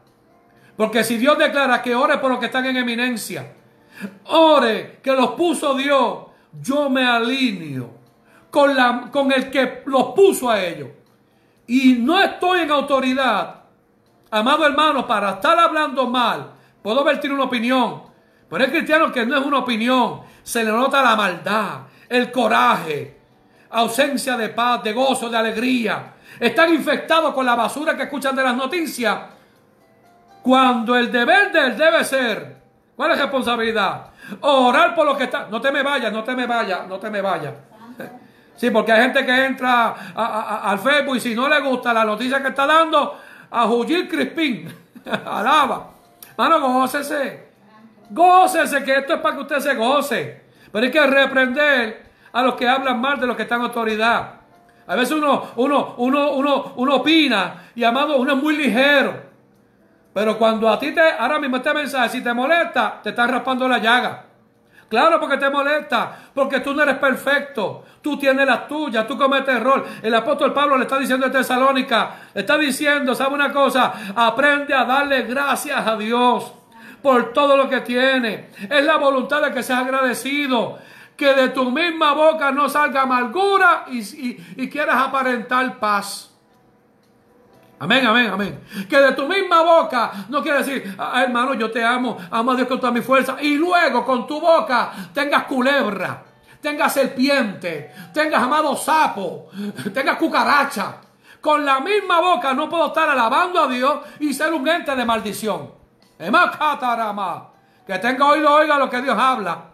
Porque 0.76 1.04
si 1.04 1.16
Dios 1.16 1.36
declara 1.36 1.82
que 1.82 1.94
ore 1.94 2.18
por 2.18 2.30
los 2.30 2.38
que 2.38 2.46
están 2.46 2.66
en 2.66 2.76
eminencia, 2.76 3.52
ore 4.24 5.00
que 5.02 5.12
los 5.12 5.32
puso 5.32 5.74
Dios, 5.74 6.26
yo 6.60 6.88
me 6.88 7.04
alineo 7.04 7.95
con, 8.56 8.74
la, 8.74 9.10
con 9.12 9.30
el 9.30 9.50
que 9.50 9.82
los 9.84 10.14
puso 10.14 10.48
a 10.48 10.64
ellos. 10.64 10.88
Y 11.66 11.96
no 11.96 12.18
estoy 12.18 12.60
en 12.60 12.70
autoridad, 12.70 13.54
amado 14.30 14.64
hermano, 14.64 15.06
para 15.06 15.32
estar 15.32 15.58
hablando 15.58 16.06
mal. 16.06 16.52
Puedo 16.80 17.04
vertir 17.04 17.30
una 17.30 17.44
opinión, 17.44 18.04
Pero 18.48 18.64
hay 18.64 18.70
cristianos 18.70 19.12
que 19.12 19.26
no 19.26 19.36
es 19.36 19.44
una 19.44 19.58
opinión, 19.58 20.22
se 20.42 20.64
le 20.64 20.72
nota 20.72 21.02
la 21.02 21.14
maldad, 21.14 21.80
el 22.08 22.32
coraje, 22.32 23.20
ausencia 23.68 24.38
de 24.38 24.48
paz, 24.48 24.82
de 24.82 24.94
gozo, 24.94 25.28
de 25.28 25.36
alegría. 25.36 26.14
Están 26.40 26.72
infectados 26.72 27.34
con 27.34 27.44
la 27.44 27.56
basura 27.56 27.94
que 27.94 28.04
escuchan 28.04 28.34
de 28.34 28.42
las 28.42 28.56
noticias. 28.56 29.18
Cuando 30.40 30.96
el 30.96 31.12
deber 31.12 31.52
de 31.52 31.60
él 31.60 31.76
debe 31.76 32.02
ser, 32.04 32.56
¿cuál 32.96 33.10
es 33.10 33.18
la 33.18 33.24
responsabilidad? 33.24 34.06
Orar 34.40 34.94
por 34.94 35.04
lo 35.04 35.14
que 35.14 35.24
está. 35.24 35.46
No 35.50 35.60
te 35.60 35.70
me 35.70 35.82
vayas, 35.82 36.10
no 36.10 36.24
te 36.24 36.34
me 36.34 36.46
vayas, 36.46 36.88
no 36.88 36.98
te 36.98 37.10
me 37.10 37.20
vayas. 37.20 37.52
Sí, 38.56 38.70
porque 38.70 38.92
hay 38.92 39.02
gente 39.02 39.24
que 39.24 39.44
entra 39.44 39.94
al 40.14 40.78
Facebook 40.78 41.16
y 41.16 41.20
si 41.20 41.34
no 41.34 41.48
le 41.48 41.60
gusta 41.60 41.92
la 41.92 42.04
noticia 42.04 42.42
que 42.42 42.48
está 42.48 42.66
dando, 42.66 43.18
a 43.50 43.66
Jujil 43.66 44.08
Crispín. 44.08 44.74
Alaba. 45.26 45.90
Mano, 46.36 46.60
gócese. 46.60 47.46
Gócese, 48.10 48.82
que 48.82 48.96
esto 48.96 49.14
es 49.14 49.20
para 49.20 49.36
que 49.36 49.42
usted 49.42 49.58
se 49.58 49.74
goce. 49.74 50.42
Pero 50.72 50.84
hay 50.84 50.90
que 50.90 51.06
reprender 51.06 52.06
a 52.32 52.42
los 52.42 52.54
que 52.54 52.68
hablan 52.68 53.00
mal 53.00 53.18
de 53.20 53.26
los 53.26 53.36
que 53.36 53.42
están 53.42 53.60
en 53.60 53.66
autoridad. 53.66 54.34
A 54.86 54.94
veces 54.94 55.12
uno, 55.12 55.48
uno, 55.56 55.94
uno, 55.98 56.32
uno, 56.32 56.72
uno 56.76 56.94
opina 56.96 57.70
y 57.74 57.82
amado, 57.82 58.16
uno 58.18 58.34
es 58.34 58.42
muy 58.42 58.56
ligero. 58.56 59.14
Pero 60.12 60.38
cuando 60.38 60.68
a 60.68 60.78
ti 60.78 60.92
te, 60.92 61.00
ahora 61.00 61.38
mismo 61.38 61.56
este 61.56 61.74
mensaje, 61.74 62.08
si 62.08 62.22
te 62.22 62.32
molesta, 62.32 63.00
te 63.02 63.10
está 63.10 63.26
raspando 63.26 63.68
la 63.68 63.78
llaga. 63.78 64.25
Claro, 64.88 65.18
porque 65.18 65.36
te 65.36 65.50
molesta, 65.50 66.16
porque 66.32 66.60
tú 66.60 66.72
no 66.72 66.82
eres 66.84 66.98
perfecto, 66.98 67.84
tú 68.00 68.16
tienes 68.16 68.46
las 68.46 68.68
tuyas, 68.68 69.06
tú 69.06 69.18
cometes 69.18 69.56
error. 69.56 69.84
El 70.00 70.14
apóstol 70.14 70.52
Pablo 70.52 70.76
le 70.76 70.84
está 70.84 70.98
diciendo 70.98 71.26
a 71.26 71.30
Tesalónica, 71.30 72.14
le 72.32 72.42
está 72.42 72.56
diciendo, 72.56 73.14
¿sabe 73.14 73.34
una 73.34 73.52
cosa? 73.52 73.92
Aprende 74.14 74.74
a 74.74 74.84
darle 74.84 75.22
gracias 75.22 75.84
a 75.84 75.96
Dios 75.96 76.52
por 77.02 77.32
todo 77.32 77.56
lo 77.56 77.68
que 77.68 77.80
tiene. 77.80 78.50
Es 78.70 78.84
la 78.84 78.96
voluntad 78.96 79.42
de 79.42 79.52
que 79.52 79.62
seas 79.62 79.80
agradecido. 79.80 80.78
Que 81.16 81.32
de 81.32 81.48
tu 81.48 81.70
misma 81.70 82.12
boca 82.12 82.52
no 82.52 82.68
salga 82.68 83.02
amargura 83.02 83.86
y, 83.88 84.36
y 84.56 84.68
quieras 84.68 84.96
aparentar 84.96 85.78
paz. 85.78 86.25
Amén, 87.78 88.06
amén, 88.06 88.30
amén. 88.32 88.60
Que 88.88 88.96
de 88.96 89.12
tu 89.12 89.28
misma 89.28 89.62
boca 89.62 90.10
no 90.28 90.42
quiere 90.42 90.58
decir, 90.58 90.94
ah, 90.98 91.22
hermano, 91.22 91.52
yo 91.54 91.70
te 91.70 91.84
amo, 91.84 92.16
amo 92.30 92.52
a 92.52 92.56
Dios 92.56 92.68
con 92.68 92.80
toda 92.80 92.90
mi 92.90 93.02
fuerza. 93.02 93.36
Y 93.40 93.56
luego 93.56 94.04
con 94.04 94.26
tu 94.26 94.40
boca 94.40 94.92
tengas 95.12 95.44
culebra, 95.44 96.24
tengas 96.60 96.94
serpiente, 96.94 97.92
tengas 98.14 98.42
amado 98.42 98.74
sapo, 98.76 99.50
tengas 99.92 100.16
cucaracha. 100.16 101.00
Con 101.40 101.64
la 101.66 101.80
misma 101.80 102.20
boca 102.20 102.54
no 102.54 102.68
puedo 102.68 102.86
estar 102.86 103.10
alabando 103.10 103.60
a 103.60 103.68
Dios 103.68 104.00
y 104.20 104.32
ser 104.32 104.52
un 104.54 104.66
ente 104.66 104.96
de 104.96 105.04
maldición. 105.04 105.70
Que 106.18 107.98
tenga 107.98 108.26
oído, 108.26 108.52
oiga 108.52 108.78
lo 108.78 108.88
que 108.88 109.02
Dios 109.02 109.16
habla. 109.18 109.64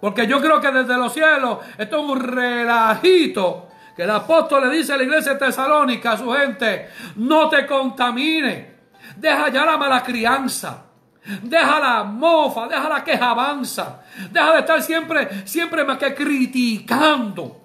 Porque 0.00 0.26
yo 0.26 0.40
creo 0.40 0.58
que 0.58 0.70
desde 0.72 0.96
los 0.96 1.12
cielos 1.12 1.58
esto 1.76 1.98
es 1.98 2.02
un 2.02 2.18
relajito 2.18 3.69
que 3.94 4.02
el 4.02 4.10
apóstol 4.10 4.68
le 4.68 4.76
dice 4.76 4.92
a 4.92 4.96
la 4.96 5.02
iglesia 5.02 5.34
de 5.34 5.38
Tesalónica, 5.38 6.12
a 6.12 6.18
su 6.18 6.30
gente, 6.32 6.88
no 7.16 7.48
te 7.48 7.66
contamine. 7.66 8.74
Deja 9.16 9.48
ya 9.48 9.64
la 9.64 9.76
mala 9.76 10.02
crianza. 10.02 10.86
Deja 11.42 11.78
la 11.78 12.04
mofa, 12.04 12.66
deja 12.68 12.88
la 12.88 13.04
queja 13.04 13.30
avanza. 13.30 14.02
Deja 14.30 14.52
de 14.54 14.60
estar 14.60 14.82
siempre, 14.82 15.46
siempre 15.46 15.84
más 15.84 15.98
que 15.98 16.14
criticando. 16.14 17.59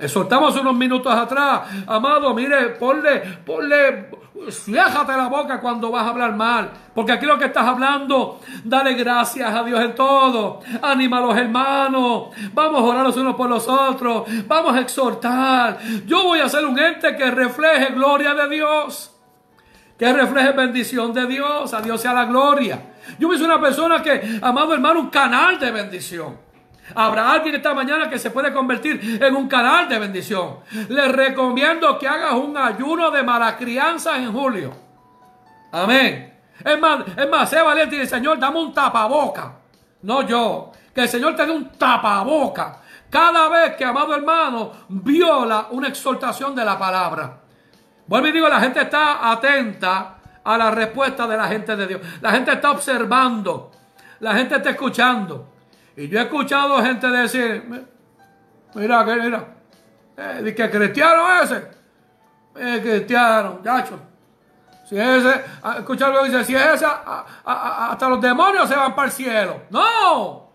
Exhortamos 0.00 0.56
unos 0.56 0.74
minutos 0.74 1.14
atrás, 1.14 1.62
amado, 1.86 2.32
mire, 2.34 2.70
ponle, 2.70 3.20
ponle, 3.44 4.08
Ciéjate 4.48 5.12
la 5.16 5.28
boca 5.28 5.60
cuando 5.60 5.90
vas 5.90 6.04
a 6.04 6.10
hablar 6.10 6.34
mal. 6.34 6.70
Porque 6.94 7.12
aquí 7.12 7.26
lo 7.26 7.38
que 7.38 7.46
estás 7.46 7.66
hablando, 7.66 8.40
dale 8.64 8.94
gracias 8.94 9.52
a 9.54 9.62
Dios 9.62 9.80
en 9.80 9.94
todo. 9.94 10.60
Anima 10.82 11.18
a 11.18 11.20
los 11.20 11.36
hermanos. 11.36 12.28
Vamos 12.54 12.80
a 12.80 12.84
orar 12.84 13.04
los 13.04 13.16
unos 13.16 13.34
por 13.34 13.50
los 13.50 13.68
otros. 13.68 14.24
Vamos 14.46 14.74
a 14.74 14.80
exhortar. 14.80 15.78
Yo 16.06 16.22
voy 16.24 16.40
a 16.40 16.48
ser 16.48 16.64
un 16.64 16.78
ente 16.78 17.14
que 17.16 17.30
refleje 17.30 17.92
gloria 17.92 18.34
de 18.34 18.48
Dios. 18.48 19.14
Que 19.98 20.10
refleje 20.12 20.52
bendición 20.52 21.12
de 21.12 21.26
Dios. 21.26 21.74
A 21.74 21.82
Dios 21.82 22.00
sea 22.00 22.14
la 22.14 22.24
gloria. 22.24 22.94
Yo 23.18 23.28
soy 23.32 23.42
una 23.42 23.60
persona 23.60 24.02
que, 24.02 24.38
amado 24.40 24.72
hermano, 24.72 25.00
un 25.00 25.10
canal 25.10 25.58
de 25.58 25.70
bendición. 25.70 26.49
Habrá 26.94 27.32
alguien 27.32 27.54
esta 27.54 27.74
mañana 27.74 28.08
que 28.08 28.18
se 28.18 28.30
puede 28.30 28.52
convertir 28.52 29.18
en 29.22 29.34
un 29.34 29.48
canal 29.48 29.88
de 29.88 29.98
bendición. 29.98 30.58
Le 30.88 31.08
recomiendo 31.08 31.98
que 31.98 32.08
hagas 32.08 32.32
un 32.32 32.56
ayuno 32.56 33.10
de 33.10 33.22
mala 33.22 33.56
crianza 33.56 34.16
en 34.16 34.32
julio. 34.32 34.72
Amén. 35.72 36.38
Es 36.64 36.78
más, 36.78 37.04
es 37.16 37.28
más, 37.28 37.48
sé 37.48 37.60
valiente 37.62 37.96
y 37.96 38.00
el 38.00 38.08
Señor, 38.08 38.38
dame 38.38 38.58
un 38.58 38.72
tapaboca. 38.72 39.54
No 40.02 40.22
yo. 40.22 40.72
Que 40.94 41.02
el 41.02 41.08
Señor 41.08 41.36
te 41.36 41.46
dé 41.46 41.52
un 41.52 41.70
tapaboca. 41.70 42.78
Cada 43.08 43.48
vez 43.48 43.76
que, 43.76 43.84
amado 43.84 44.14
hermano, 44.14 44.72
viola 44.88 45.68
una 45.70 45.88
exhortación 45.88 46.54
de 46.54 46.64
la 46.64 46.78
palabra. 46.78 47.38
Vuelvo 48.06 48.28
y 48.28 48.32
digo, 48.32 48.48
la 48.48 48.60
gente 48.60 48.80
está 48.80 49.30
atenta 49.30 50.16
a 50.42 50.58
la 50.58 50.70
respuesta 50.70 51.26
de 51.26 51.36
la 51.36 51.48
gente 51.48 51.76
de 51.76 51.86
Dios. 51.86 52.00
La 52.20 52.30
gente 52.32 52.52
está 52.52 52.70
observando. 52.70 53.72
La 54.20 54.34
gente 54.34 54.56
está 54.56 54.70
escuchando. 54.70 55.48
Y 56.00 56.08
yo 56.08 56.18
he 56.18 56.22
escuchado 56.22 56.82
gente 56.82 57.06
decir, 57.08 57.62
mira, 58.74 59.04
que 59.04 59.16
mira, 59.16 59.44
eh, 60.16 60.54
que 60.56 60.70
cristiano 60.70 61.42
ese, 61.42 61.62
eh, 62.56 62.80
cristiano, 62.82 63.60
gacho. 63.62 64.00
Si 64.88 64.98
ese, 64.98 65.44
ah, 65.62 65.76
escucha 65.80 66.08
lo 66.08 66.22
que 66.22 66.30
dice, 66.30 66.42
si 66.46 66.56
es 66.56 66.64
ese, 66.64 66.86
hasta 67.44 68.08
los 68.08 68.18
demonios 68.18 68.66
se 68.66 68.76
van 68.76 68.94
para 68.94 69.08
el 69.08 69.12
cielo. 69.12 69.64
No, 69.68 70.48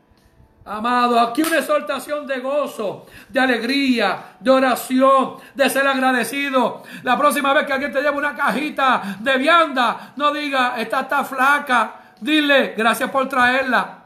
Amado, 0.66 1.20
aquí 1.20 1.44
una 1.44 1.60
exhortación 1.60 2.26
de 2.26 2.40
gozo, 2.40 3.06
de 3.30 3.40
alegría, 3.40 4.38
de 4.40 4.50
oración, 4.50 5.36
de 5.54 5.70
ser 5.70 5.86
agradecido. 5.86 6.82
La 7.04 7.16
próxima 7.16 7.54
vez 7.54 7.68
que 7.68 7.74
alguien 7.74 7.94
te 7.94 8.02
lleve 8.02 8.18
una 8.18 8.34
cajita 8.34 9.18
de 9.20 9.38
vianda, 9.38 10.14
no 10.16 10.34
diga, 10.34 10.74
esta 10.80 11.02
está 11.02 11.24
flaca. 11.24 12.16
Dile, 12.20 12.74
gracias 12.76 13.12
por 13.12 13.30
traerla. 13.30 14.05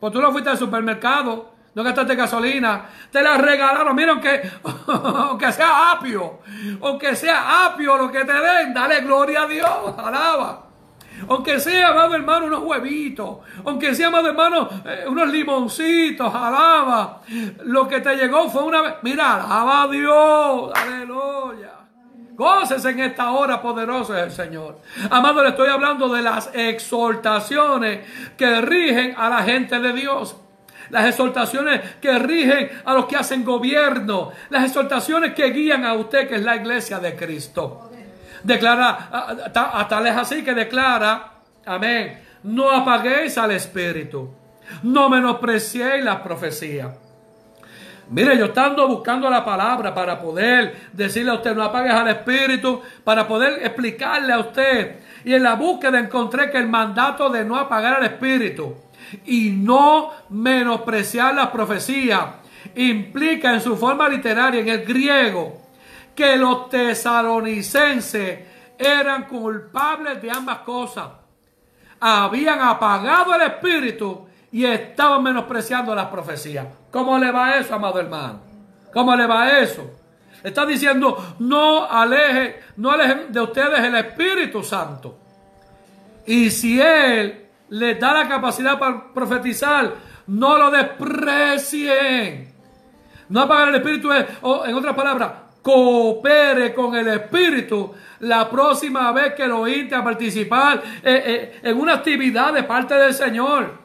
Pues 0.00 0.12
tú 0.12 0.20
no 0.20 0.32
fuiste 0.32 0.48
al 0.50 0.58
supermercado, 0.58 1.52
no 1.74 1.84
gastaste 1.84 2.14
gasolina, 2.16 2.86
te 3.12 3.22
la 3.22 3.36
regalaron. 3.36 4.20
Que, 4.20 4.50
aunque 4.86 5.52
sea 5.52 5.92
apio, 5.92 6.40
aunque 6.80 7.14
sea 7.14 7.66
apio 7.66 7.96
lo 7.96 8.10
que 8.10 8.24
te 8.24 8.32
den, 8.32 8.72
dale 8.74 9.02
gloria 9.02 9.42
a 9.42 9.46
Dios, 9.46 9.94
alaba. 9.98 10.66
Aunque 11.28 11.60
sea, 11.60 11.88
amado 11.88 12.14
hermano, 12.14 12.46
unos 12.46 12.62
huevitos. 12.62 13.38
Aunque 13.64 13.94
sea, 13.94 14.08
amado 14.08 14.28
hermano, 14.28 14.68
eh, 14.86 15.04
unos 15.06 15.28
limoncitos, 15.28 16.34
alaba. 16.34 17.20
Lo 17.64 17.86
que 17.86 18.00
te 18.00 18.16
llegó 18.16 18.48
fue 18.48 18.62
una. 18.62 18.96
Mira, 19.02 19.34
alaba 19.34 19.82
a 19.82 19.88
Dios. 19.88 20.72
Aleluya. 20.74 21.79
Gócese 22.40 22.88
en 22.88 23.00
esta 23.00 23.32
hora 23.32 23.60
poderosa 23.60 24.14
del 24.14 24.32
Señor. 24.32 24.78
Amado, 25.10 25.42
le 25.42 25.50
estoy 25.50 25.68
hablando 25.68 26.08
de 26.08 26.22
las 26.22 26.48
exhortaciones 26.54 28.00
que 28.38 28.62
rigen 28.62 29.12
a 29.14 29.28
la 29.28 29.42
gente 29.42 29.78
de 29.78 29.92
Dios. 29.92 30.34
Las 30.88 31.04
exhortaciones 31.04 31.82
que 32.00 32.18
rigen 32.18 32.70
a 32.86 32.94
los 32.94 33.04
que 33.04 33.16
hacen 33.16 33.44
gobierno. 33.44 34.32
Las 34.48 34.64
exhortaciones 34.64 35.34
que 35.34 35.50
guían 35.50 35.84
a 35.84 35.92
usted, 35.92 36.26
que 36.30 36.36
es 36.36 36.42
la 36.42 36.56
iglesia 36.56 36.98
de 36.98 37.14
Cristo. 37.14 37.90
Declara, 38.42 39.10
a 39.12 39.86
tal 39.86 40.06
es 40.06 40.16
así 40.16 40.42
que 40.42 40.54
declara, 40.54 41.42
amén, 41.66 42.22
no 42.44 42.70
apaguéis 42.70 43.36
al 43.36 43.50
Espíritu. 43.50 44.30
No 44.84 45.10
menospreciéis 45.10 46.02
la 46.02 46.22
profecía. 46.22 46.90
Mire, 48.10 48.36
yo 48.36 48.46
estando 48.46 48.88
buscando 48.88 49.30
la 49.30 49.44
palabra 49.44 49.94
para 49.94 50.20
poder 50.20 50.88
decirle 50.92 51.30
a 51.30 51.34
usted, 51.34 51.54
no 51.54 51.62
apagues 51.62 51.92
al 51.92 52.08
Espíritu, 52.08 52.82
para 53.04 53.26
poder 53.26 53.64
explicarle 53.64 54.32
a 54.32 54.40
usted. 54.40 54.96
Y 55.24 55.32
en 55.32 55.44
la 55.44 55.54
búsqueda 55.54 56.00
encontré 56.00 56.50
que 56.50 56.58
el 56.58 56.68
mandato 56.68 57.30
de 57.30 57.44
no 57.44 57.56
apagar 57.56 57.94
al 57.94 58.04
Espíritu 58.04 58.74
y 59.26 59.50
no 59.50 60.10
menospreciar 60.28 61.34
la 61.34 61.52
profecía 61.52 62.40
implica 62.74 63.54
en 63.54 63.60
su 63.60 63.76
forma 63.76 64.08
literaria, 64.08 64.60
en 64.60 64.68
el 64.68 64.84
griego, 64.84 65.62
que 66.12 66.36
los 66.36 66.68
tesalonicenses 66.68 68.40
eran 68.76 69.28
culpables 69.28 70.20
de 70.20 70.32
ambas 70.32 70.58
cosas. 70.58 71.10
Habían 72.00 72.60
apagado 72.60 73.36
el 73.36 73.42
Espíritu 73.42 74.26
y 74.52 74.64
estaban 74.64 75.22
menospreciando 75.22 75.94
las 75.94 76.06
profecías. 76.06 76.66
¿Cómo 76.90 77.18
le 77.18 77.30
va 77.30 77.56
eso, 77.56 77.74
amado 77.74 78.00
hermano? 78.00 78.40
¿Cómo 78.92 79.14
le 79.14 79.26
va 79.26 79.60
eso? 79.60 79.90
Está 80.42 80.64
diciendo, 80.66 81.36
no 81.38 81.84
aleje, 81.84 82.60
no 82.76 82.90
alejen 82.90 83.32
de 83.32 83.40
ustedes 83.40 83.80
el 83.80 83.94
Espíritu 83.94 84.62
Santo. 84.62 85.18
Y 86.26 86.50
si 86.50 86.80
Él 86.80 87.46
les 87.68 88.00
da 88.00 88.14
la 88.14 88.28
capacidad 88.28 88.78
para 88.78 89.12
profetizar, 89.12 89.94
no 90.26 90.58
lo 90.58 90.70
desprecien. 90.70 92.52
No 93.28 93.42
apagar 93.42 93.68
el 93.68 93.76
Espíritu 93.76 94.08
o 94.42 94.64
en 94.64 94.74
otras 94.74 94.94
palabras, 94.94 95.32
coopere 95.62 96.74
con 96.74 96.94
el 96.96 97.06
Espíritu 97.08 97.92
la 98.20 98.48
próxima 98.48 99.12
vez 99.12 99.34
que 99.34 99.46
lo 99.46 99.68
inste 99.68 99.94
a 99.94 100.02
participar 100.02 100.82
eh, 101.02 101.22
eh, 101.26 101.60
en 101.62 101.78
una 101.78 101.94
actividad 101.94 102.52
de 102.52 102.64
parte 102.64 102.94
del 102.94 103.14
Señor. 103.14 103.79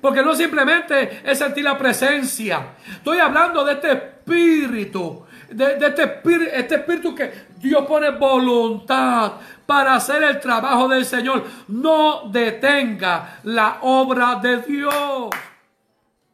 Porque 0.00 0.22
no 0.22 0.34
simplemente 0.34 1.22
es 1.24 1.38
sentir 1.38 1.64
la 1.64 1.76
presencia. 1.76 2.74
Estoy 2.90 3.18
hablando 3.18 3.64
de 3.64 3.72
este 3.74 3.92
espíritu. 3.92 5.24
De, 5.50 5.78
este, 5.80 6.02
espíritu, 6.02 6.50
este 6.54 6.74
espíritu 6.76 7.14
que 7.14 7.32
Dios 7.56 7.86
pone 7.86 8.10
voluntad 8.10 9.32
para 9.66 9.94
hacer 9.94 10.22
el 10.22 10.40
trabajo 10.40 10.88
del 10.88 11.04
Señor. 11.04 11.44
No 11.68 12.28
detenga 12.30 13.40
la 13.44 13.78
obra 13.82 14.36
de 14.36 14.58
Dios. 14.58 15.30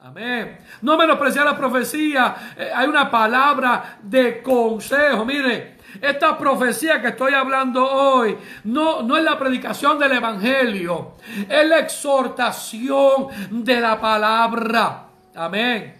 Amén. 0.04 0.58
No 0.82 0.98
menospreciar 0.98 1.46
la 1.46 1.56
profecía. 1.56 2.52
Eh, 2.58 2.70
hay 2.74 2.86
una 2.86 3.10
palabra 3.10 3.96
de 4.02 4.42
consejo. 4.42 5.24
Mire, 5.24 5.78
esta 5.98 6.36
profecía 6.36 7.00
que 7.00 7.08
estoy 7.08 7.32
hablando 7.32 7.90
hoy 7.90 8.36
no, 8.64 9.00
no 9.00 9.16
es 9.16 9.24
la 9.24 9.38
predicación 9.38 9.98
del 9.98 10.12
Evangelio. 10.12 11.12
Es 11.48 11.66
la 11.66 11.78
exhortación 11.78 13.28
de 13.64 13.80
la 13.80 13.98
palabra. 13.98 15.06
Amén. 15.36 15.94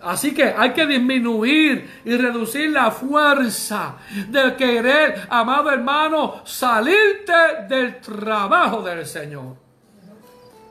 Así 0.00 0.32
que 0.32 0.54
hay 0.56 0.72
que 0.72 0.86
disminuir 0.86 2.00
y 2.06 2.16
reducir 2.16 2.70
la 2.70 2.90
fuerza 2.90 3.96
del 4.28 4.56
querer, 4.56 5.26
amado 5.28 5.70
hermano, 5.70 6.40
salirte 6.46 7.66
del 7.68 8.00
trabajo 8.00 8.80
del 8.80 9.04
Señor. 9.04 9.69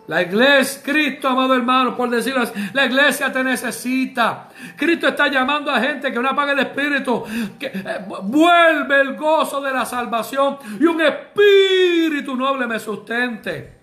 La 0.09 0.23
iglesia, 0.23 0.81
Cristo, 0.83 1.27
amado 1.27 1.53
hermano, 1.53 1.95
por 1.95 2.09
decirlo 2.09 2.41
así, 2.41 2.53
la 2.73 2.87
iglesia 2.87 3.31
te 3.31 3.43
necesita. 3.43 4.49
Cristo 4.75 5.07
está 5.07 5.27
llamando 5.27 5.69
a 5.69 5.79
gente 5.79 6.11
que 6.11 6.19
no 6.19 6.29
apague 6.29 6.53
el 6.53 6.59
espíritu, 6.61 7.23
que 7.59 7.67
eh, 7.67 8.05
vuelve 8.23 9.01
el 9.01 9.15
gozo 9.15 9.61
de 9.61 9.71
la 9.71 9.85
salvación 9.85 10.57
y 10.79 10.85
un 10.85 10.99
espíritu 10.99 12.35
noble 12.35 12.65
me 12.65 12.79
sustente. 12.79 13.75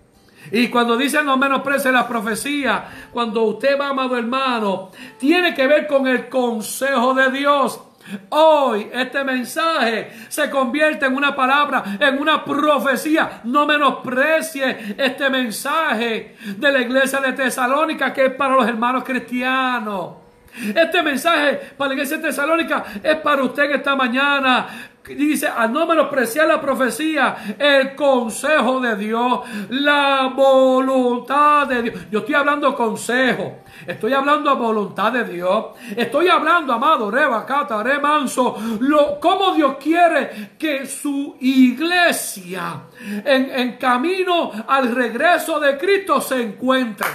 Y 0.51 0.67
cuando 0.67 0.97
dice 0.97 1.23
no 1.23 1.37
menosprecie 1.37 1.93
la 1.93 2.09
profecía, 2.09 2.87
cuando 3.13 3.43
usted 3.43 3.79
va, 3.79 3.91
amado 3.91 4.17
hermano, 4.17 4.91
tiene 5.21 5.55
que 5.55 5.69
ver 5.69 5.87
con 5.87 6.09
el 6.09 6.29
consejo 6.29 7.15
de 7.15 7.31
Dios. 7.31 7.81
Hoy 8.31 8.89
este 8.93 9.25
mensaje 9.25 10.11
se 10.29 10.49
convierte 10.51 11.07
en 11.07 11.17
una 11.17 11.35
palabra, 11.35 11.83
en 11.99 12.19
una 12.19 12.45
profecía. 12.45 13.41
No 13.45 13.67
menosprecie 13.67 14.95
este 14.97 15.29
mensaje 15.31 16.37
de 16.57 16.73
la 16.73 16.81
iglesia 16.81 17.21
de 17.21 17.33
Tesalónica 17.33 18.13
que 18.13 18.27
es 18.27 18.35
para 18.35 18.55
los 18.55 18.67
hermanos 18.67 19.05
cristianos. 19.05 20.27
Este 20.75 21.03
mensaje 21.03 21.61
para 21.77 21.89
la 21.89 21.95
iglesia 21.95 22.17
de 22.17 22.23
Tesalónica 22.25 22.85
es 23.03 23.17
para 23.17 23.43
usted 23.43 23.71
esta 23.73 23.95
mañana 23.95 24.67
dice, 25.15 25.49
a 25.49 25.67
no 25.69 25.87
menospreciar 25.87 26.49
la 26.49 26.61
profecía, 26.61 27.57
el 27.59 27.95
consejo 27.95 28.81
de 28.81 28.97
Dios, 28.97 29.41
la 29.71 30.33
voluntad 30.35 31.67
de 31.67 31.83
Dios. 31.83 32.07
Yo 32.11 32.21
estoy 32.21 32.35
hablando 32.35 32.75
consejo, 32.75 33.59
estoy 33.87 34.13
hablando 34.13 34.57
voluntad 34.57 35.13
de 35.13 35.25
Dios, 35.25 35.67
estoy 35.97 36.29
hablando, 36.29 36.73
amado, 36.73 37.11
rebacata, 37.11 37.83
remanso, 37.83 38.57
lo, 38.81 39.21
cómo 39.21 39.53
Dios 39.53 39.77
quiere 39.81 40.53
que 40.59 40.87
su 40.87 41.37
iglesia 41.41 42.83
en, 43.25 43.51
en 43.51 43.77
camino 43.77 44.51
al 44.67 44.95
regreso 44.95 45.61
de 45.61 45.77
Cristo 45.79 46.21
se 46.21 46.43
encuentre. 46.43 47.09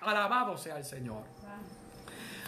Alabado 0.00 0.56
sea 0.56 0.78
el 0.78 0.84
Señor. 0.84 1.34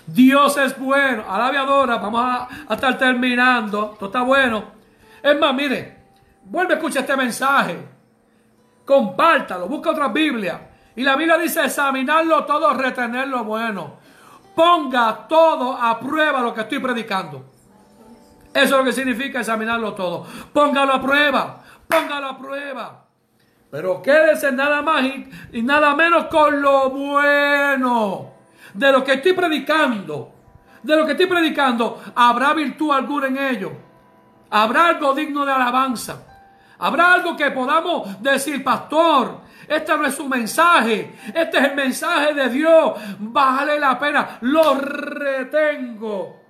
Dios 0.06 0.56
es 0.56 0.78
bueno. 0.78 1.24
Alabiadora, 1.28 1.96
vamos 1.96 2.22
a, 2.24 2.48
a, 2.68 2.74
estar 2.74 2.96
terminando. 2.96 3.90
Esto 3.94 4.06
está 4.06 4.22
bueno. 4.22 4.75
Es 5.22 5.38
más, 5.38 5.54
mire, 5.54 5.96
vuelve 6.44 6.74
a 6.74 6.76
escuchar 6.76 7.02
este 7.02 7.16
mensaje. 7.16 7.76
Compártalo, 8.84 9.68
busca 9.68 9.90
otra 9.90 10.08
Biblia. 10.08 10.70
Y 10.94 11.02
la 11.02 11.16
Biblia 11.16 11.36
dice 11.36 11.64
examinarlo 11.64 12.44
todo, 12.44 12.72
retener 12.72 13.28
lo 13.28 13.44
bueno. 13.44 13.98
Ponga 14.54 15.26
todo 15.28 15.72
a 15.72 15.98
prueba 16.00 16.40
lo 16.40 16.54
que 16.54 16.62
estoy 16.62 16.78
predicando. 16.78 17.44
Eso 18.54 18.64
es 18.64 18.70
lo 18.70 18.84
que 18.84 18.92
significa 18.92 19.40
examinarlo 19.40 19.92
todo. 19.92 20.26
Póngalo 20.52 20.94
a 20.94 21.02
prueba. 21.02 21.62
Póngalo 21.86 22.26
a 22.28 22.38
prueba. 22.38 23.04
Pero 23.70 24.00
quédese 24.00 24.50
nada 24.52 24.80
más 24.80 25.02
y, 25.02 25.28
y, 25.52 25.62
nada 25.62 25.94
menos 25.94 26.26
con 26.26 26.62
lo 26.62 26.88
bueno 26.88 28.32
de 28.72 28.92
lo 28.92 29.04
que 29.04 29.14
estoy 29.14 29.34
predicando. 29.34 30.32
De 30.82 30.96
lo 30.96 31.04
que 31.04 31.12
estoy 31.12 31.26
predicando, 31.26 32.00
¿habrá 32.14 32.54
virtud 32.54 32.92
alguna 32.92 33.26
en 33.26 33.38
ello? 33.38 33.72
Habrá 34.50 34.88
algo 34.88 35.14
digno 35.14 35.44
de 35.44 35.52
alabanza. 35.52 36.22
Habrá 36.78 37.14
algo 37.14 37.36
que 37.36 37.50
podamos 37.50 38.22
decir, 38.22 38.62
pastor, 38.62 39.40
este 39.66 39.96
no 39.96 40.06
es 40.06 40.14
su 40.14 40.28
mensaje, 40.28 41.18
este 41.34 41.58
es 41.58 41.64
el 41.64 41.74
mensaje 41.74 42.34
de 42.34 42.48
Dios. 42.50 42.92
Vale 43.18 43.80
la 43.80 43.98
pena, 43.98 44.38
lo 44.42 44.74
retengo. 44.74 46.46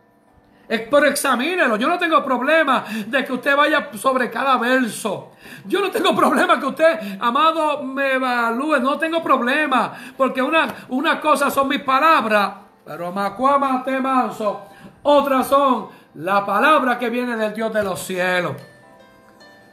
Pero 0.68 1.04
examínelo. 1.04 1.76
Yo 1.76 1.88
no 1.88 1.98
tengo 1.98 2.24
problema 2.24 2.84
de 3.06 3.24
que 3.24 3.32
usted 3.32 3.56
vaya 3.56 3.88
sobre 3.94 4.30
cada 4.30 4.56
verso. 4.56 5.32
Yo 5.64 5.80
no 5.80 5.90
tengo 5.90 6.14
problema 6.16 6.58
que 6.58 6.66
usted, 6.66 7.18
amado, 7.20 7.82
me 7.84 8.14
evalúe. 8.14 8.80
No 8.80 8.98
tengo 8.98 9.22
problema. 9.22 9.92
Porque 10.16 10.42
una, 10.42 10.86
una 10.88 11.20
cosa 11.20 11.50
son 11.50 11.68
mis 11.68 11.80
palabras. 11.80 12.52
Pero 12.84 13.12
macuama 13.12 13.82
te 13.84 14.00
manso. 14.00 14.62
Otras 15.02 15.46
son 15.46 15.88
la 16.16 16.46
palabra 16.46 16.98
que 16.98 17.10
viene 17.10 17.36
del 17.36 17.52
Dios 17.52 17.72
de 17.72 17.82
los 17.82 18.00
cielos. 18.00 18.56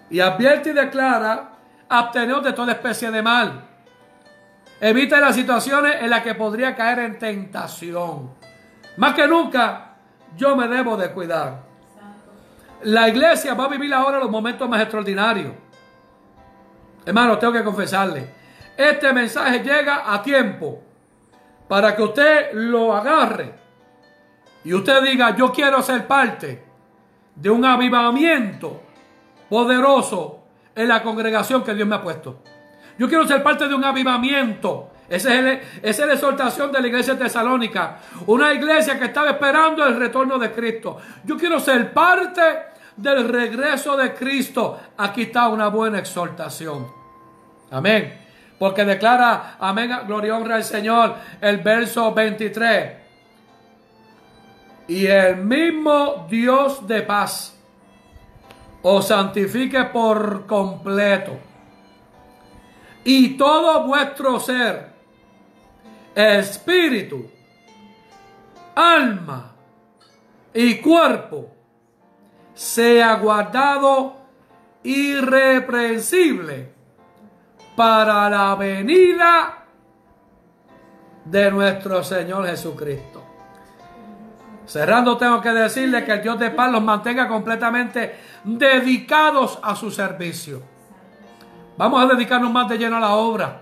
Y 0.09 0.19
advierte 0.19 0.71
y 0.71 0.73
declara, 0.73 1.51
absteneos 1.87 2.43
de 2.43 2.53
toda 2.53 2.73
especie 2.73 3.09
de 3.09 3.21
mal. 3.21 3.65
Evita 4.79 5.19
las 5.19 5.35
situaciones 5.35 6.01
en 6.01 6.09
las 6.09 6.21
que 6.21 6.35
podría 6.35 6.75
caer 6.75 6.99
en 6.99 7.17
tentación. 7.17 8.31
Más 8.97 9.13
que 9.13 9.25
nunca, 9.25 9.95
yo 10.35 10.55
me 10.55 10.67
debo 10.67 10.97
de 10.97 11.11
cuidar. 11.11 11.63
La 12.83 13.07
iglesia 13.07 13.53
va 13.53 13.65
a 13.65 13.69
vivir 13.69 13.93
ahora 13.93 14.19
los 14.19 14.29
momentos 14.29 14.67
más 14.67 14.81
extraordinarios. 14.81 15.53
Hermano, 17.05 17.37
tengo 17.37 17.53
que 17.53 17.63
confesarle. 17.63 18.29
Este 18.75 19.13
mensaje 19.13 19.59
llega 19.59 20.13
a 20.13 20.21
tiempo 20.21 20.81
para 21.69 21.95
que 21.95 22.03
usted 22.03 22.53
lo 22.53 22.93
agarre 22.93 23.62
y 24.63 24.73
usted 24.73 25.03
diga, 25.03 25.35
yo 25.35 25.51
quiero 25.51 25.81
ser 25.81 26.07
parte 26.07 26.63
de 27.35 27.49
un 27.49 27.65
avivamiento 27.65 28.81
poderoso 29.49 30.39
en 30.75 30.87
la 30.87 31.03
congregación 31.03 31.63
que 31.63 31.73
Dios 31.73 31.87
me 31.87 31.95
ha 31.95 32.01
puesto. 32.01 32.39
Yo 32.97 33.07
quiero 33.07 33.27
ser 33.27 33.43
parte 33.43 33.67
de 33.67 33.75
un 33.75 33.83
avivamiento. 33.83 34.91
Esa 35.09 35.33
es, 35.81 35.99
la 35.99 36.13
exhortación 36.13 36.71
de 36.71 36.81
la 36.81 36.87
iglesia 36.87 37.17
tesalónica. 37.17 37.97
Una 38.27 38.53
iglesia 38.53 38.97
que 38.97 39.05
estaba 39.05 39.31
esperando 39.31 39.85
el 39.85 39.97
retorno 39.97 40.39
de 40.39 40.51
Cristo. 40.51 40.97
Yo 41.23 41.37
quiero 41.37 41.59
ser 41.59 41.91
parte 41.91 42.41
del 42.95 43.27
regreso 43.27 43.97
de 43.97 44.13
Cristo. 44.13 44.79
Aquí 44.97 45.23
está 45.23 45.49
una 45.49 45.67
buena 45.67 45.99
exhortación. 45.99 46.87
Amén. 47.71 48.21
Porque 48.57 48.85
declara, 48.85 49.57
amén, 49.59 49.91
gloria 50.07 50.37
honra 50.37 50.55
al 50.55 50.63
Señor, 50.63 51.15
el 51.41 51.57
verso 51.57 52.13
23 52.13 53.02
y 54.87 55.07
el 55.07 55.37
mismo 55.37 56.27
Dios 56.29 56.85
de 56.87 57.01
paz 57.01 57.57
os 58.81 59.07
santifique 59.07 59.85
por 59.85 60.45
completo. 60.45 61.37
Y 63.05 63.37
todo 63.37 63.85
vuestro 63.85 64.39
ser, 64.39 64.93
espíritu, 66.15 67.29
alma 68.75 69.55
y 70.53 70.75
cuerpo, 70.75 71.49
sea 72.53 73.15
guardado 73.15 74.15
irreprensible 74.83 76.71
para 77.75 78.29
la 78.29 78.55
venida 78.55 79.65
de 81.25 81.51
nuestro 81.51 82.03
Señor 82.03 82.45
Jesucristo. 82.47 83.22
Cerrando 84.65 85.17
tengo 85.17 85.41
que 85.41 85.49
decirle 85.49 86.05
que 86.05 86.13
el 86.13 86.21
Dios 86.21 86.39
de 86.39 86.51
paz 86.51 86.71
los 86.71 86.81
mantenga 86.81 87.27
completamente 87.27 88.17
dedicados 88.43 89.59
a 89.61 89.75
su 89.75 89.91
servicio. 89.91 90.61
Vamos 91.77 92.03
a 92.03 92.13
dedicarnos 92.13 92.51
más 92.51 92.69
de 92.69 92.77
lleno 92.77 92.97
a 92.97 92.99
la 92.99 93.15
obra. 93.15 93.61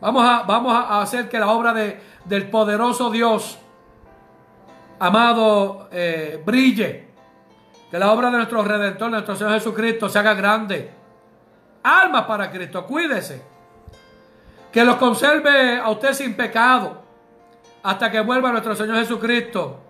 Vamos 0.00 0.24
a, 0.24 0.42
vamos 0.42 0.72
a 0.72 1.00
hacer 1.00 1.28
que 1.28 1.40
la 1.40 1.48
obra 1.48 1.72
de, 1.72 2.00
del 2.24 2.48
poderoso 2.50 3.10
Dios, 3.10 3.58
amado, 4.98 5.88
eh, 5.90 6.40
brille. 6.44 7.06
Que 7.90 7.98
la 7.98 8.12
obra 8.12 8.30
de 8.30 8.36
nuestro 8.36 8.62
Redentor, 8.62 9.10
nuestro 9.10 9.34
Señor 9.34 9.54
Jesucristo, 9.54 10.08
se 10.08 10.18
haga 10.18 10.34
grande. 10.34 10.90
Almas 11.82 12.24
para 12.24 12.50
Cristo, 12.50 12.84
cuídese. 12.84 13.42
Que 14.70 14.84
los 14.84 14.96
conserve 14.96 15.78
a 15.78 15.88
usted 15.90 16.12
sin 16.12 16.36
pecado. 16.36 17.02
Hasta 17.82 18.10
que 18.10 18.20
vuelva 18.20 18.50
nuestro 18.50 18.74
Señor 18.74 18.96
Jesucristo 18.98 19.85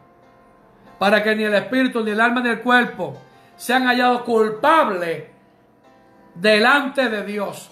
para 0.98 1.22
que 1.22 1.34
ni 1.34 1.44
el 1.44 1.54
espíritu, 1.54 2.02
ni 2.02 2.10
el 2.10 2.20
alma, 2.20 2.40
ni 2.40 2.48
el 2.48 2.60
cuerpo 2.60 3.16
sean 3.56 3.86
hallados 3.86 4.22
culpables 4.22 5.24
delante 6.34 7.08
de 7.08 7.24
Dios. 7.24 7.70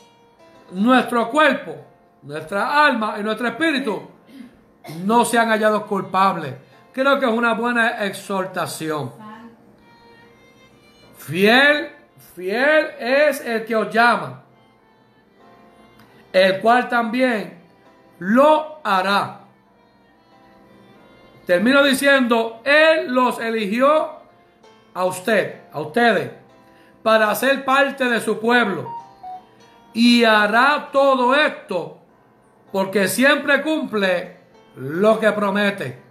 Nuestro 0.73 1.31
cuerpo 1.31 1.95
nuestra 2.25 2.87
alma 2.87 3.17
y 3.19 3.23
nuestro 3.23 3.49
espíritu 3.49 4.03
no 5.05 5.25
sean 5.25 5.49
hallados 5.51 5.85
culpables. 5.85 6.55
Creo 6.93 7.19
que 7.19 7.27
es 7.27 7.33
una 7.33 7.55
buena 7.55 8.05
exhortación. 8.05 9.13
Fiel, 11.19 11.91
fiel 12.35 12.87
es 12.99 13.41
el 13.41 13.65
que 13.65 13.77
os 13.77 13.93
llama, 13.93 14.43
el 16.33 16.61
cual 16.61 16.89
también 16.89 17.59
lo 18.19 18.81
hará. 18.83 19.41
Termino 21.47 21.83
diciendo, 21.83 22.63
Él 22.65 23.13
los 23.13 23.39
eligió 23.39 24.11
a 24.95 25.05
usted, 25.05 25.63
a 25.73 25.81
ustedes, 25.81 26.31
para 27.03 27.35
ser 27.35 27.65
parte 27.65 28.05
de 28.05 28.21
su 28.21 28.41
pueblo. 28.41 28.91
Y 29.93 30.25
hará 30.25 30.89
todo 30.91 31.35
esto 31.35 31.99
porque 32.73 33.07
siempre 33.07 33.63
cumple 33.63 34.37
lo 34.77 35.21
que 35.21 35.31
promete. 35.33 36.03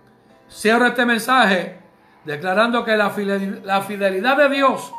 Cierro 0.49 0.87
este 0.87 1.05
mensaje 1.05 1.79
declarando 2.23 2.85
que 2.85 2.95
la 2.95 3.09
fidelidad, 3.09 4.37
de 4.37 4.49
Dios 4.49 4.93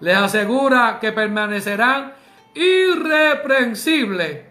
les 0.00 0.16
asegura 0.16 0.98
que 1.00 1.12
permanecerán 1.12 2.12
irreprensibles 2.54 4.42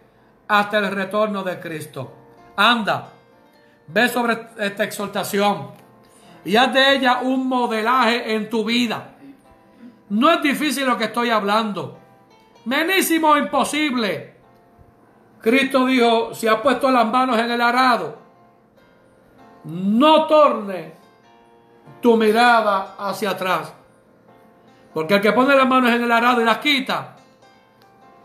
hasta 0.48 0.80
el 0.80 0.92
retorno 0.92 1.44
de 1.44 1.60
Cristo. 1.60 2.14
Anda, 2.58 3.13
ve 3.88 4.08
sobre 4.10 4.48
esta 4.58 4.84
exhortación 4.84 5.72
y 6.46 6.56
haz 6.56 6.74
de 6.74 6.96
ella 6.96 7.20
un 7.22 7.48
modelaje 7.48 8.36
en 8.36 8.50
tu 8.50 8.66
vida. 8.66 9.16
No 10.10 10.32
es 10.32 10.42
difícil 10.42 10.86
lo 10.86 10.98
que 10.98 11.06
estoy 11.06 11.30
hablando. 11.30 11.98
Menísimo 12.66 13.36
imposible. 13.38 14.36
Cristo 15.42 15.86
dijo, 15.86 16.34
si 16.34 16.48
ha 16.48 16.62
puesto 16.62 16.90
las 16.92 17.06
manos 17.06 17.38
en 17.38 17.52
el 17.52 17.62
arado, 17.62 18.18
no 19.66 20.26
torne 20.28 20.94
tu 22.02 22.16
mirada 22.18 22.96
hacia 22.98 23.32
atrás. 23.32 23.74
Porque 24.94 25.16
el 25.16 25.22
que 25.22 25.32
pone 25.32 25.56
las 25.56 25.68
manos 25.68 25.92
en 25.92 26.04
el 26.04 26.12
arado 26.12 26.42
y 26.42 26.46
las 26.46 26.60
quita, 26.60 27.16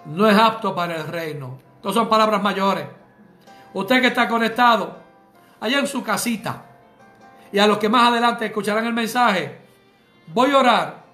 no 0.07 0.29
es 0.29 0.37
apto 0.37 0.75
para 0.75 0.97
el 0.97 1.07
reino. 1.07 1.59
Estas 1.77 1.95
son 1.95 2.09
palabras 2.09 2.43
mayores. 2.43 2.87
Usted 3.73 4.01
que 4.01 4.09
está 4.09 4.29
conectado, 4.29 4.97
allá 5.61 5.79
en 5.79 5.87
su 5.87 6.03
casita, 6.03 6.65
y 7.53 7.59
a 7.59 7.67
los 7.67 7.79
que 7.79 7.89
más 7.89 8.09
adelante 8.09 8.47
escucharán 8.47 8.87
el 8.87 8.93
mensaje, 8.93 9.59
voy 10.27 10.51
a 10.51 10.59
orar 10.59 11.05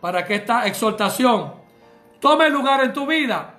para 0.00 0.24
que 0.24 0.36
esta 0.36 0.66
exhortación 0.66 1.54
tome 2.20 2.48
lugar 2.50 2.82
en 2.82 2.92
tu 2.92 3.06
vida 3.06 3.54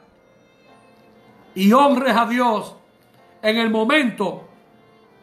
y 1.55 1.71
honres 1.71 2.15
a 2.15 2.25
Dios 2.25 2.75
en 3.41 3.57
el 3.57 3.69
momento 3.69 4.49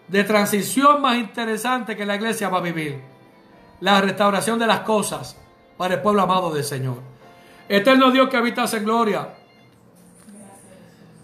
de 0.09 0.25
transición 0.25 1.01
más 1.01 1.17
interesante 1.17 1.97
que 1.97 2.05
la 2.05 2.17
iglesia 2.17 2.49
va 2.49 2.59
a 2.59 2.63
vivir. 2.63 3.01
La 3.81 4.01
restauración 4.01 4.59
de 4.59 4.67
las 4.67 4.81
cosas 4.81 5.39
para 5.77 5.95
el 5.95 6.03
pueblo 6.03 6.23
amado 6.23 6.53
del 6.53 6.65
Señor. 6.65 6.99
Eterno 7.69 8.11
Dios 8.11 8.29
que 8.29 8.37
habitas 8.37 8.75
en 8.75 8.85
gloria. 8.85 9.29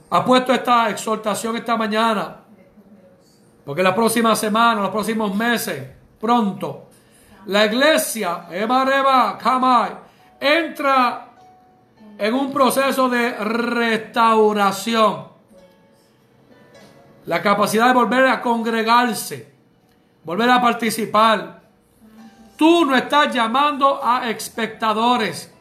Ha 0.08 0.24
puesto 0.24 0.52
esta 0.52 0.88
exhortación 0.88 1.56
esta 1.56 1.76
mañana. 1.76 2.45
Porque 3.66 3.82
la 3.82 3.96
próxima 3.96 4.36
semana, 4.36 4.80
los 4.80 4.90
próximos 4.90 5.34
meses, 5.34 5.90
pronto, 6.20 6.86
la 7.46 7.66
iglesia, 7.66 8.46
Eva 8.48 9.36
Kamai, 9.36 9.90
entra 10.38 11.30
en 12.16 12.32
un 12.32 12.52
proceso 12.52 13.08
de 13.08 13.32
restauración 13.32 15.26
la 17.24 17.42
capacidad 17.42 17.88
de 17.88 17.94
volver 17.94 18.28
a 18.28 18.40
congregarse, 18.40 19.52
volver 20.22 20.48
a 20.48 20.62
participar. 20.62 21.62
Tú 22.56 22.84
no 22.84 22.94
estás 22.94 23.34
llamando 23.34 24.00
a 24.00 24.30
espectadores, 24.30 25.52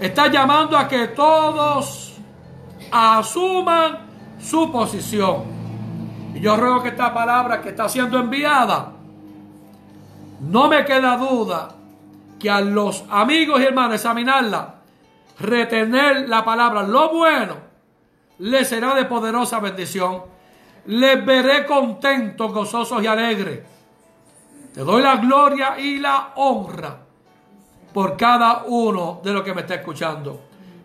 estás 0.00 0.32
llamando 0.32 0.78
a 0.78 0.88
que 0.88 1.08
todos 1.08 2.14
asuman 2.90 3.98
su 4.40 4.72
posición. 4.72 5.55
Y 6.36 6.40
yo 6.40 6.56
ruego 6.56 6.82
que 6.82 6.90
esta 6.90 7.12
palabra 7.12 7.60
que 7.60 7.70
está 7.70 7.88
siendo 7.88 8.18
enviada, 8.18 8.92
no 10.40 10.68
me 10.68 10.84
queda 10.84 11.16
duda 11.16 11.68
que 12.38 12.50
a 12.50 12.60
los 12.60 13.04
amigos 13.10 13.60
y 13.60 13.64
hermanos 13.64 13.94
examinarla, 13.94 14.74
retener 15.40 16.28
la 16.28 16.44
palabra, 16.44 16.82
lo 16.82 17.08
bueno, 17.10 17.56
le 18.38 18.64
será 18.64 18.94
de 18.94 19.06
poderosa 19.06 19.60
bendición 19.60 20.36
les 20.86 21.24
veré 21.24 21.66
contentos, 21.66 22.52
gozosos 22.52 23.02
y 23.02 23.06
alegres. 23.06 23.60
Te 24.72 24.80
doy 24.80 25.02
la 25.02 25.16
gloria 25.16 25.78
y 25.78 25.98
la 25.98 26.32
honra 26.36 26.98
por 27.92 28.16
cada 28.16 28.64
uno 28.66 29.20
de 29.22 29.32
los 29.32 29.42
que 29.42 29.54
me 29.54 29.62
está 29.62 29.74
escuchando. 29.74 30.40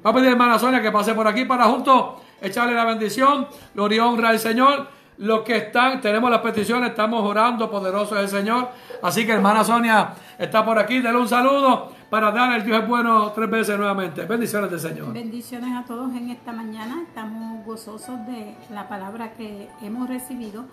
Va 0.05 0.11
a 0.11 0.13
pedir 0.13 0.29
hermana 0.29 0.57
Sonia 0.57 0.81
que 0.81 0.91
pase 0.91 1.13
por 1.13 1.27
aquí 1.27 1.45
para 1.45 1.65
juntos 1.65 2.21
echarle 2.41 2.73
la 2.73 2.85
bendición, 2.85 3.47
gloria 3.73 3.97
y 3.97 3.99
honra 3.99 4.29
al 4.29 4.39
Señor. 4.39 4.87
Los 5.21 5.41
que 5.41 5.55
están, 5.55 6.01
tenemos 6.01 6.31
las 6.31 6.41
peticiones, 6.41 6.89
estamos 6.89 7.23
orando, 7.23 7.69
poderoso 7.69 8.17
es 8.17 8.23
el 8.23 8.39
Señor. 8.39 8.69
Así 9.03 9.23
que 9.23 9.33
hermana 9.33 9.63
Sonia 9.63 10.13
está 10.39 10.65
por 10.65 10.79
aquí, 10.79 10.99
denle 10.99 11.19
un 11.19 11.27
saludo 11.27 11.91
para 12.09 12.31
dar 12.31 12.59
el 12.59 12.65
Dios 12.65 12.81
es 12.81 12.87
bueno 12.87 13.31
tres 13.31 13.47
veces 13.47 13.77
nuevamente. 13.77 14.25
Bendiciones 14.25 14.71
del 14.71 14.79
Señor. 14.79 15.13
Bendiciones 15.13 15.75
a 15.75 15.85
todos 15.85 16.11
en 16.15 16.31
esta 16.31 16.51
mañana. 16.51 17.03
Estamos 17.07 17.63
gozosos 17.63 18.25
de 18.25 18.55
la 18.71 18.89
palabra 18.89 19.33
que 19.33 19.69
hemos 19.83 20.09
recibido. 20.09 20.65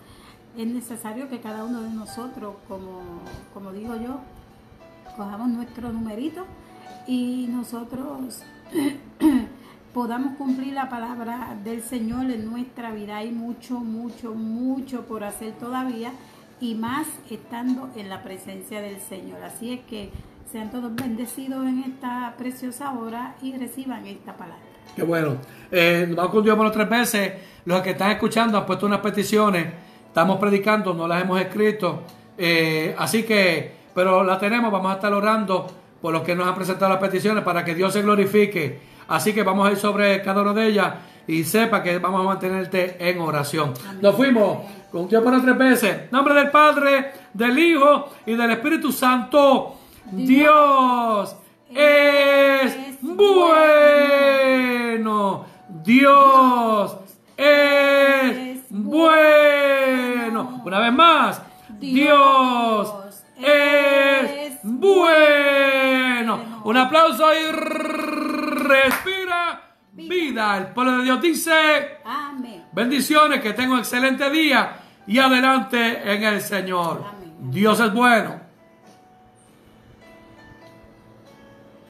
Es 0.56 0.66
necesario 0.66 1.28
que 1.28 1.40
cada 1.40 1.64
uno 1.64 1.82
de 1.82 1.90
nosotros, 1.90 2.54
como, 2.68 3.02
como 3.52 3.70
digo 3.72 3.96
yo, 3.96 4.18
cojamos 5.14 5.48
nuestro 5.48 5.92
numerito 5.92 6.46
y 7.06 7.48
nosotros 7.50 8.42
podamos 9.92 10.36
cumplir 10.36 10.74
la 10.74 10.88
palabra 10.88 11.56
del 11.64 11.82
Señor 11.82 12.30
en 12.30 12.50
nuestra 12.50 12.90
vida. 12.90 13.16
Hay 13.16 13.30
mucho, 13.30 13.80
mucho, 13.80 14.34
mucho 14.34 15.02
por 15.02 15.24
hacer 15.24 15.52
todavía 15.52 16.12
y 16.60 16.74
más 16.74 17.06
estando 17.30 17.88
en 17.96 18.08
la 18.08 18.22
presencia 18.22 18.80
del 18.80 19.00
Señor. 19.00 19.42
Así 19.42 19.72
es 19.72 19.80
que 19.80 20.10
sean 20.50 20.70
todos 20.70 20.94
bendecidos 20.94 21.66
en 21.66 21.80
esta 21.80 22.34
preciosa 22.38 22.92
hora 22.92 23.34
y 23.42 23.56
reciban 23.56 24.06
esta 24.06 24.36
palabra. 24.36 24.62
Qué 24.96 25.02
bueno. 25.02 25.36
Eh, 25.70 26.12
vamos 26.14 26.32
con 26.32 26.42
Dios 26.42 26.56
por 26.56 26.70
tres 26.72 26.88
veces. 26.88 27.32
Los 27.64 27.82
que 27.82 27.90
están 27.90 28.10
escuchando 28.12 28.58
han 28.58 28.66
puesto 28.66 28.86
unas 28.86 29.00
peticiones. 29.00 29.66
Estamos 30.06 30.38
predicando, 30.38 30.94
no 30.94 31.06
las 31.06 31.22
hemos 31.22 31.40
escrito. 31.40 32.02
Eh, 32.36 32.94
así 32.98 33.22
que, 33.24 33.72
pero 33.94 34.24
la 34.24 34.38
tenemos. 34.38 34.72
Vamos 34.72 34.90
a 34.90 34.94
estar 34.94 35.12
orando 35.12 35.66
por 36.00 36.12
los 36.12 36.22
que 36.22 36.34
nos 36.34 36.46
han 36.46 36.54
presentado 36.54 36.90
las 36.90 37.00
peticiones 37.00 37.44
para 37.44 37.64
que 37.64 37.74
Dios 37.74 37.92
se 37.92 38.02
glorifique. 38.02 38.80
Así 39.08 39.32
que 39.32 39.42
vamos 39.42 39.66
a 39.66 39.72
ir 39.72 39.78
sobre 39.78 40.22
cada 40.22 40.42
una 40.42 40.52
de 40.52 40.68
ellas 40.68 40.94
y 41.26 41.42
sepa 41.44 41.82
que 41.82 41.98
vamos 41.98 42.20
a 42.20 42.24
mantenerte 42.24 42.96
en 42.98 43.20
oración. 43.20 43.74
Nos 44.00 44.14
fuimos 44.14 44.58
con 44.90 45.08
Dios 45.08 45.22
por 45.22 45.40
tres 45.42 45.58
veces. 45.58 46.12
Nombre 46.12 46.34
del 46.34 46.50
Padre, 46.50 47.12
del 47.32 47.58
Hijo 47.58 48.10
y 48.26 48.34
del 48.34 48.50
Espíritu 48.52 48.92
Santo. 48.92 49.76
Dios 50.10 51.36
es 51.74 52.98
bueno. 53.02 53.98
Dios 55.68 56.96
es 57.36 58.60
bueno. 58.70 60.62
Una 60.64 60.80
vez 60.80 60.92
más. 60.92 61.42
Dios 61.78 62.94
es 63.36 64.58
bueno. 64.62 66.60
Un 66.64 66.76
aplauso 66.76 67.24
y 67.32 67.52
respira 68.68 69.62
vida. 69.92 70.58
El 70.58 70.66
pueblo 70.68 70.98
de 70.98 71.04
Dios 71.04 71.20
dice. 71.20 71.98
Amén. 72.04 72.66
Bendiciones, 72.72 73.40
que 73.40 73.52
tenga 73.52 73.74
un 73.74 73.78
excelente 73.80 74.28
día 74.30 74.76
y 75.06 75.18
adelante 75.18 76.12
en 76.12 76.22
el 76.22 76.40
Señor. 76.40 77.04
Dios 77.40 77.80
es 77.80 77.92
bueno. 77.92 78.47